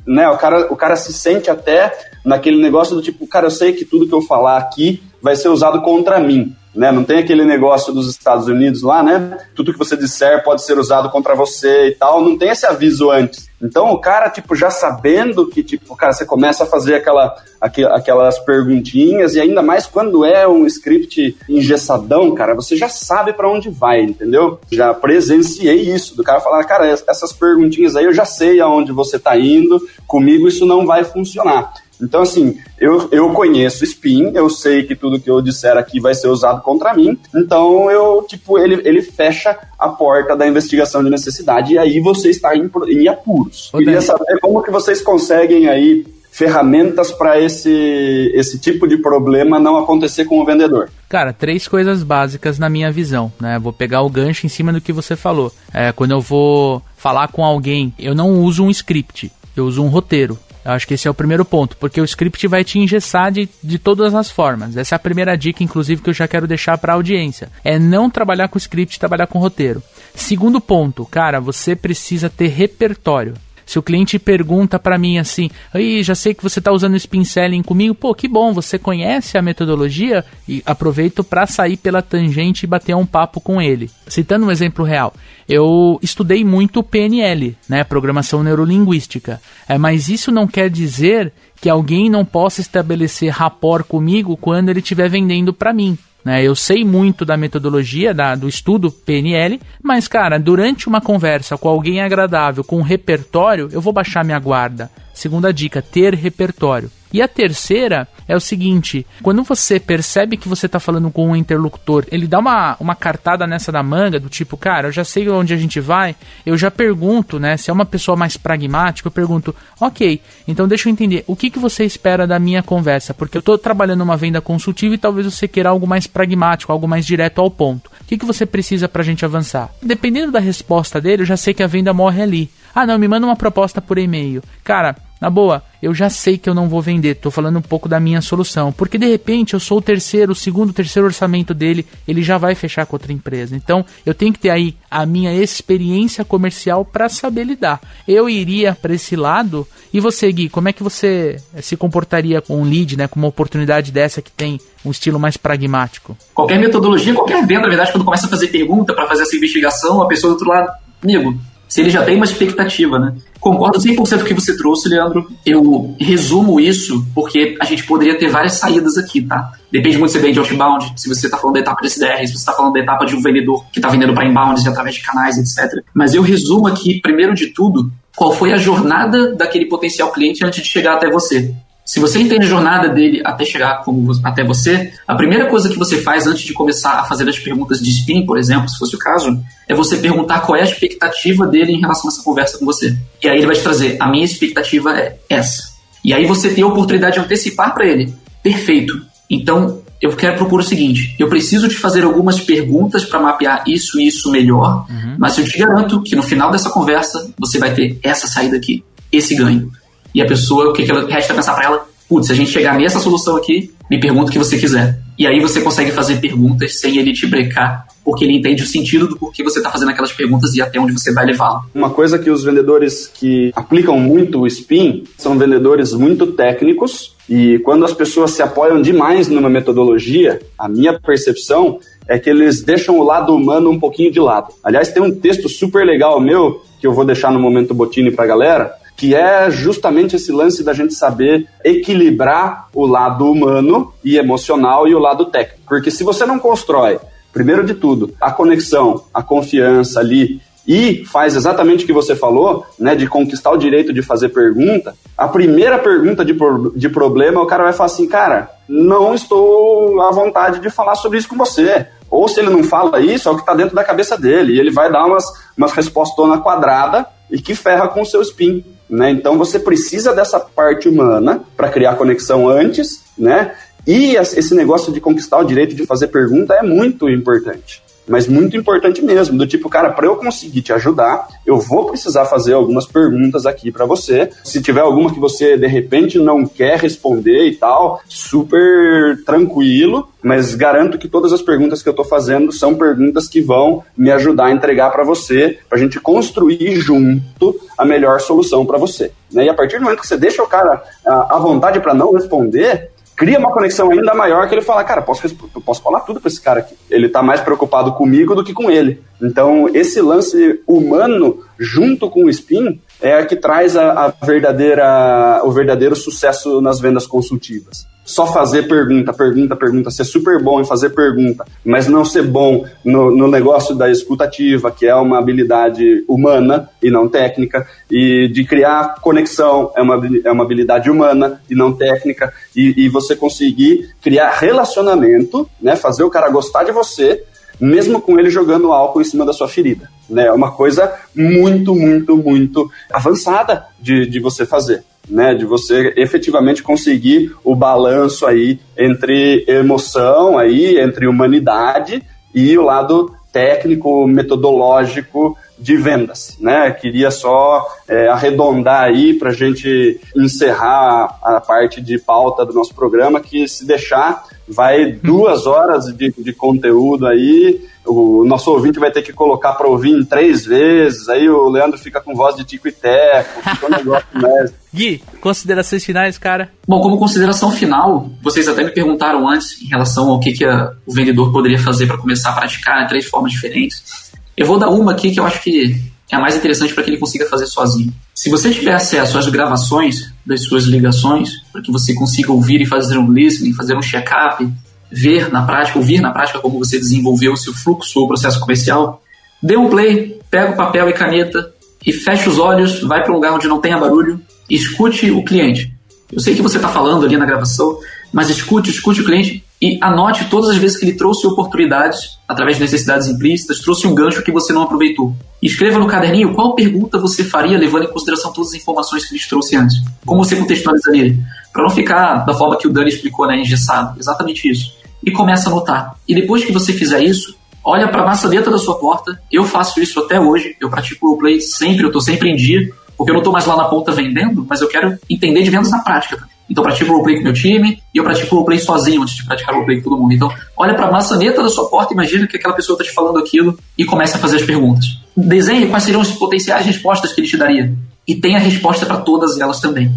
né? 0.08 0.30
O 0.30 0.38
cara, 0.38 0.72
o 0.72 0.78
cara 0.78 0.96
se 0.96 1.12
sente 1.12 1.52
até 1.52 1.94
naquele 2.24 2.62
negócio 2.62 2.96
do 2.96 3.02
tipo, 3.02 3.28
cara, 3.28 3.48
eu 3.48 3.52
sei 3.52 3.74
que 3.74 3.84
tudo 3.84 4.08
que 4.08 4.14
eu 4.14 4.22
falar 4.22 4.58
aqui 4.58 5.04
vai 5.22 5.36
ser 5.36 5.50
usado 5.50 5.82
contra 5.82 6.22
mim. 6.22 6.56
Né? 6.76 6.92
Não 6.92 7.04
tem 7.04 7.20
aquele 7.20 7.46
negócio 7.46 7.94
dos 7.94 8.10
Estados 8.10 8.48
Unidos 8.48 8.82
lá, 8.82 9.04
né? 9.04 9.38
Tudo 9.56 9.72
que 9.72 9.80
você 9.80 9.96
disser 9.96 10.44
pode 10.44 10.64
ser 10.64 10.78
usado 10.78 11.10
contra 11.10 11.36
você 11.36 11.90
e 11.90 11.92
tal. 11.92 12.22
Não 12.24 12.38
tem 12.38 12.50
esse 12.50 12.66
aviso 12.66 13.12
antes. 13.12 13.50
Então 13.64 13.92
o 13.92 13.98
cara, 14.00 14.30
tipo, 14.30 14.54
já 14.56 14.70
sabendo 14.70 15.48
que, 15.48 15.64
tipo, 15.64 15.96
cara, 15.96 16.12
você 16.12 16.26
começa 16.26 16.66
a 16.66 16.68
fazer 16.68 16.96
aquela, 16.96 17.34
aquelas 17.62 18.38
perguntinhas 18.40 19.36
e 19.36 19.40
ainda 19.40 19.62
mais 19.62 19.86
quando 19.86 20.26
é 20.26 20.46
um 20.46 20.66
script 20.66 21.38
engessadão, 21.48 22.36
cara, 22.36 22.54
você 22.56 22.76
já 22.76 22.90
sabe 22.90 23.32
para 23.32 23.50
onde 23.50 23.70
vai, 23.70 24.02
entendeu? 24.02 24.60
Já 24.70 24.94
presenciei 24.94 25.80
isso, 25.80 26.18
do 26.18 26.24
cara 26.24 26.42
falar, 26.42 26.62
cara, 26.66 26.90
essas 26.90 27.32
perguntinhas 27.32 27.96
aí 27.96 28.04
eu 28.04 28.14
já 28.14 28.26
sei 28.26 28.60
aonde 28.60 28.92
você 28.92 29.18
tá 29.18 29.38
indo, 29.38 29.82
comigo 30.06 30.50
isso 30.50 30.66
não 30.66 30.86
vai 30.86 31.06
funcionar. 31.06 31.74
Então, 32.04 32.22
assim, 32.22 32.58
eu, 32.80 33.08
eu 33.12 33.30
conheço 33.32 33.84
Spin, 33.84 34.32
eu 34.36 34.50
sei 34.50 34.84
que 34.84 34.96
tudo 34.96 35.20
que 35.20 35.30
eu 35.30 35.42
disser 35.42 35.78
aqui 35.78 36.00
vai 36.00 36.14
ser 36.14 36.28
usado 36.28 36.62
contra 36.62 36.94
mim, 36.94 37.18
então 37.34 37.90
eu, 37.90 38.24
tipo, 38.28 38.60
ele, 38.60 38.82
ele 38.84 39.02
fecha 39.02 39.58
a 39.80 39.90
porta 39.90 40.36
da 40.36 40.48
investigação 40.48 41.04
de 41.04 41.10
necessidade 41.10 41.74
e 41.74 41.78
aí 41.78 42.00
você 42.00 42.30
está 42.30 42.56
em, 42.56 42.70
em 42.90 43.08
apuros. 43.08 43.70
Ô, 43.74 43.78
Queria 43.78 44.02
saber 44.02 44.40
como 44.42 44.62
que 44.62 44.72
vocês 44.72 45.02
conseguem 45.02 45.68
aí 45.68 46.06
ferramentas 46.34 47.12
para 47.12 47.40
esse, 47.40 48.32
esse 48.34 48.58
tipo 48.58 48.88
de 48.88 48.98
problema 48.98 49.60
não 49.60 49.78
acontecer 49.78 50.26
com 50.26 50.42
o 50.42 50.46
vendedor? 50.46 50.90
Cara, 51.08 51.32
três 51.32 51.68
coisas 51.68 52.02
básicas 52.02 52.58
na 52.58 52.70
minha 52.70 52.92
visão, 52.92 53.32
né? 53.40 53.60
Vou 53.60 53.72
pegar 53.72 54.02
o 54.02 54.10
gancho 54.10 54.48
em 54.48 54.50
cima 54.50 54.74
do 54.74 54.82
que 54.82 54.92
você 54.92 55.16
falou. 55.16 55.54
É, 55.72 55.92
quando 55.92 56.12
eu 56.12 56.20
vou 56.20 56.82
falar 56.98 57.28
com 57.28 57.46
alguém, 57.46 57.94
eu 58.00 58.16
não 58.16 58.32
uso 58.42 58.64
um 58.64 58.72
script, 58.72 59.32
eu 59.56 59.66
uso 59.66 59.84
um 59.84 59.90
roteiro. 59.90 60.40
Eu 60.66 60.72
acho 60.72 60.88
que 60.88 60.94
esse 60.94 61.08
é 61.08 61.12
o 61.12 61.14
primeiro 61.14 61.44
ponto, 61.44 61.76
porque 61.78 62.00
o 62.00 62.06
script 62.06 62.48
vai 62.48 62.64
te 62.64 62.80
engessar 62.80 63.32
de, 63.32 63.50
de 63.62 63.78
todas 63.78 64.16
as 64.16 64.32
formas. 64.32 64.78
Essa 64.78 64.96
é 64.96 64.98
a 64.98 65.00
primeira 65.00 65.38
dica, 65.38 65.64
inclusive, 65.64 66.02
que 66.02 66.10
eu 66.10 66.14
já 66.14 66.28
quero 66.28 66.48
deixar 66.48 66.78
para 66.78 66.94
a 66.94 66.96
audiência. 66.96 67.50
É 67.64 67.78
não 67.78 68.10
trabalhar 68.10 68.48
com 68.48 68.58
script, 68.58 69.00
trabalhar 69.00 69.28
com 69.28 69.40
roteiro. 69.40 69.84
Segundo 70.16 70.62
ponto, 70.62 71.06
cara, 71.06 71.40
você 71.40 71.76
precisa 71.76 72.30
ter 72.30 72.48
repertório. 72.48 73.34
Se 73.74 73.80
o 73.80 73.82
cliente 73.82 74.20
pergunta 74.20 74.78
para 74.78 75.00
mim 75.00 75.18
assim, 75.18 75.50
aí 75.74 76.04
já 76.04 76.14
sei 76.14 76.36
que 76.36 76.44
você 76.44 76.60
está 76.60 76.72
usando 76.72 76.94
o 76.94 76.98
spin 76.98 77.24
comigo, 77.66 77.96
pô, 77.96 78.14
que 78.14 78.28
bom, 78.28 78.54
você 78.54 78.78
conhece 78.78 79.36
a 79.36 79.42
metodologia 79.42 80.24
e 80.48 80.62
aproveito 80.64 81.24
para 81.24 81.48
sair 81.48 81.76
pela 81.78 82.00
tangente 82.00 82.66
e 82.66 82.68
bater 82.68 82.96
um 82.96 83.04
papo 83.04 83.42
com 83.42 83.60
ele. 83.60 83.90
Citando 84.08 84.46
um 84.46 84.52
exemplo 84.52 84.86
real, 84.86 85.12
eu 85.50 85.98
estudei 86.04 86.46
muito 86.46 86.84
PNL, 86.84 87.58
né, 87.68 87.84
programação 87.84 88.44
neurolinguística, 88.44 89.42
é, 89.68 89.76
mas 89.76 90.08
isso 90.08 90.32
não 90.32 90.46
quer 90.46 90.70
dizer 90.70 91.34
que 91.60 91.68
alguém 91.68 92.12
não 92.12 92.24
possa 92.24 92.62
estabelecer 92.62 93.32
rapport 93.32 93.84
comigo 93.84 94.38
quando 94.38 94.70
ele 94.70 94.82
estiver 94.82 95.10
vendendo 95.10 95.52
para 95.52 95.74
mim. 95.74 95.98
Né? 96.24 96.44
Eu 96.44 96.56
sei 96.56 96.86
muito 96.86 97.26
da 97.26 97.36
metodologia, 97.36 98.14
da, 98.14 98.36
do 98.36 98.48
estudo 98.48 98.92
PNL, 98.92 99.60
mas, 99.82 100.08
cara, 100.08 100.38
durante 100.40 100.88
uma 100.88 101.02
conversa 101.02 101.58
com 101.58 101.68
alguém 101.68 102.02
agradável, 102.02 102.64
com 102.64 102.78
um 102.78 102.84
repertório, 102.84 103.70
eu 103.72 103.82
vou 103.82 103.92
baixar 103.92 104.24
minha 104.24 104.40
guarda. 104.40 104.90
Segunda 105.14 105.54
dica, 105.54 105.82
ter 105.82 106.16
repertório. 106.16 106.92
E 107.14 107.22
a 107.22 107.28
terceira 107.28 108.08
é 108.28 108.36
o 108.36 108.40
seguinte: 108.40 109.06
quando 109.22 109.44
você 109.44 109.80
percebe 109.80 110.36
que 110.36 110.50
você 110.50 110.66
está 110.66 110.80
falando 110.80 111.12
com 111.12 111.30
um 111.30 111.36
interlocutor, 111.36 112.06
ele 112.12 112.26
dá 112.26 112.40
uma, 112.40 112.76
uma 112.80 112.96
cartada 112.96 113.46
nessa 113.46 113.72
da 113.72 113.84
manga, 113.84 114.20
do 114.20 114.30
tipo, 114.30 114.58
cara, 114.58 114.88
eu 114.88 114.92
já 114.92 115.04
sei 115.04 115.30
onde 115.30 115.54
a 115.54 115.58
gente 115.58 115.80
vai, 115.80 116.16
eu 116.44 116.58
já 116.58 116.72
pergunto, 116.72 117.40
né? 117.40 117.56
Se 117.56 117.70
é 117.70 117.74
uma 117.74 117.86
pessoa 117.86 118.18
mais 118.18 118.36
pragmática, 118.36 119.08
eu 119.08 119.12
pergunto, 119.12 119.56
ok, 119.80 120.20
então 120.48 120.68
deixa 120.68 120.90
eu 120.90 120.92
entender, 120.92 121.24
o 121.28 121.36
que, 121.36 121.52
que 121.52 121.60
você 121.60 121.86
espera 121.86 122.26
da 122.26 122.40
minha 122.40 122.64
conversa? 122.64 123.14
Porque 123.14 123.38
eu 123.38 123.42
estou 123.42 123.60
trabalhando 123.60 124.02
uma 124.02 124.18
venda 124.18 124.42
consultiva 124.42 124.96
e 124.96 124.98
talvez 124.98 125.26
você 125.32 125.48
queira 125.48 125.70
algo 125.70 125.86
mais 125.86 126.08
pragmático, 126.08 126.72
algo 126.72 126.88
mais 126.88 127.06
direto 127.06 127.40
ao 127.40 127.52
ponto. 127.52 127.92
O 128.02 128.06
que, 128.06 128.18
que 128.18 128.26
você 128.26 128.44
precisa 128.46 128.90
para 128.90 129.04
a 129.04 129.06
gente 129.06 129.24
avançar? 129.24 129.70
Dependendo 129.82 130.32
da 130.32 130.40
resposta 130.40 131.00
dele, 131.00 131.22
eu 131.22 131.28
já 131.28 131.38
sei 131.38 131.54
que 131.54 131.62
a 131.62 131.68
venda 131.68 131.94
morre 131.94 132.24
ali. 132.24 132.50
Ah, 132.74 132.86
não, 132.86 132.98
me 132.98 133.08
manda 133.08 133.26
uma 133.26 133.36
proposta 133.36 133.82
por 133.82 133.98
e-mail. 133.98 134.42
Cara, 134.64 134.96
na 135.24 135.30
boa, 135.30 135.64
eu 135.82 135.94
já 135.94 136.10
sei 136.10 136.38
que 136.38 136.50
eu 136.50 136.54
não 136.54 136.68
vou 136.68 136.82
vender, 136.82 137.16
tô 137.16 137.32
falando 137.32 137.58
um 137.58 137.62
pouco 137.62 137.88
da 137.88 137.98
minha 137.98 138.20
solução, 138.20 138.74
porque 138.74 138.98
de 138.98 139.06
repente 139.06 139.54
eu 139.54 139.60
sou 139.62 139.78
o 139.78 139.82
terceiro, 139.82 140.34
o 140.34 140.36
segundo, 140.36 140.72
o 140.72 140.74
terceiro 140.74 141.08
orçamento 141.08 141.54
dele, 141.54 141.88
ele 142.06 142.22
já 142.22 142.38
vai 142.38 142.56
fechar 142.56 142.86
com 142.86 142.98
outra 142.98 143.14
empresa. 143.14 143.56
Então, 143.56 143.86
eu 144.06 144.14
tenho 144.14 144.34
que 144.34 144.40
ter 144.40 144.50
aí 144.50 144.76
a 144.92 145.06
minha 145.06 145.34
experiência 145.34 146.26
comercial 146.26 146.84
para 146.84 147.08
saber 147.08 147.46
lidar. 147.46 147.80
Eu 148.06 148.30
iria 148.30 148.76
para 148.82 148.94
esse 148.94 149.16
lado. 149.16 149.66
E 149.94 150.02
você, 150.02 150.30
Gui, 150.30 150.50
como 150.50 150.68
é 150.68 150.74
que 150.74 150.84
você 150.84 151.42
se 151.62 151.78
comportaria 151.78 152.42
com 152.42 152.60
um 152.60 152.66
lead, 152.66 152.98
né, 152.98 153.08
com 153.08 153.18
uma 153.18 153.30
oportunidade 153.30 153.94
dessa 153.94 154.22
que 154.22 154.30
tem 154.30 154.60
um 154.84 154.92
estilo 154.92 155.18
mais 155.18 155.38
pragmático? 155.38 156.18
Qualquer 156.34 156.60
metodologia, 156.60 157.14
qualquer 157.14 157.48
venda, 157.48 157.62
na 157.62 157.70
verdade, 157.70 157.94
quando 157.94 158.04
começa 158.04 158.26
a 158.26 158.30
fazer 158.30 158.48
pergunta 158.48 158.94
para 158.94 159.08
fazer 159.08 159.24
essa 159.24 159.38
investigação, 159.38 160.02
a 160.02 160.06
pessoa 160.06 160.32
do 160.32 160.34
outro 160.34 160.50
lado, 160.50 160.70
amigo, 161.02 161.40
se 161.74 161.82
ele 161.82 161.90
já 161.90 162.06
tem 162.06 162.16
uma 162.16 162.26
expectativa, 162.26 163.00
né? 163.00 163.16
Concordo 163.40 163.80
100% 163.80 163.96
com 163.96 164.04
o 164.04 164.26
que 164.26 164.34
você 164.36 164.56
trouxe, 164.56 164.88
Leandro. 164.88 165.28
Eu 165.44 165.96
resumo 166.00 166.60
isso 166.60 167.04
porque 167.16 167.58
a 167.60 167.66
gente 167.66 167.84
poderia 167.88 168.16
ter 168.16 168.30
várias 168.30 168.54
saídas 168.54 168.96
aqui, 168.96 169.24
tá? 169.24 169.54
Depende 169.72 169.98
muito 169.98 170.12
se 170.12 170.20
você 170.20 170.24
vem 170.24 170.32
de 170.32 170.38
outbound, 170.38 170.94
se 170.96 171.10
você 171.10 171.26
está 171.26 171.36
falando 171.36 171.56
da 171.56 171.62
etapa 171.62 171.82
de 171.82 171.88
SDR, 171.88 172.28
se 172.28 172.34
você 172.34 172.38
está 172.38 172.54
falando 172.54 172.74
da 172.74 172.80
etapa 172.80 173.08
de 173.08 173.16
um 173.16 173.22
vendedor 173.24 173.66
que 173.72 173.80
está 173.80 173.90
vendendo 173.90 174.14
para 174.14 174.24
inbound 174.24 174.70
através 174.70 174.94
de 174.98 175.02
canais, 175.02 175.36
etc. 175.40 175.84
Mas 175.96 176.14
eu 176.14 176.22
resumo 176.22 176.68
aqui, 176.68 177.02
primeiro 177.02 177.34
de 177.34 177.48
tudo, 177.48 177.92
qual 178.16 178.32
foi 178.32 178.54
a 178.54 178.58
jornada 178.58 179.34
daquele 179.34 179.66
potencial 179.66 180.12
cliente 180.12 180.46
antes 180.46 180.62
de 180.62 180.70
chegar 180.70 180.94
até 180.94 181.10
você. 181.10 181.56
Se 181.86 182.00
você 182.00 182.20
entende 182.20 182.46
a 182.46 182.50
jornada 182.50 182.88
dele 182.88 183.22
até 183.26 183.44
chegar 183.44 183.84
como, 183.84 184.12
até 184.24 184.44
você, 184.44 184.94
a 185.06 185.16
primeira 185.16 185.48
coisa 185.48 185.70
que 185.70 185.78
você 185.78 186.02
faz 186.02 186.26
antes 186.26 186.44
de 186.44 186.54
começar 186.54 187.00
a 187.00 187.04
fazer 187.04 187.28
as 187.28 187.38
perguntas 187.38 187.82
de 187.82 187.90
spin, 187.90 188.26
por 188.26 188.38
exemplo, 188.38 188.70
se 188.70 188.78
fosse 188.78 188.96
o 188.96 189.00
caso, 189.00 189.38
é 189.68 189.76
você 189.76 189.98
perguntar 189.98 190.42
qual 190.42 190.58
é 190.58 190.62
a 190.62 190.66
expectativa 190.66 191.46
dele 191.46 191.74
em 191.74 191.82
relação 191.82 192.10
a 192.10 192.14
essa 192.14 192.24
conversa 192.24 192.58
com 192.58 192.66
você. 192.66 192.98
E 193.22 193.28
aí 193.28 193.38
ele 193.38 193.46
vai 193.46 193.56
te 193.56 193.62
trazer: 193.62 193.98
a 194.00 194.08
minha 194.08 194.24
expectativa 194.24 194.98
é 194.98 195.18
essa. 195.30 195.74
E 196.04 196.14
aí 196.14 196.26
você 196.26 196.50
tem 196.50 196.64
a 196.64 196.68
oportunidade 196.68 197.16
de 197.16 197.20
antecipar 197.20 197.74
para 197.74 197.86
ele: 197.86 198.14
perfeito. 198.42 199.02
Então 199.30 199.82
eu 200.02 200.16
quero 200.16 200.38
propor 200.38 200.62
o 200.62 200.64
seguinte: 200.64 201.16
eu 201.20 201.28
preciso 201.28 201.68
te 201.68 201.76
fazer 201.76 202.04
algumas 202.04 202.40
perguntas 202.40 203.04
para 203.04 203.20
mapear 203.20 203.64
isso 203.68 204.00
e 204.00 204.08
isso 204.08 204.32
melhor, 204.32 204.86
uhum. 204.90 205.16
mas 205.18 205.38
eu 205.38 205.46
te 205.46 205.58
garanto 205.58 206.02
que 206.02 206.16
no 206.16 206.24
final 206.24 206.50
dessa 206.50 206.70
conversa 206.70 207.30
você 207.38 207.58
vai 207.58 207.74
ter 207.74 208.00
essa 208.02 208.28
saída 208.28 208.56
aqui, 208.56 208.84
esse 209.12 209.36
ganho. 209.36 209.72
E 210.14 210.22
a 210.22 210.26
pessoa, 210.26 210.70
o 210.70 210.74
que, 210.74 210.84
que 210.84 210.92
ela 210.92 211.08
resta 211.08 211.34
pensar 211.34 211.54
para 211.54 211.66
ela? 211.66 211.88
Putz, 212.08 212.28
se 212.28 212.34
a 212.34 212.36
gente 212.36 212.52
chegar 212.52 212.78
nessa 212.78 213.00
solução 213.00 213.36
aqui, 213.36 213.72
me 213.90 214.00
pergunta 214.00 214.30
o 214.30 214.32
que 214.32 214.38
você 214.38 214.58
quiser. 214.58 215.00
E 215.18 215.28
aí 215.28 215.40
você 215.40 215.62
consegue 215.62 215.92
fazer 215.92 216.20
perguntas 216.20 216.80
sem 216.80 216.98
ele 216.98 217.14
te 217.14 217.28
brecar, 217.28 217.86
porque 218.04 218.26
ele 218.26 218.38
entende 218.38 218.64
o 218.64 218.66
sentido 218.66 219.08
do 219.08 219.18
porquê 219.18 219.44
você 219.44 219.60
está 219.60 219.70
fazendo 219.70 219.90
aquelas 219.90 220.12
perguntas 220.12 220.54
e 220.56 220.62
até 220.62 220.80
onde 220.80 220.92
você 220.92 221.14
vai 221.14 221.26
levá-lo. 221.26 221.62
Uma 221.74 221.92
coisa 221.92 222.18
que 222.18 222.30
os 222.30 222.44
vendedores 222.44 223.08
que 223.08 223.52
aplicam 223.56 224.00
muito 224.00 224.42
o 224.42 224.50
SPIN 224.50 225.04
são 225.18 225.38
vendedores 225.38 225.94
muito 225.94 226.28
técnicos 226.28 227.16
e 227.30 227.60
quando 227.60 227.86
as 227.86 227.94
pessoas 227.94 228.32
se 228.32 228.42
apoiam 228.42 228.82
demais 228.82 229.28
numa 229.28 229.50
metodologia, 229.50 230.42
a 230.58 230.68
minha 230.68 231.00
percepção 231.00 231.80
é 232.08 232.18
que 232.18 232.30
eles 232.30 232.64
deixam 232.64 233.00
o 233.00 233.04
lado 233.04 233.36
humano 233.36 233.70
um 233.70 233.80
pouquinho 233.80 234.12
de 234.12 234.20
lado. 234.20 234.52
Aliás, 234.64 234.92
tem 234.92 235.02
um 235.02 235.14
texto 235.14 235.48
super 235.48 235.86
legal 235.86 236.20
meu 236.20 236.62
que 236.82 236.88
eu 236.88 236.94
vou 236.94 237.06
deixar 237.06 237.32
no 237.32 237.40
momento 237.40 237.74
Botini 237.74 238.12
para 238.12 238.26
a 238.26 238.28
galera, 238.28 238.74
que 238.96 239.16
é 239.16 239.50
justamente 239.50 240.16
esse 240.16 240.32
lance 240.32 240.64
da 240.64 240.74
gente 240.74 240.94
saber 240.94 241.48
equilibrar 241.64 242.68
o 242.74 242.86
lado 242.86 243.30
humano 243.30 243.94
e 244.04 244.18
emocional 244.18 244.88
e 244.88 244.96
o 244.96 245.00
lado 245.00 245.26
técnico. 245.26 245.64
Porque 245.68 245.92
se 245.92 246.04
você 246.04 246.26
não 246.26 246.40
constrói, 246.40 247.00
primeiro 247.32 247.66
de 247.66 247.74
tudo, 247.74 248.14
a 248.22 248.32
conexão, 248.32 249.04
a 249.14 249.24
confiança 249.24 250.00
ali 250.00 250.42
e 250.66 251.04
faz 251.06 251.36
exatamente 251.36 251.84
o 251.84 251.88
que 251.88 251.94
você 251.94 252.16
falou, 252.16 252.66
né, 252.80 252.96
de 252.96 253.08
conquistar 253.08 253.52
o 253.52 253.58
direito 253.58 253.92
de 253.92 254.02
fazer 254.02 254.30
pergunta, 254.30 254.96
a 255.18 255.28
primeira 255.28 255.78
pergunta 255.78 256.24
de, 256.24 256.34
de 256.76 256.90
problema, 256.90 257.42
o 257.42 257.46
cara 257.46 257.64
vai 257.64 257.74
falar 257.74 257.88
assim, 257.88 258.08
cara, 258.08 258.50
não 258.68 259.14
estou 259.14 260.02
à 260.02 260.12
vontade 260.12 260.60
de 260.60 260.70
falar 260.70 260.96
sobre 260.96 261.18
isso 261.18 261.28
com 261.28 261.36
você. 261.36 261.86
Ou 262.10 262.28
se 262.28 262.40
ele 262.40 262.50
não 262.50 262.64
fala 262.64 263.00
isso, 263.02 263.28
é 263.28 263.32
o 263.32 263.36
que 263.36 263.42
está 263.42 263.54
dentro 263.54 263.76
da 263.76 263.84
cabeça 263.84 264.18
dele. 264.18 264.54
E 264.54 264.60
ele 264.60 264.72
vai 264.72 264.92
dar 264.92 265.06
umas, 265.06 265.26
umas 265.58 265.74
respostas 265.74 266.40
quadrada 266.42 267.08
e 267.30 267.42
que 267.42 267.56
ferra 267.56 267.88
com 267.88 268.02
o 268.02 268.06
seu 268.06 268.22
spin. 268.22 268.64
Né? 268.90 269.12
Então 269.12 269.38
você 269.38 269.60
precisa 269.60 270.14
dessa 270.14 270.40
parte 270.40 270.88
humana 270.88 271.44
para 271.56 271.70
criar 271.70 271.96
conexão 271.96 272.48
antes, 272.48 273.02
né? 273.18 273.54
E 273.86 274.16
esse 274.16 274.56
negócio 274.56 274.94
de 274.94 275.02
conquistar 275.02 275.40
o 275.40 275.44
direito 275.44 275.76
de 275.76 275.86
fazer 275.86 276.08
pergunta 276.08 276.54
é 276.54 276.64
muito 276.64 277.10
importante 277.10 277.84
mas 278.08 278.28
muito 278.28 278.58
importante 278.58 279.02
mesmo, 279.02 279.38
do 279.38 279.48
tipo, 279.48 279.70
cara, 279.70 279.90
para 279.90 280.06
eu 280.06 280.16
conseguir 280.16 280.62
te 280.62 280.74
ajudar, 280.74 281.28
eu 281.46 281.58
vou 281.58 281.86
precisar 281.86 282.26
fazer 282.26 282.54
algumas 282.54 282.86
perguntas 282.86 283.46
aqui 283.46 283.72
para 283.72 283.86
você. 283.86 284.30
Se 284.44 284.62
tiver 284.62 284.82
alguma 284.82 285.14
que 285.14 285.20
você 285.20 285.58
de 285.58 285.68
repente 285.68 286.20
não 286.20 286.46
quer 286.46 286.80
responder 286.80 287.48
e 287.48 287.56
tal, 287.56 288.02
super 288.08 289.24
tranquilo, 289.26 290.10
mas 290.22 290.56
garanto 290.56 290.98
que 290.98 291.08
todas 291.08 291.34
as 291.34 291.42
perguntas 291.42 291.82
que 291.82 291.90
eu 291.90 291.92
estou 291.92 292.06
fazendo 292.06 292.52
são 292.52 292.76
perguntas 292.76 293.28
que 293.28 293.42
vão 293.42 293.84
me 293.96 294.12
ajudar 294.12 294.46
a 294.46 294.52
entregar 294.52 294.92
para 294.92 295.04
você, 295.04 295.60
para 295.70 295.78
a 295.78 295.82
gente 295.82 296.00
construir 296.00 296.76
junto 296.76 297.60
a 297.78 297.86
melhor 297.86 298.20
solução 298.20 298.66
para 298.66 298.78
você. 298.78 299.12
Né? 299.32 299.46
E 299.46 299.50
a 299.50 299.54
partir 299.54 299.78
do 299.78 299.84
momento 299.84 300.02
que 300.02 300.08
você 300.08 300.18
deixa 300.18 300.42
o 300.44 300.48
cara 300.48 300.84
à 301.06 301.38
vontade 301.38 301.80
para 301.80 301.94
não 301.94 302.14
responder, 302.14 302.92
cria 303.16 303.40
uma 303.40 303.52
conexão 303.52 303.92
ainda 303.92 304.14
maior 304.14 304.48
que 304.48 304.56
ele 304.56 304.62
fala, 304.62 304.84
cara, 304.84 305.02
posso, 305.02 305.28
posso 305.36 305.82
falar 305.82 306.02
tudo 306.02 306.20
para 306.20 306.30
esse 306.30 306.42
cara 306.42 306.60
aqui. 306.60 306.76
Ele 306.90 307.08
está 307.08 307.22
mais 307.22 307.42
preocupado 307.42 307.94
comigo 307.94 308.36
do 308.36 308.44
que 308.44 308.54
com 308.54 308.70
ele. 308.70 309.02
Então, 309.22 309.70
esse 309.74 310.02
lance 310.02 310.62
humano 310.68 311.44
junto 311.58 312.10
com 312.10 312.26
o 312.26 312.30
spin 312.30 312.82
é 313.02 313.16
a 313.16 313.26
que 313.26 313.36
traz 313.36 313.76
a, 313.76 314.06
a 314.06 314.26
verdadeira, 314.26 315.42
o 315.44 315.52
verdadeiro 315.52 315.96
sucesso 315.96 316.62
nas 316.62 316.80
vendas 316.80 317.08
consultivas 317.08 317.93
só 318.06 318.28
fazer 318.28 318.68
pergunta, 318.68 319.14
pergunta, 319.14 319.56
pergunta, 319.56 319.92
ser 319.92 320.04
super 320.04 320.42
bom 320.42 320.60
em 320.60 320.66
fazer 320.66 320.90
pergunta, 320.90 321.46
mas 321.64 321.88
não 321.88 322.04
ser 322.04 322.24
bom 322.24 322.66
no, 322.84 323.16
no 323.16 323.28
negócio 323.28 323.76
da 323.76 323.90
escutativa, 323.90 324.72
que 324.72 324.86
é 324.86 324.96
uma 324.96 325.18
habilidade 325.18 326.04
humana 326.08 326.70
e 326.82 326.92
não 326.92 327.08
técnica, 327.08 327.66
e 327.90 328.28
de 328.28 328.44
criar 328.44 328.96
conexão 329.02 329.72
é 329.76 329.82
uma, 329.82 330.02
é 330.26 330.32
uma 330.32 330.44
habilidade 330.44 330.90
humana 330.90 331.42
e 331.50 331.56
não 331.56 331.72
técnica, 331.72 332.34
e, 332.56 332.86
e 332.86 332.90
você 332.90 333.16
conseguir 333.16 333.90
criar 334.02 334.32
relacionamento, 334.32 335.50
né, 335.62 335.76
fazer 335.76 336.04
o 336.04 336.10
cara 336.10 336.30
gostar 336.30 336.64
de 336.64 336.72
você, 336.72 337.24
mesmo 337.60 338.02
com 338.02 338.20
ele 338.20 338.30
jogando 338.30 338.74
álcool 338.74 339.02
em 339.02 339.06
cima 339.06 339.26
da 339.26 339.32
sua 339.32 339.48
ferida. 339.48 339.90
Né? 340.10 340.26
É 340.26 340.32
uma 340.32 340.52
coisa 340.52 340.92
muito, 341.16 341.74
muito, 341.76 342.18
muito 342.18 342.70
avançada 342.92 343.66
de, 343.80 344.06
de 344.08 344.20
você 344.20 344.46
fazer 344.46 344.84
né, 345.10 345.34
de 345.34 345.46
você 345.46 345.94
efetivamente 345.98 346.64
conseguir 346.64 347.36
o 347.44 347.56
balanço 347.56 348.26
aí 348.26 348.60
entre 348.78 349.46
emoção 349.48 350.38
aí, 350.38 350.80
entre 350.80 351.08
humanidade 351.08 352.04
e 352.34 352.58
o 352.58 352.64
lado 352.64 353.14
técnico, 353.32 354.08
metodológico 354.08 355.38
de 355.64 355.78
vendas, 355.78 356.36
né? 356.42 356.72
Queria 356.72 357.10
só 357.10 357.66
é, 357.88 358.10
arredondar 358.10 358.84
aí 358.84 359.14
para 359.14 359.30
a 359.30 359.34
gente 359.34 360.00
encerrar 360.14 361.18
a 361.24 361.40
parte 361.40 361.80
de 361.80 361.98
pauta 361.98 362.46
do 362.46 362.52
nosso 362.54 362.76
programa, 362.76 363.22
que 363.22 363.48
se 363.48 363.66
deixar 363.66 364.26
vai 364.46 364.92
duas 364.92 365.48
horas 365.48 365.86
de, 365.86 366.14
de 366.18 366.34
conteúdo 366.34 367.08
aí 367.08 367.62
o 367.86 368.24
nosso 368.26 368.50
ouvinte 368.52 368.80
vai 368.80 368.92
ter 368.92 369.02
que 369.02 369.12
colocar 369.12 369.54
para 369.54 369.68
ouvir 369.68 369.92
em 369.92 370.06
três 370.06 370.46
vezes, 370.46 371.10
aí 371.10 371.28
o 371.30 371.50
Leandro 371.50 371.78
fica 371.78 372.00
com 372.00 372.16
voz 372.16 372.36
de 372.36 372.44
tico 372.46 372.68
e 372.68 372.72
teco, 372.72 373.42
fica 373.42 373.66
um 373.66 373.70
negócio 373.78 374.08
mais. 374.14 374.54
Gui, 374.74 375.04
considerações 375.20 375.84
finais, 375.84 376.18
cara? 376.18 376.50
Bom, 376.68 376.82
como 376.82 376.98
consideração 376.98 377.52
final, 377.52 378.10
vocês 378.22 378.48
até 378.48 378.64
me 378.64 378.72
perguntaram 378.72 379.28
antes 379.28 379.62
em 379.62 379.68
relação 379.68 380.10
ao 380.10 380.20
que, 380.20 380.32
que 380.32 380.46
a, 380.46 380.72
o 380.86 380.94
vendedor 380.94 381.32
poderia 381.32 381.60
fazer 381.60 381.86
para 381.86 381.98
começar 381.98 382.30
a 382.30 382.34
praticar 382.34 382.84
em 382.84 382.88
três 382.88 383.06
formas 383.06 383.32
diferentes. 383.34 384.13
Eu 384.36 384.46
vou 384.46 384.58
dar 384.58 384.70
uma 384.70 384.94
aqui 384.94 385.12
que 385.12 385.20
eu 385.20 385.26
acho 385.26 385.42
que 385.42 385.80
é 386.12 386.16
a 386.16 386.20
mais 386.20 386.36
interessante 386.36 386.74
para 386.74 386.84
que 386.84 386.90
ele 386.90 386.98
consiga 386.98 387.28
fazer 387.28 387.48
sozinho. 387.48 387.94
Se 388.14 388.30
você 388.30 388.52
tiver 388.52 388.74
acesso 388.74 389.18
às 389.18 389.28
gravações 389.28 390.12
das 390.26 390.44
suas 390.44 390.66
ligações, 390.66 391.32
para 391.52 391.62
que 391.62 391.72
você 391.72 391.94
consiga 391.94 392.32
ouvir 392.32 392.62
e 392.62 392.66
fazer 392.66 392.98
um 392.98 393.12
listening, 393.12 393.54
fazer 393.54 393.76
um 393.76 393.82
check-up, 393.82 394.48
ver 394.92 395.32
na 395.32 395.44
prática, 395.44 395.80
ouvir 395.80 396.02
na 396.02 396.12
prática 396.12 396.40
como 396.40 396.60
você 396.60 396.78
desenvolveu 396.78 397.34
o 397.34 397.38
seu 397.38 397.54
fluxo 397.54 398.00
ou 398.00 398.08
processo 398.08 398.40
comercial, 398.40 399.02
dê 399.42 399.58
um 399.58 399.70
play, 399.70 400.20
pega 400.30 400.52
o 400.52 400.56
papel 400.56 400.90
e 400.90 400.94
caneta 400.94 401.52
e 401.86 401.92
feche 401.92 402.30
os 402.30 402.38
olhos, 402.38 402.82
vai 402.82 403.02
para 403.02 403.12
um 403.12 403.16
lugar 403.16 403.34
onde 403.34 403.48
não 403.48 403.60
tenha 403.60 403.78
barulho, 403.78 404.22
escute 404.50 405.10
o 405.10 405.24
cliente. 405.24 405.74
Eu 406.12 406.20
sei 406.20 406.36
que 406.36 406.42
você 406.42 406.58
está 406.58 406.70
falando 406.70 407.06
ali 407.06 407.18
na 407.18 407.26
gravação, 407.26 407.80
mas 408.12 408.30
escute, 408.30 408.70
escute 408.70 409.02
o 409.02 409.06
cliente 409.06 409.44
e 409.64 409.78
anote 409.82 410.26
todas 410.26 410.50
as 410.50 410.58
vezes 410.58 410.78
que 410.78 410.86
ele 410.86 410.98
trouxe 410.98 411.26
oportunidades 411.26 412.20
através 412.28 412.58
de 412.58 412.64
necessidades 412.64 413.08
implícitas, 413.08 413.60
trouxe 413.60 413.88
um 413.88 413.96
gancho 413.96 414.22
que 414.22 414.32
você 414.32 414.52
não 414.52 414.64
aproveitou. 414.64 415.16
Escreva 415.42 415.80
no 415.80 415.88
caderninho 415.88 416.34
qual 416.34 416.56
pergunta 416.56 417.00
você 417.00 417.24
faria 417.24 417.58
levando 417.58 417.86
em 417.86 417.92
consideração 417.92 418.34
todas 418.34 418.52
as 418.52 418.58
informações 418.58 419.06
que 419.06 419.16
ele 419.16 419.24
trouxe 419.28 419.56
antes. 419.56 419.78
Como 420.06 420.24
você 420.24 420.36
contextualizaria? 420.36 421.18
Para 421.54 421.64
não 421.64 421.70
ficar 421.70 422.26
da 422.26 422.34
forma 422.34 422.58
que 422.58 422.68
o 422.68 422.72
Dani 422.72 422.90
explicou, 422.90 423.28
né, 423.28 423.40
engessado. 423.40 423.98
Exatamente 423.98 424.50
isso 424.50 424.84
e 425.06 425.12
começa 425.12 425.50
a 425.50 425.52
anotar. 425.52 425.96
E 426.08 426.16
depois 426.16 426.46
que 426.46 426.52
você 426.52 426.72
fizer 426.72 427.04
isso, 427.04 427.36
olha 427.64 427.88
para 427.88 428.02
a 428.02 428.06
maçaneta 428.06 428.50
da 428.50 428.58
sua 428.58 428.80
porta. 428.80 429.20
Eu 429.32 429.44
faço 429.44 429.82
isso 429.82 430.00
até 430.00 430.20
hoje. 430.20 430.56
Eu 430.60 430.70
pratico 430.70 431.08
roleplay 431.08 431.42
sempre, 431.42 431.84
eu 431.84 431.88
estou 431.88 432.02
sempre 432.02 432.30
em 432.30 432.36
dia, 432.36 432.70
porque 432.98 433.12
eu 433.12 433.14
não 433.14 433.22
estou 433.22 433.34
mais 433.34 433.46
lá 433.46 433.56
na 433.56 433.66
ponta 433.66 433.92
vendendo, 433.92 434.46
mas 434.48 434.62
eu 434.62 434.68
quero 434.68 434.98
entender 435.10 435.44
de 435.44 435.50
vendas 435.50 435.72
na 435.72 435.80
prática. 435.80 436.28
Então 436.50 436.64
pratico 436.64 436.92
roleplay 436.92 437.18
com 437.18 437.24
meu 437.24 437.34
time 437.34 437.82
e 437.94 437.98
eu 437.98 438.04
pratico 438.04 438.36
roleplay 438.36 438.60
sozinho 438.60 439.02
antes 439.02 439.16
de 439.16 439.26
praticar 439.26 439.54
roleplay 439.54 439.82
com 439.82 439.90
todo 439.90 440.02
mundo. 440.02 440.14
Então, 440.14 440.32
olha 440.58 440.74
para 440.74 440.88
a 440.88 440.92
maçaneta 440.92 441.42
da 441.42 441.50
sua 441.50 441.70
porta, 441.70 441.94
imagina 441.94 442.28
que 442.28 442.38
aquela 442.38 442.54
pessoa 442.54 442.76
está 442.76 442.84
te 442.84 442.94
falando 442.94 443.18
aquilo 443.18 443.58
e 443.78 443.86
começa 443.86 444.18
a 444.18 444.20
fazer 444.20 444.38
as 444.38 444.44
perguntas. 444.44 444.86
Desenhe 445.16 445.68
quais 445.68 445.84
seriam 445.84 446.02
as 446.02 446.12
potenciais 446.12 446.66
respostas 446.66 447.14
que 447.14 447.22
ele 447.22 447.28
te 447.28 447.38
daria. 447.38 447.74
E 448.06 448.16
tenha 448.16 448.38
resposta 448.38 448.86
para 448.86 448.98
todas 448.98 449.40
elas 449.40 449.60
também 449.60 449.90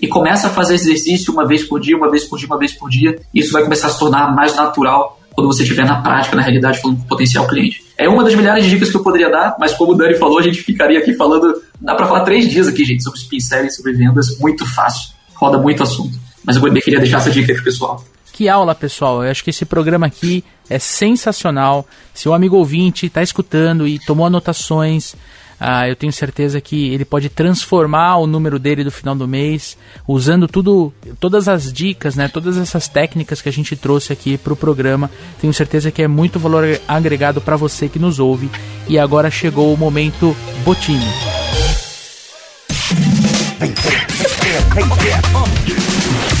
e 0.00 0.08
começa 0.08 0.48
a 0.48 0.50
fazer 0.50 0.74
exercício 0.74 1.32
uma 1.32 1.46
vez 1.46 1.64
por 1.64 1.80
dia, 1.80 1.96
uma 1.96 2.10
vez 2.10 2.24
por 2.24 2.38
dia, 2.38 2.46
uma 2.46 2.58
vez 2.58 2.72
por 2.72 2.90
dia. 2.90 3.18
Isso 3.32 3.52
vai 3.52 3.62
começar 3.62 3.88
a 3.88 3.90
se 3.90 3.98
tornar 3.98 4.34
mais 4.34 4.54
natural 4.54 5.18
quando 5.32 5.48
você 5.48 5.62
estiver 5.62 5.84
na 5.84 6.00
prática, 6.00 6.36
na 6.36 6.42
realidade, 6.42 6.80
falando 6.80 6.98
com 6.98 7.04
o 7.04 7.08
potencial 7.08 7.46
cliente. 7.46 7.82
É 7.98 8.08
uma 8.08 8.22
das 8.22 8.34
milhares 8.34 8.64
de 8.64 8.70
dicas 8.70 8.90
que 8.90 8.96
eu 8.96 9.02
poderia 9.02 9.28
dar, 9.28 9.56
mas 9.58 9.74
como 9.74 9.92
o 9.92 9.94
Dani 9.94 10.14
falou, 10.14 10.38
a 10.38 10.42
gente 10.42 10.62
ficaria 10.62 10.98
aqui 10.98 11.12
falando. 11.14 11.54
Dá 11.84 11.94
para 11.94 12.06
falar 12.06 12.20
três 12.20 12.48
dias 12.48 12.66
aqui, 12.66 12.82
gente, 12.82 13.02
sobre 13.02 13.18
spin 13.18 13.38
sobre 13.70 13.92
vendas, 13.92 14.38
muito 14.38 14.64
fácil. 14.74 15.10
Roda 15.34 15.58
muito 15.58 15.82
assunto. 15.82 16.18
Mas 16.42 16.56
eu 16.56 16.72
queria 16.72 16.98
deixar 16.98 17.18
essa 17.18 17.30
dica 17.30 17.44
aqui 17.44 17.54
pro 17.54 17.64
pessoal. 17.64 18.02
Que 18.32 18.48
aula, 18.48 18.74
pessoal. 18.74 19.22
Eu 19.22 19.30
acho 19.30 19.44
que 19.44 19.50
esse 19.50 19.66
programa 19.66 20.06
aqui 20.06 20.42
é 20.70 20.78
sensacional. 20.78 21.86
Se 22.14 22.26
o 22.26 22.32
amigo 22.32 22.56
ouvinte 22.56 23.06
está 23.06 23.22
escutando 23.22 23.86
e 23.86 23.98
tomou 23.98 24.26
anotações, 24.26 25.14
Uh, 25.54 25.86
eu 25.88 25.96
tenho 25.96 26.12
certeza 26.12 26.60
que 26.60 26.88
ele 26.92 27.04
pode 27.04 27.28
transformar 27.28 28.18
o 28.18 28.26
número 28.26 28.58
dele 28.58 28.82
do 28.82 28.90
final 28.90 29.14
do 29.14 29.26
mês, 29.26 29.78
usando 30.06 30.48
tudo, 30.48 30.92
todas 31.20 31.48
as 31.48 31.72
dicas, 31.72 32.16
né, 32.16 32.28
todas 32.28 32.58
essas 32.58 32.88
técnicas 32.88 33.40
que 33.40 33.48
a 33.48 33.52
gente 33.52 33.76
trouxe 33.76 34.12
aqui 34.12 34.36
para 34.36 34.52
o 34.52 34.56
programa. 34.56 35.10
Tenho 35.40 35.54
certeza 35.54 35.90
que 35.90 36.02
é 36.02 36.08
muito 36.08 36.40
valor 36.40 36.64
agregado 36.88 37.40
para 37.40 37.56
você 37.56 37.88
que 37.88 38.00
nos 38.00 38.18
ouve. 38.18 38.50
E 38.88 38.98
agora 38.98 39.30
chegou 39.30 39.72
o 39.72 39.76
momento 39.76 40.36
Botini. 40.64 41.06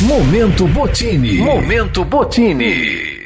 Momento 0.00 0.66
Botini. 0.66 1.38
Momento 1.38 2.04
Botini. 2.04 3.22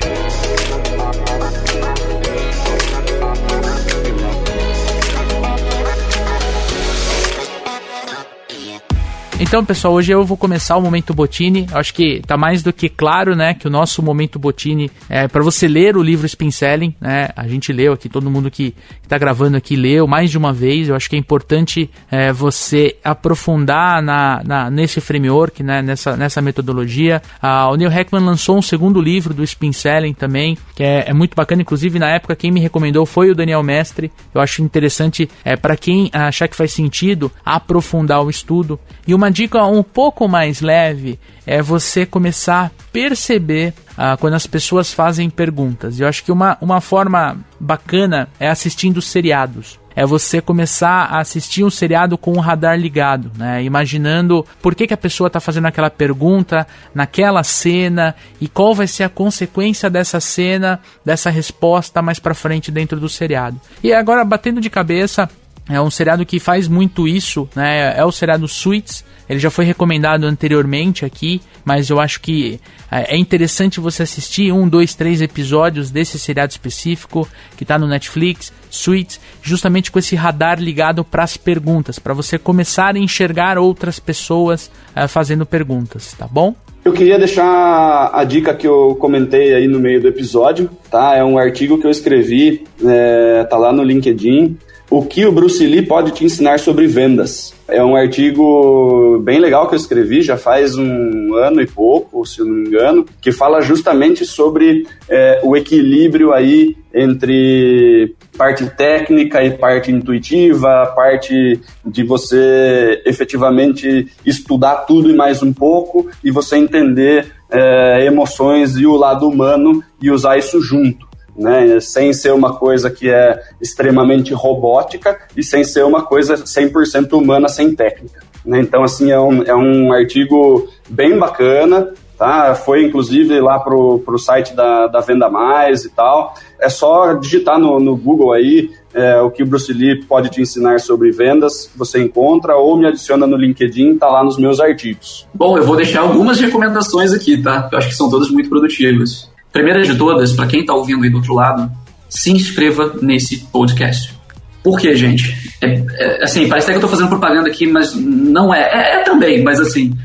Então, 9.41 9.65
pessoal, 9.65 9.95
hoje 9.95 10.11
eu 10.11 10.25
vou 10.25 10.37
começar 10.37 10.77
o 10.77 10.83
Momento 10.83 11.15
Botini. 11.15 11.65
Acho 11.73 11.95
que 11.95 12.21
tá 12.27 12.37
mais 12.37 12.61
do 12.61 12.73
que 12.73 12.89
claro, 12.89 13.37
né, 13.37 13.55
que 13.55 13.69
o 13.69 13.71
nosso 13.71 14.03
Momento 14.03 14.37
Botini 14.37 14.91
é 15.09 15.29
para 15.29 15.45
você 15.45 15.69
ler 15.69 15.97
o 15.97 16.03
livro 16.03 16.27
Spin 16.27 16.51
Selling, 16.51 16.93
né? 17.01 17.29
A 17.37 17.47
gente 17.47 17.73
leu 17.73 17.93
aqui, 17.93 18.09
todo 18.09 18.29
mundo 18.29 18.51
que, 18.51 18.75
está 19.09 19.17
gravando 19.17 19.57
aqui 19.57 19.75
leu 19.75 20.07
mais 20.07 20.31
de 20.31 20.37
uma 20.37 20.53
vez. 20.53 20.89
Eu 20.89 20.95
acho 20.95 21.09
que 21.09 21.17
é 21.17 21.19
importante 21.19 21.91
é, 22.11 22.31
você 22.33 22.97
aprofundar 23.03 24.03
na, 24.03 24.43
na, 24.45 24.71
nesse 24.71 25.01
framework, 25.01 25.63
né, 25.63 25.81
nessa, 25.83 26.17
nessa 26.17 26.43
metodologia. 26.43 27.23
Ah, 27.41 27.71
o 27.71 27.77
Neil 27.77 27.91
Heckman 27.91 28.23
lançou 28.23 28.59
um 28.59 28.63
segundo 28.63 29.01
livro 29.01 29.33
do 29.33 29.43
Spin 29.43 29.73
Selling 29.73 30.13
também, 30.13 30.59
que 30.75 30.83
é, 30.83 31.05
é, 31.09 31.15
muito 31.15 31.35
bacana. 31.35 31.63
Inclusive, 31.63 31.99
na 31.99 32.11
época, 32.11 32.37
quem 32.37 32.51
me 32.51 32.61
recomendou 32.61 33.07
foi 33.07 33.31
o 33.31 33.35
Daniel 33.35 33.63
Mestre. 33.63 34.13
Eu 34.35 34.41
acho 34.41 34.63
interessante 34.63 35.29
é, 35.43 35.57
para 35.57 35.77
quem 35.77 36.11
achar 36.13 36.49
que 36.49 36.57
faz 36.57 36.73
sentido 36.73 37.33
aprofundar 37.45 38.23
o 38.23 38.29
estudo. 38.29 38.79
E 39.07 39.15
uma 39.15 39.28
dica 39.31 39.65
um 39.65 39.83
pouco 39.83 40.29
mais 40.29 40.61
leve 40.61 41.19
é 41.47 41.63
você 41.63 42.05
começar 42.05 42.67
a 42.67 42.71
perceber 42.93 43.75
ah, 43.97 44.17
quando 44.17 44.35
as 44.35 44.47
pessoas 44.47 44.93
fazem 44.93 45.29
perguntas. 45.31 45.99
Eu 45.99 46.09
acho 46.09 46.25
que 46.25 46.33
uma, 46.33 46.57
uma 46.61 46.81
forma 46.81 47.37
bacana 47.59 48.29
é 48.39 48.49
assistindo 48.49 49.01
seriados 49.01 49.79
é 49.99 50.07
você 50.07 50.41
começar 50.41 51.07
a 51.07 51.19
assistir 51.19 51.65
um 51.65 51.71
seriado 51.71 52.17
com 52.17 52.31
o 52.31 52.39
radar 52.39 52.79
ligado, 52.79 53.33
né? 53.37 53.65
Imaginando 53.65 54.47
por 54.63 54.73
que, 54.73 54.87
que 54.87 54.95
a 54.95 54.97
pessoa 54.97 55.27
está 55.27 55.41
fazendo 55.41 55.67
aquela 55.67 55.91
pergunta 55.91 56.65
naquela 56.95 57.43
cena 57.43 58.15
e 58.41 58.47
qual 58.47 58.77
vai 58.77 58.87
ser 58.87 59.03
a 59.03 59.09
consequência 59.09 59.91
dessa 59.91 60.21
cena, 60.21 60.79
dessa 61.05 61.31
resposta 61.31 62.01
mais 62.01 62.21
para 62.21 62.33
frente 62.33 62.71
dentro 62.71 63.01
do 63.01 63.09
seriado. 63.09 63.61
E 63.83 63.93
agora 63.93 64.25
batendo 64.25 64.61
de 64.61 64.71
cabeça, 64.71 65.29
é 65.69 65.81
um 65.81 65.91
seriado 65.91 66.25
que 66.25 66.41
faz 66.41 66.67
muito 66.67 67.07
isso, 67.07 67.49
né? 67.55 67.95
É 67.97 68.05
o 68.05 68.11
seriado 68.11 68.49
Suits. 68.49 69.05
Ele 69.29 69.39
já 69.39 69.51
foi 69.51 69.67
recomendado 69.67 70.25
anteriormente 70.25 71.05
aqui, 71.05 71.43
mas 71.63 71.91
eu 71.91 72.01
acho 72.01 72.21
que 72.21 72.59
é, 72.91 73.15
é 73.15 73.19
interessante 73.19 73.79
você 73.79 74.03
assistir 74.03 74.51
um, 74.53 74.67
dois, 74.67 74.95
três 74.95 75.21
episódios 75.21 75.91
desse 75.91 76.19
seriado 76.19 76.51
específico 76.51 77.29
que 77.55 77.65
está 77.65 77.79
no 77.79 77.87
Netflix, 77.87 78.51
Suits, 78.71 79.21
justamente 79.43 79.93
com 79.93 79.99
esse 79.99 80.17
radar 80.17 80.59
ligado 80.59 81.05
para 81.05 81.23
as 81.23 81.37
perguntas, 81.37 81.99
para 81.99 82.15
você 82.15 82.39
começar 82.39 82.97
a 82.97 82.99
enxergar 82.99 83.59
outras 83.59 83.99
pessoas 83.99 84.71
uh, 84.97 85.07
fazendo 85.07 85.45
perguntas, 85.45 86.15
tá 86.15 86.27
bom? 86.27 86.55
Eu 86.83 86.93
queria 86.95 87.19
deixar 87.19 88.11
a 88.15 88.25
dica 88.25 88.55
que 88.55 88.67
eu 88.67 88.97
comentei 88.99 89.55
aí 89.55 89.69
no 89.69 89.79
meio 89.79 90.01
do 90.01 90.09
episódio, 90.09 90.71
tá? 90.91 91.15
É 91.15 91.23
um 91.23 91.37
artigo 91.37 91.79
que 91.79 91.87
eu 91.87 91.91
escrevi, 91.91 92.65
é, 92.83 93.45
tá 93.45 93.59
lá 93.59 93.75
no 93.75 93.83
LinkedIn, 93.83 94.57
o 94.91 95.05
que 95.05 95.27
o 95.27 95.33
Bruce 95.33 95.65
Lee 95.67 95.83
pode 95.83 96.13
te 96.13 96.25
ensinar 96.25 96.59
sobre 96.59 96.87
vendas. 96.87 97.55
É 97.69 97.85
um 97.85 97.95
artigo 97.95 99.19
bem 99.23 99.39
legal 99.39 99.69
que 99.69 99.75
eu 99.75 99.79
escrevi, 99.79 100.23
já 100.23 100.39
faz 100.39 100.77
um 100.77 101.35
ano 101.35 101.61
e 101.61 101.67
pouco, 101.67 102.25
se 102.25 102.41
eu 102.41 102.47
não 102.47 102.55
me 102.55 102.69
engano, 102.69 103.05
que 103.21 103.31
fala 103.31 103.61
justamente 103.61 104.25
sobre 104.25 104.87
é, 105.09 105.41
o 105.45 105.55
equilíbrio 105.55 106.33
aí 106.33 106.77
entre 106.95 108.15
parte 108.37 108.65
técnica 108.71 109.45
e 109.45 109.51
parte 109.51 109.93
intuitiva, 109.93 110.93
parte 110.97 111.61
de 111.85 112.03
você 112.03 113.03
efetivamente 113.05 114.09
estudar 114.25 114.87
tudo 114.87 115.11
e 115.11 115.15
mais 115.15 115.43
um 115.43 115.53
pouco 115.53 116.09
e 116.25 116.31
você 116.31 116.57
entender 116.57 117.27
é, 117.51 118.07
emoções 118.07 118.77
e 118.77 118.87
o 118.87 118.97
lado 118.97 119.29
humano 119.29 119.83
e 120.01 120.11
usar 120.11 120.39
isso 120.39 120.61
junto 120.63 121.08
né? 121.39 121.79
Sem 121.81 122.13
ser 122.13 122.33
uma 122.33 122.55
coisa 122.55 122.91
que 122.91 123.09
é 123.09 123.41
extremamente 123.61 124.35
robótica 124.35 125.19
e 125.37 125.43
sem 125.43 125.63
ser 125.63 125.85
uma 125.85 126.03
coisa 126.03 126.35
100% 126.35 127.13
humana, 127.13 127.49
sem 127.49 127.75
técnica. 127.75 128.21
Né? 128.45 128.61
Então, 128.61 128.83
assim, 128.83 129.11
é 129.11 129.21
um, 129.21 129.43
é 129.43 129.55
um 129.55 129.93
artigo 129.93 130.69
bem 130.89 131.17
bacana, 131.17 131.93
tá? 132.19 132.55
Foi 132.55 132.85
inclusive 132.85 133.41
lá 133.41 133.59
pro, 133.61 134.01
pro 134.01 134.19
site 134.19 134.55
da, 134.55 134.89
da 134.89 135.01
Venda 135.01 135.31
Mais 135.31 135.85
e 135.85 135.91
tal. 135.91 136.35
É 136.61 136.69
só 136.69 137.15
digitar 137.15 137.59
no, 137.59 137.79
no 137.79 137.97
Google 137.97 138.33
aí 138.33 138.71
é, 138.93 139.21
o 139.21 139.31
que 139.31 139.43
o 139.43 139.47
Bruce 139.47 139.73
Lee 139.73 140.03
pode 140.03 140.29
te 140.31 140.41
ensinar 140.41 140.81
sobre 140.81 141.13
vendas, 141.13 141.71
você 141.77 142.03
encontra 142.03 142.57
ou 142.57 142.77
me 142.77 142.87
adiciona 142.87 143.27
no 143.27 143.37
LinkedIn, 143.37 143.97
tá 143.97 144.09
lá 144.09 144.25
nos 144.25 144.39
meus 144.39 144.59
artigos. 144.59 145.29
Bom, 145.33 145.57
eu 145.57 145.65
vou 145.65 145.77
deixar 145.77 146.01
algumas 146.01 146.41
recomendações 146.41 147.13
aqui, 147.13 147.41
tá? 147.41 147.69
Eu 147.71 147.79
acho 147.79 147.89
que 147.89 147.95
são 147.95 148.11
todas 148.11 148.29
muito 148.31 148.49
produtivas. 148.49 149.31
Primeira 149.59 149.83
de 149.83 149.97
todas, 149.97 150.35
para 150.35 150.47
quem 150.47 150.61
está 150.61 150.73
ouvindo 150.73 151.03
aí 151.03 151.11
do 151.11 151.17
outro 151.17 151.35
lado, 151.35 151.69
se 152.09 152.31
inscreva 152.31 152.95
nesse 153.03 153.39
podcast. 153.39 154.15
Por 154.63 154.79
quê, 154.79 154.95
gente? 154.95 155.37
É, 155.61 155.85
é, 155.97 156.23
assim, 156.23 156.49
parece 156.49 156.67
até 156.67 156.79
que 156.79 156.85
eu 156.85 156.87
estou 156.87 156.89
fazendo 156.89 157.09
propaganda 157.09 157.49
aqui, 157.49 157.67
mas 157.67 157.93
não 157.93 158.55
é. 158.55 158.61
é. 158.61 159.01
É 159.01 159.03
também, 159.03 159.43
mas 159.43 159.59
assim, 159.59 159.99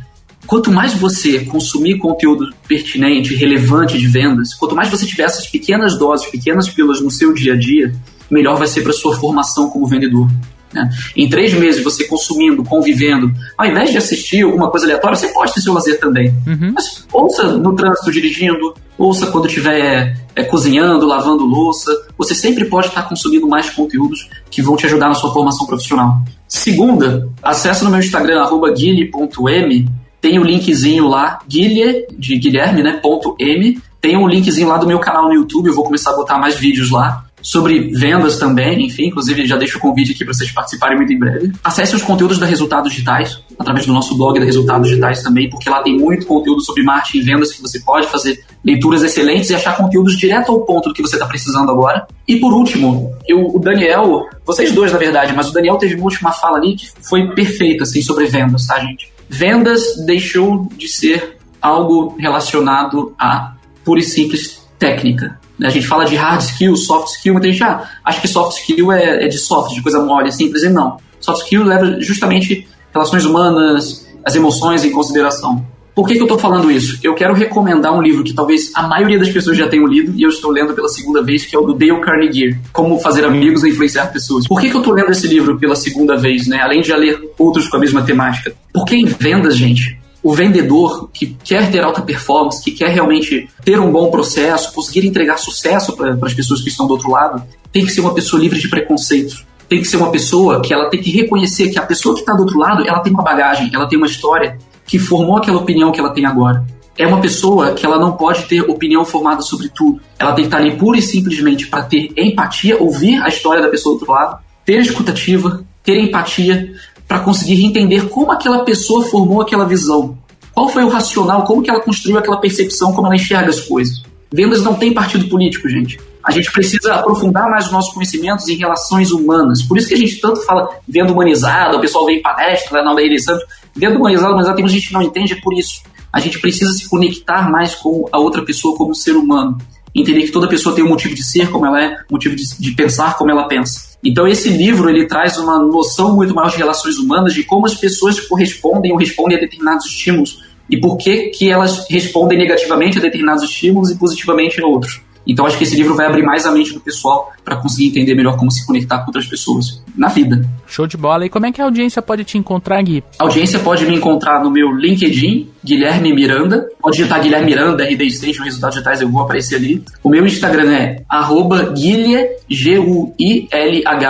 quanto 0.47 0.71
mais 0.71 0.95
você 0.95 1.41
consumir 1.41 1.99
conteúdo 1.99 2.51
pertinente, 2.67 3.35
relevante 3.35 3.95
de 3.95 4.07
vendas, 4.07 4.55
quanto 4.55 4.75
mais 4.75 4.89
você 4.89 5.05
tiver 5.05 5.25
essas 5.25 5.45
pequenas 5.45 5.99
doses, 5.99 6.25
pequenas 6.31 6.67
pílulas 6.67 6.99
no 6.99 7.11
seu 7.11 7.31
dia 7.31 7.53
a 7.53 7.55
dia, 7.55 7.93
melhor 8.31 8.57
vai 8.57 8.65
ser 8.65 8.81
para 8.81 8.91
sua 8.91 9.15
formação 9.15 9.69
como 9.69 9.85
vendedor. 9.85 10.27
Né? 10.73 10.89
Em 11.15 11.29
três 11.29 11.53
meses, 11.53 11.83
você 11.83 12.05
consumindo, 12.05 12.63
convivendo, 12.63 13.31
ao 13.57 13.65
invés 13.65 13.91
de 13.91 13.97
assistir 13.97 14.43
alguma 14.43 14.69
coisa 14.69 14.85
aleatória, 14.85 15.15
você 15.15 15.27
pode 15.27 15.53
ter 15.53 15.61
seu 15.61 15.73
lazer 15.73 15.99
também. 15.99 16.33
Uhum. 16.47 16.73
Mas 16.73 17.05
ouça 17.11 17.57
no 17.57 17.75
trânsito 17.75 18.11
dirigindo, 18.11 18.73
ouça 18.97 19.27
quando 19.27 19.47
estiver 19.47 20.17
é, 20.35 20.43
cozinhando, 20.43 21.05
lavando 21.05 21.45
louça. 21.45 21.91
Você 22.17 22.33
sempre 22.33 22.65
pode 22.65 22.87
estar 22.87 23.03
consumindo 23.03 23.47
mais 23.47 23.69
conteúdos 23.69 24.29
que 24.49 24.61
vão 24.61 24.75
te 24.75 24.85
ajudar 24.85 25.07
na 25.07 25.15
sua 25.15 25.31
formação 25.31 25.67
profissional. 25.67 26.21
Segunda, 26.47 27.29
acesse 27.41 27.83
no 27.83 27.89
meu 27.89 27.99
Instagram, 27.99 28.43
guilhe.m, 28.75 29.89
tem 30.21 30.39
o 30.39 30.41
um 30.41 30.45
linkzinho 30.45 31.07
lá, 31.07 31.39
guilhe, 31.47 32.07
de 32.17 32.37
Guilherme, 32.37 32.81
né, 32.81 32.99
ponto 33.01 33.35
M, 33.39 33.77
tem 33.99 34.15
um 34.17 34.27
linkzinho 34.27 34.67
lá 34.67 34.77
do 34.77 34.87
meu 34.87 34.99
canal 34.99 35.27
no 35.27 35.33
YouTube, 35.33 35.67
eu 35.67 35.75
vou 35.75 35.83
começar 35.83 36.11
a 36.11 36.15
botar 36.15 36.37
mais 36.37 36.55
vídeos 36.55 36.91
lá 36.91 37.25
sobre 37.43 37.91
vendas 37.91 38.37
também, 38.37 38.85
enfim, 38.85 39.07
inclusive 39.07 39.45
já 39.45 39.57
deixo 39.57 39.77
o 39.77 39.81
convite 39.81 40.13
aqui 40.13 40.23
para 40.23 40.33
vocês 40.33 40.49
participarem 40.49 40.95
muito 40.95 41.11
em 41.11 41.19
breve. 41.19 41.51
Acesse 41.61 41.93
os 41.93 42.01
conteúdos 42.01 42.39
da 42.39 42.45
Resultados 42.45 42.91
Digitais, 42.91 43.43
através 43.59 43.85
do 43.85 43.91
nosso 43.91 44.17
blog 44.17 44.39
da 44.39 44.45
Resultados 44.45 44.87
Digitais 44.87 45.21
também, 45.21 45.49
porque 45.49 45.69
lá 45.69 45.83
tem 45.83 45.97
muito 45.97 46.25
conteúdo 46.25 46.61
sobre 46.61 46.83
marketing 46.83 47.17
e 47.17 47.21
vendas 47.21 47.51
que 47.51 47.61
você 47.61 47.81
pode 47.81 48.07
fazer 48.07 48.43
leituras 48.63 49.03
excelentes 49.03 49.49
e 49.49 49.55
achar 49.55 49.75
conteúdos 49.75 50.17
direto 50.17 50.53
ao 50.53 50.61
ponto 50.61 50.87
do 50.87 50.95
que 50.95 51.01
você 51.01 51.15
está 51.15 51.27
precisando 51.27 51.69
agora. 51.69 52.07
E 52.25 52.37
por 52.37 52.53
último, 52.53 53.13
eu, 53.27 53.53
o 53.53 53.59
Daniel, 53.59 54.25
vocês 54.45 54.71
dois 54.71 54.93
na 54.93 54.97
verdade, 54.97 55.33
mas 55.33 55.49
o 55.49 55.53
Daniel 55.53 55.75
teve 55.75 55.95
uma 55.95 56.05
última 56.05 56.31
fala 56.31 56.57
ali 56.57 56.77
que 56.77 56.87
foi 57.01 57.27
perfeita, 57.35 57.83
assim, 57.83 58.01
sobre 58.01 58.25
vendas, 58.25 58.65
tá, 58.65 58.79
gente? 58.79 59.11
Vendas 59.29 59.83
deixou 60.05 60.69
de 60.77 60.87
ser 60.87 61.37
algo 61.61 62.15
relacionado 62.17 63.13
a 63.19 63.53
pura 63.83 63.99
e 63.99 64.03
simples 64.03 64.63
técnica 64.79 65.42
a 65.61 65.69
gente 65.69 65.87
fala 65.87 66.05
de 66.05 66.15
hard 66.15 66.41
skill, 66.41 66.75
soft 66.75 67.09
skill, 67.15 67.33
muita 67.33 67.51
gente 67.51 67.63
ah, 67.63 67.87
acha 68.03 68.19
que 68.19 68.27
soft 68.27 68.57
skill 68.57 68.91
é, 68.91 69.25
é 69.25 69.27
de 69.27 69.37
soft, 69.37 69.73
de 69.73 69.81
coisa 69.81 70.03
mole, 70.03 70.31
simples, 70.31 70.63
e 70.63 70.69
não. 70.69 70.97
Soft 71.19 71.43
skill 71.43 71.63
leva 71.63 72.01
justamente 72.01 72.67
relações 72.91 73.25
humanas, 73.25 74.07
as 74.25 74.35
emoções 74.35 74.83
em 74.83 74.91
consideração. 74.91 75.65
Por 75.95 76.07
que, 76.07 76.15
que 76.15 76.21
eu 76.21 76.25
estou 76.25 76.39
falando 76.39 76.71
isso? 76.71 76.99
Eu 77.03 77.13
quero 77.13 77.35
recomendar 77.35 77.93
um 77.93 78.01
livro 78.01 78.23
que 78.23 78.33
talvez 78.33 78.71
a 78.73 78.87
maioria 78.87 79.19
das 79.19 79.29
pessoas 79.29 79.55
já 79.55 79.67
tenham 79.67 79.85
lido 79.85 80.11
e 80.15 80.23
eu 80.23 80.29
estou 80.29 80.49
lendo 80.49 80.73
pela 80.73 80.89
segunda 80.89 81.21
vez, 81.21 81.45
que 81.45 81.55
é 81.55 81.59
o 81.59 81.61
do 81.61 81.73
Dale 81.73 82.01
Carnegie, 82.01 82.57
Como 82.71 82.99
Fazer 82.99 83.23
Amigos 83.23 83.63
e 83.63 83.69
Influenciar 83.69 84.07
Pessoas. 84.07 84.47
Por 84.47 84.59
que, 84.59 84.71
que 84.71 84.75
eu 84.75 84.79
estou 84.79 84.93
lendo 84.93 85.11
esse 85.11 85.27
livro 85.27 85.59
pela 85.59 85.75
segunda 85.75 86.17
vez, 86.17 86.47
né? 86.47 86.61
além 86.61 86.81
de 86.81 86.87
já 86.87 86.97
ler 86.97 87.19
outros 87.37 87.67
com 87.67 87.77
a 87.77 87.79
mesma 87.79 88.01
temática? 88.01 88.55
Porque 88.73 88.95
em 88.95 89.05
vendas, 89.05 89.55
gente, 89.55 89.99
o 90.23 90.33
vendedor 90.33 91.09
que 91.11 91.35
quer 91.43 91.69
ter 91.69 91.83
alta 91.83 92.01
performance, 92.01 92.63
que 92.63 92.71
quer 92.71 92.89
realmente 92.89 93.49
ter 93.63 93.77
um 93.79 93.91
bom 93.91 94.09
processo, 94.09 94.73
conseguir 94.73 95.05
entregar 95.05 95.37
sucesso 95.37 95.93
para 95.97 96.17
as 96.23 96.33
pessoas 96.33 96.61
que 96.61 96.69
estão 96.69 96.87
do 96.87 96.93
outro 96.93 97.11
lado, 97.11 97.43
tem 97.73 97.85
que 97.85 97.91
ser 97.91 97.99
uma 97.99 98.13
pessoa 98.13 98.41
livre 98.41 98.57
de 98.57 98.69
preconceitos. 98.69 99.45
Tem 99.67 99.81
que 99.81 99.87
ser 99.87 99.97
uma 99.97 100.11
pessoa 100.11 100.61
que 100.61 100.73
ela 100.73 100.89
tem 100.89 101.01
que 101.01 101.11
reconhecer 101.11 101.69
que 101.69 101.77
a 101.77 101.81
pessoa 101.81 102.15
que 102.15 102.21
está 102.21 102.33
do 102.33 102.43
outro 102.43 102.57
lado, 102.57 102.87
ela 102.87 102.99
tem 102.99 103.11
uma 103.11 103.23
bagagem, 103.23 103.69
ela 103.73 103.87
tem 103.87 103.97
uma 103.97 104.07
história 104.07 104.57
que 104.85 104.97
formou 104.97 105.37
aquela 105.37 105.57
opinião 105.57 105.91
que 105.91 105.99
ela 105.99 106.11
tem 106.11 106.25
agora. 106.25 106.65
É 106.97 107.07
uma 107.07 107.19
pessoa 107.19 107.73
que 107.73 107.85
ela 107.85 107.97
não 107.97 108.13
pode 108.13 108.43
ter 108.43 108.61
opinião 108.61 109.03
formada 109.03 109.41
sobre 109.41 109.67
tudo. 109.69 109.99
Ela 110.19 110.33
tem 110.33 110.43
que 110.43 110.47
estar 110.47 110.59
ali 110.59 110.75
pura 110.77 110.97
e 110.97 111.01
simplesmente 111.01 111.67
para 111.67 111.83
ter 111.83 112.13
empatia, 112.15 112.77
ouvir 112.81 113.21
a 113.21 113.27
história 113.27 113.61
da 113.61 113.67
pessoa 113.67 113.95
do 113.95 113.99
outro 113.99 114.11
lado, 114.13 114.39
ter 114.63 114.79
escutativa, 114.79 115.65
ter 115.83 115.99
empatia, 115.99 116.71
para 117.13 117.19
conseguir 117.19 117.63
entender 117.63 118.09
como 118.09 118.31
aquela 118.31 118.65
pessoa 118.65 119.05
formou 119.05 119.39
aquela 119.39 119.65
visão. 119.65 120.17
Qual 120.51 120.67
foi 120.67 120.83
o 120.83 120.89
racional, 120.89 121.43
como 121.43 121.61
que 121.61 121.69
ela 121.69 121.79
construiu 121.79 122.17
aquela 122.17 122.37
percepção, 122.37 122.91
como 122.91 123.05
ela 123.05 123.15
enxerga 123.15 123.51
as 123.51 123.59
coisas. 123.59 124.01
Vendas 124.33 124.63
não 124.63 124.73
tem 124.73 124.91
partido 124.91 125.27
político, 125.27 125.69
gente. 125.69 125.99
A 126.23 126.31
gente 126.31 126.51
precisa 126.51 126.95
aprofundar 126.95 127.47
mais 127.51 127.67
os 127.67 127.71
nossos 127.71 127.93
conhecimentos 127.93 128.47
em 128.47 128.55
relações 128.55 129.11
humanas. 129.11 129.61
Por 129.61 129.77
isso 129.77 129.89
que 129.89 129.93
a 129.93 129.97
gente 129.97 130.19
tanto 130.19 130.41
fala 130.41 130.67
venda 130.89 131.13
humanizada, 131.13 131.77
o 131.77 131.81
pessoal 131.81 132.07
vem 132.07 132.17
em 132.17 132.21
palestra, 132.23 132.79
né, 132.79 132.83
na 132.83 132.95
Daíra 132.95 133.19
Santos. 133.19 133.45
Venda 133.75 133.95
humanizada, 133.95 134.29
humanizada, 134.29 134.57
tem 134.57 134.67
gente 134.67 134.87
que 134.87 134.93
não 134.93 135.03
entende, 135.03 135.33
é 135.33 135.39
por 135.39 135.53
isso. 135.53 135.83
A 136.11 136.19
gente 136.19 136.39
precisa 136.39 136.71
se 136.73 136.89
conectar 136.89 137.47
mais 137.47 137.75
com 137.75 138.09
a 138.11 138.17
outra 138.17 138.41
pessoa 138.41 138.75
como 138.75 138.95
ser 138.95 139.11
humano 139.11 139.59
entender 139.93 140.23
que 140.23 140.31
toda 140.31 140.47
pessoa 140.47 140.73
tem 140.73 140.83
um 140.83 140.89
motivo 140.89 141.13
de 141.13 141.23
ser 141.23 141.51
como 141.51 141.67
ela 141.67 141.79
é, 141.79 141.97
motivo 142.09 142.35
de, 142.35 142.43
de, 142.57 142.71
pensar 142.71 143.15
como 143.15 143.29
ela 143.29 143.47
pensa. 143.47 143.92
Então 144.03 144.27
esse 144.27 144.49
livro 144.49 144.89
ele 144.89 145.05
traz 145.05 145.37
uma 145.37 145.59
noção 145.59 146.15
muito 146.15 146.33
maior 146.33 146.49
de 146.49 146.57
relações 146.57 146.97
humanas, 146.97 147.33
de 147.33 147.43
como 147.43 147.65
as 147.65 147.75
pessoas 147.75 148.19
correspondem 148.19 148.91
ou 148.91 148.97
respondem 148.97 149.37
a 149.37 149.39
determinados 149.39 149.85
estímulos 149.85 150.43
e 150.69 150.77
por 150.77 150.97
que 150.97 151.29
que 151.29 151.49
elas 151.49 151.87
respondem 151.89 152.37
negativamente 152.37 152.97
a 152.97 153.01
determinados 153.01 153.43
estímulos 153.43 153.91
e 153.91 153.95
positivamente 153.95 154.61
a 154.61 154.67
outros. 154.67 155.01
Então 155.25 155.45
acho 155.45 155.57
que 155.57 155.63
esse 155.63 155.75
livro 155.75 155.95
vai 155.95 156.05
abrir 156.05 156.23
mais 156.23 156.45
a 156.45 156.51
mente 156.51 156.73
do 156.73 156.79
pessoal 156.79 157.31
para 157.43 157.57
conseguir 157.57 157.87
entender 157.87 158.15
melhor 158.15 158.37
como 158.37 158.51
se 158.51 158.65
conectar 158.65 158.99
com 158.99 159.07
outras 159.07 159.25
pessoas 159.25 159.83
na 159.95 160.07
vida. 160.07 160.47
Show 160.67 160.87
de 160.87 160.97
bola. 160.97 161.25
E 161.25 161.29
como 161.29 161.45
é 161.45 161.51
que 161.51 161.61
a 161.61 161.65
audiência 161.65 162.01
pode 162.01 162.23
te 162.23 162.37
encontrar, 162.37 162.81
Gui? 162.81 163.03
A 163.19 163.23
audiência 163.23 163.59
pode 163.59 163.85
me 163.85 163.95
encontrar 163.95 164.43
no 164.43 164.49
meu 164.49 164.71
LinkedIn, 164.71 165.49
Guilherme 165.63 166.13
Miranda. 166.13 166.67
Pode 166.81 166.97
digitar 166.97 167.21
Guilherme 167.21 167.45
Miranda, 167.45 167.83
RD 167.83 168.09
Station, 168.09 168.43
resultados 168.43 168.75
digitais, 168.75 169.01
eu 169.01 169.09
vou 169.09 169.21
aparecer 169.21 169.55
ali. 169.55 169.83
O 170.03 170.09
meu 170.09 170.25
Instagram 170.25 170.71
é 170.71 171.03
arroba 171.07 171.71
Guilhe, 171.71 172.27
G-U-I-L-H-E.M 172.49 174.03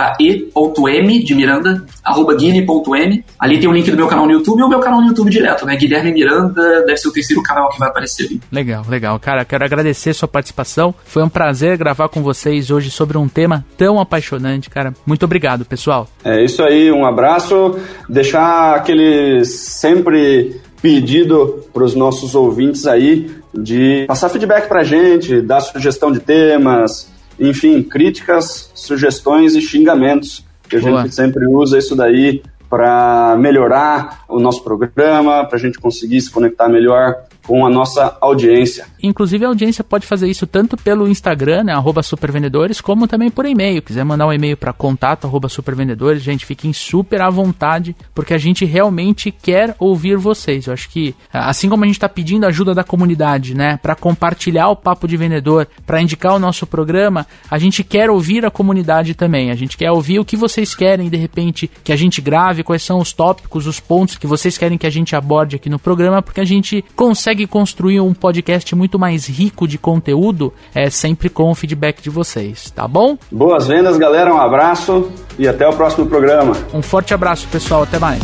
de 1.24 1.34
Miranda, 1.34 1.84
arroba 2.02 2.34
guilhe.m. 2.34 3.24
Ali 3.38 3.58
tem 3.58 3.68
o 3.68 3.72
link 3.72 3.90
do 3.90 3.96
meu 3.96 4.06
canal 4.06 4.26
no 4.26 4.32
YouTube 4.32 4.60
e 4.60 4.62
o 4.62 4.68
meu 4.68 4.80
canal 4.80 5.00
no 5.00 5.08
YouTube 5.08 5.30
direto, 5.30 5.66
né? 5.66 5.76
Guilherme 5.76 6.12
Miranda 6.12 6.84
deve 6.84 6.96
ser 6.96 7.08
o 7.08 7.12
terceiro 7.12 7.42
canal 7.42 7.68
que 7.70 7.78
vai 7.78 7.88
aparecer 7.88 8.26
ali. 8.26 8.40
Legal, 8.50 8.84
legal. 8.88 9.18
Cara, 9.18 9.44
quero 9.44 9.64
agradecer 9.64 10.14
sua 10.14 10.28
participação. 10.28 10.94
Foi 11.04 11.22
um 11.22 11.28
prazer 11.28 11.76
gravar 11.76 12.08
com 12.08 12.22
vocês 12.22 12.70
hoje 12.70 12.90
sobre 12.90 13.16
um 13.24 13.28
tema 13.28 13.64
tão 13.76 13.98
apaixonante, 14.00 14.70
cara. 14.70 14.94
Muito 15.06 15.24
obrigado, 15.24 15.64
pessoal. 15.64 16.08
É 16.24 16.44
isso 16.44 16.62
aí, 16.62 16.92
um 16.92 17.04
abraço. 17.04 17.78
Deixar 18.08 18.74
aquele 18.74 19.44
sempre 19.44 20.60
pedido 20.80 21.64
para 21.72 21.82
os 21.82 21.94
nossos 21.94 22.34
ouvintes 22.34 22.86
aí 22.86 23.30
de 23.54 24.04
passar 24.06 24.28
feedback 24.28 24.68
para 24.68 24.80
a 24.80 24.84
gente, 24.84 25.40
dar 25.40 25.60
sugestão 25.60 26.12
de 26.12 26.20
temas, 26.20 27.10
enfim, 27.40 27.82
críticas, 27.82 28.70
sugestões 28.74 29.54
e 29.54 29.62
xingamentos. 29.62 30.44
Que 30.68 30.76
a 30.76 30.80
Boa. 30.80 31.02
gente 31.02 31.14
sempre 31.14 31.46
usa 31.46 31.78
isso 31.78 31.96
daí 31.96 32.42
para 32.68 33.36
melhorar 33.38 34.24
o 34.28 34.40
nosso 34.40 34.62
programa, 34.62 35.44
para 35.46 35.56
a 35.56 35.60
gente 35.60 35.78
conseguir 35.78 36.20
se 36.20 36.30
conectar 36.30 36.68
melhor 36.68 37.14
com 37.46 37.66
a 37.66 37.70
nossa 37.70 38.16
audiência. 38.20 38.86
Inclusive, 39.02 39.44
a 39.44 39.48
audiência 39.48 39.84
pode 39.84 40.06
fazer 40.06 40.28
isso 40.28 40.46
tanto 40.46 40.76
pelo 40.76 41.08
Instagram, 41.08 41.64
né, 41.64 41.72
supervendedores, 42.02 42.80
como 42.80 43.06
também 43.06 43.30
por 43.30 43.44
e-mail. 43.46 43.82
Quiser 43.82 44.04
mandar 44.04 44.26
um 44.26 44.32
e-mail 44.32 44.56
para 44.56 44.72
contato, 44.72 45.26
arroba 45.26 45.48
supervendedores, 45.48 46.22
gente, 46.22 46.46
fiquem 46.46 46.72
super 46.72 47.20
à 47.20 47.30
vontade, 47.30 47.94
porque 48.14 48.34
a 48.34 48.38
gente 48.38 48.64
realmente 48.64 49.30
quer 49.30 49.76
ouvir 49.78 50.16
vocês. 50.16 50.66
Eu 50.66 50.72
acho 50.72 50.88
que, 50.88 51.14
assim 51.32 51.68
como 51.68 51.84
a 51.84 51.86
gente 51.86 51.96
está 51.96 52.08
pedindo 52.08 52.46
ajuda 52.46 52.74
da 52.74 52.82
comunidade, 52.82 53.54
né, 53.54 53.78
para 53.82 53.94
compartilhar 53.94 54.68
o 54.68 54.76
Papo 54.76 55.06
de 55.06 55.16
Vendedor, 55.16 55.66
para 55.86 56.00
indicar 56.00 56.34
o 56.34 56.38
nosso 56.38 56.66
programa, 56.66 57.26
a 57.50 57.58
gente 57.58 57.84
quer 57.84 58.08
ouvir 58.10 58.44
a 58.46 58.50
comunidade 58.50 59.14
também. 59.14 59.50
A 59.50 59.54
gente 59.54 59.76
quer 59.76 59.90
ouvir 59.90 60.18
o 60.18 60.24
que 60.24 60.36
vocês 60.36 60.74
querem, 60.74 61.10
de 61.10 61.16
repente, 61.16 61.70
que 61.82 61.92
a 61.92 61.96
gente 61.96 62.20
grave, 62.20 62.62
quais 62.62 62.82
são 62.82 62.98
os 62.98 63.12
tópicos, 63.12 63.66
os 63.66 63.80
pontos 63.80 64.16
que 64.16 64.26
vocês 64.26 64.56
querem 64.56 64.78
que 64.78 64.86
a 64.86 64.90
gente 64.90 65.14
aborde 65.14 65.56
aqui 65.56 65.68
no 65.68 65.78
programa, 65.78 66.22
porque 66.22 66.40
a 66.40 66.44
gente 66.44 66.84
consegue 66.96 67.33
consegue 67.34 67.46
construir 67.46 68.00
um 68.00 68.14
podcast 68.14 68.74
muito 68.76 68.98
mais 68.98 69.26
rico 69.26 69.66
de 69.66 69.76
conteúdo, 69.76 70.52
é 70.74 70.88
sempre 70.88 71.28
com 71.28 71.50
o 71.50 71.54
feedback 71.54 72.00
de 72.00 72.08
vocês, 72.08 72.70
tá 72.70 72.86
bom? 72.86 73.18
Boas 73.30 73.66
vendas, 73.66 73.96
galera. 73.96 74.32
Um 74.32 74.40
abraço 74.40 75.10
e 75.38 75.48
até 75.48 75.66
o 75.66 75.72
próximo 75.72 76.06
programa. 76.06 76.56
Um 76.72 76.80
forte 76.80 77.12
abraço, 77.12 77.48
pessoal. 77.48 77.82
Até 77.82 77.98
mais. 77.98 78.22